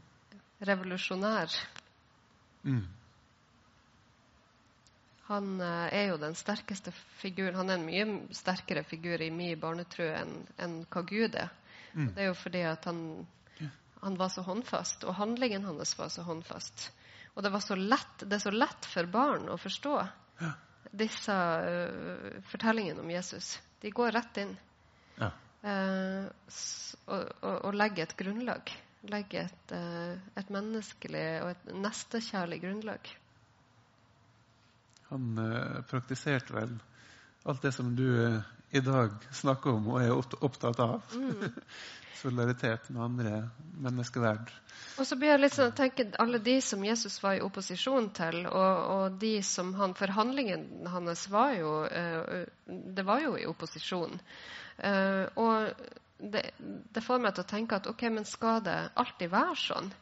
Revolusjonær. 0.69 1.55
mm, 2.63 2.83
Han 5.33 5.61
eh, 5.61 5.89
er 5.97 6.11
jo 6.13 6.19
den 6.21 6.35
sterkeste 6.39 6.93
figuren. 7.21 7.57
Han 7.59 7.71
er 7.73 7.81
en 7.81 7.87
mye 7.89 8.37
sterkere 8.37 8.85
figur 8.85 9.23
i 9.25 9.31
min 9.35 9.59
barnetro 9.61 10.07
enn 10.13 10.35
enn 10.61 10.83
hva 10.93 11.03
Gud 11.09 11.37
er. 11.41 11.53
mm, 11.95 12.11
Det 12.15 12.25
er 12.25 12.31
jo 12.31 12.35
fordi 12.39 12.63
at 12.69 12.85
han, 12.89 13.01
han 14.03 14.19
var 14.19 14.33
så 14.35 14.45
håndfast, 14.47 15.05
og 15.05 15.17
handlingen 15.19 15.65
hans 15.65 15.97
var 15.99 16.11
så 16.13 16.25
håndfast. 16.27 16.91
Og 17.35 17.43
det, 17.43 17.53
var 17.55 17.63
så 17.65 17.77
lett, 17.79 18.27
det 18.27 18.37
er 18.37 18.45
så 18.45 18.53
lett 18.53 18.87
for 18.93 19.09
barn 19.09 19.49
å 19.49 19.57
forstå 19.61 19.95
Ja. 20.43 20.51
disse 20.93 21.33
uh, 21.33 22.41
fortellingene 22.51 23.01
om 23.01 23.11
Jesus. 23.11 23.55
De 23.81 23.91
går 23.91 24.13
rett 24.13 24.37
inn 24.43 24.53
ja. 25.17 25.31
uh, 25.65 26.27
og, 27.07 27.23
og, 27.41 27.57
og 27.71 27.75
legger 27.79 28.05
et 28.05 28.17
grunnlag. 28.19 28.75
Legger 29.09 29.49
et, 29.49 29.73
uh, 29.73 30.19
et 30.37 30.53
menneskelig 30.53 31.25
og 31.47 31.55
et 31.55 31.73
nestekjærlig 31.87 32.61
grunnlag. 32.67 33.15
Han 35.13 35.39
eh, 35.39 35.83
praktiserte 35.91 36.55
vel 36.57 36.77
alt 37.45 37.63
det 37.63 37.73
som 37.77 37.97
du 37.97 38.07
eh, 38.25 38.41
i 38.71 38.81
dag 38.81 39.13
snakker 39.33 39.75
om 39.77 39.91
og 39.93 40.01
er 40.01 40.13
opptatt 40.17 40.81
av. 40.81 41.03
Solidaritet 42.23 42.89
med 42.95 43.03
andre, 43.03 43.39
menneskeverd. 43.83 44.49
Og 44.97 45.09
så 45.09 45.17
blir 45.19 45.33
jeg 45.33 45.43
litt 45.43 45.57
sånn, 45.57 45.75
tenker 45.77 46.15
alle 46.23 46.39
de 46.41 46.55
som 46.65 46.85
Jesus 46.87 47.19
var 47.21 47.37
i 47.37 47.43
opposisjon 47.45 48.09
til, 48.17 48.45
og, 48.47 48.85
og 48.95 49.19
de 49.21 49.35
som 49.45 49.73
han 49.77 49.97
Forhandlingen 49.99 50.87
hans 50.93 51.27
var 51.33 51.57
jo 51.59 51.73
eh, 51.89 52.47
Det 52.65 53.05
var 53.05 53.25
jo 53.25 53.35
i 53.37 53.49
opposisjon. 53.51 54.17
Og 55.43 55.89
det, 56.33 56.43
det 56.95 57.03
får 57.05 57.21
meg 57.21 57.35
til 57.35 57.45
å 57.45 57.51
tenke 57.51 57.77
at 57.77 57.89
ok, 57.91 58.07
men 58.15 58.25
skal 58.29 58.63
det 58.65 58.79
alltid 58.99 59.31
være 59.33 59.59
sånn? 59.59 59.93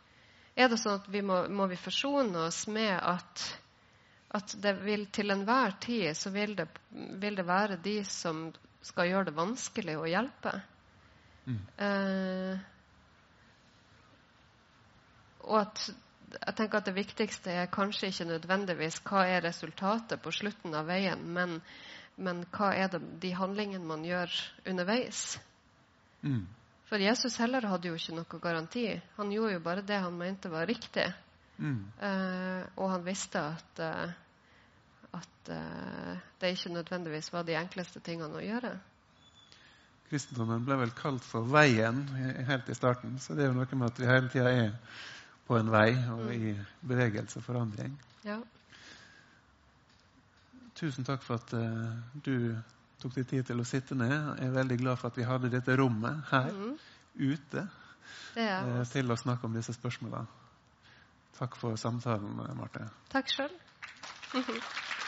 Er 0.61 0.69
det 0.71 0.79
sånn 0.81 1.01
at 1.01 1.09
vi 1.11 1.23
må, 1.25 1.43
må 1.49 1.67
vi 1.71 1.79
forsone 1.81 2.47
oss 2.47 2.67
med 2.69 2.93
at, 2.93 3.45
at 4.31 4.55
det 4.63 4.77
vil 4.85 5.07
til 5.11 5.33
enhver 5.35 5.75
tid 5.83 6.15
så 6.17 6.31
vil 6.31 6.55
det, 6.59 6.69
vil 6.91 7.39
det 7.39 7.47
være 7.47 7.81
de 7.83 7.97
som 8.07 8.49
skal 8.87 9.11
gjøre 9.11 9.31
det 9.31 9.37
vanskelig 9.37 9.97
å 9.99 10.07
hjelpe? 10.09 10.53
Mm. 11.49 11.59
Eh, 11.87 12.61
og 15.51 15.57
at 15.65 15.89
jeg 16.31 16.55
tenker 16.57 16.79
at 16.79 16.87
det 16.87 16.95
viktigste 16.95 17.53
er 17.63 17.73
kanskje 17.75 18.13
ikke 18.13 18.29
nødvendigvis 18.29 19.01
hva 19.09 19.25
er 19.27 19.43
resultatet 19.43 20.23
på 20.23 20.33
slutten 20.35 20.77
av 20.79 20.87
veien, 20.87 21.25
men, 21.35 21.59
men 22.17 22.45
hva 22.55 22.71
er 22.79 22.93
det, 22.93 23.01
de 23.23 23.33
handlingene 23.35 23.87
man 23.87 24.05
gjør 24.07 24.37
underveis. 24.71 25.41
Mm. 26.23 26.45
For 26.87 27.03
Jesus 27.03 27.39
heller 27.43 27.67
hadde 27.71 27.91
jo 27.91 27.99
ikke 27.99 28.15
noe 28.15 28.41
garanti. 28.43 28.87
Han 29.17 29.35
gjorde 29.35 29.57
jo 29.57 29.65
bare 29.67 29.87
det 29.87 29.99
han 30.05 30.17
mente 30.19 30.51
var 30.53 30.71
riktig. 30.71 31.09
Mm. 31.61 31.81
Eh, 32.01 32.63
og 32.81 32.91
han 32.95 33.05
visste 33.05 33.41
at, 33.53 33.83
uh, 33.85 34.13
at 35.19 35.51
uh, 35.53 36.21
det 36.41 36.55
ikke 36.55 36.73
nødvendigvis 36.73 37.33
var 37.35 37.45
de 37.45 37.59
enkleste 37.61 38.01
tingene 38.05 38.41
å 38.41 38.45
gjøre. 38.45 38.73
Kristendommen 40.09 40.65
ble 40.67 40.79
vel 40.81 40.95
kalt 40.97 41.23
for 41.23 41.47
veien 41.47 42.03
helt 42.49 42.71
i 42.73 42.75
starten. 42.75 43.19
Så 43.23 43.37
det 43.37 43.45
er 43.45 43.53
jo 43.53 43.59
noe 43.61 43.77
med 43.77 43.93
at 43.93 44.01
vi 44.01 44.09
hele 44.09 44.33
tida 44.33 44.51
er 44.51 44.73
på 45.47 45.59
en 45.59 45.71
vei 45.71 45.93
og 46.15 46.33
i 46.35 46.55
bevegelse 46.87 47.39
og 47.39 47.47
forandring. 47.47 47.95
Ja. 48.27 48.41
Tusen 50.81 51.07
takk 51.07 51.23
for 51.23 51.39
at 51.39 51.55
du 52.25 52.57
tok 53.01 53.15
deg 53.21 53.29
tid 53.31 53.47
til 53.53 53.63
å 53.63 53.69
sitte 53.69 53.95
ned. 53.95 54.17
Jeg 54.41 54.49
er 54.49 54.57
veldig 54.57 54.81
glad 54.83 54.99
for 54.99 55.13
at 55.13 55.21
vi 55.21 55.29
hadde 55.29 55.53
dette 55.53 55.77
rommet 55.79 56.25
her 56.33 56.51
mm. 56.57 56.75
ute 57.21 57.67
Det 58.35 58.51
til 58.91 59.15
å 59.15 59.19
snakke 59.21 59.47
om 59.47 59.55
disse 59.55 59.77
spørsmålene. 59.77 60.27
Takk 61.39 61.57
for 61.57 61.77
samtalen, 61.77 62.41
Marte. 62.59 62.89
Takk 63.13 63.29
sjøl. 63.33 63.55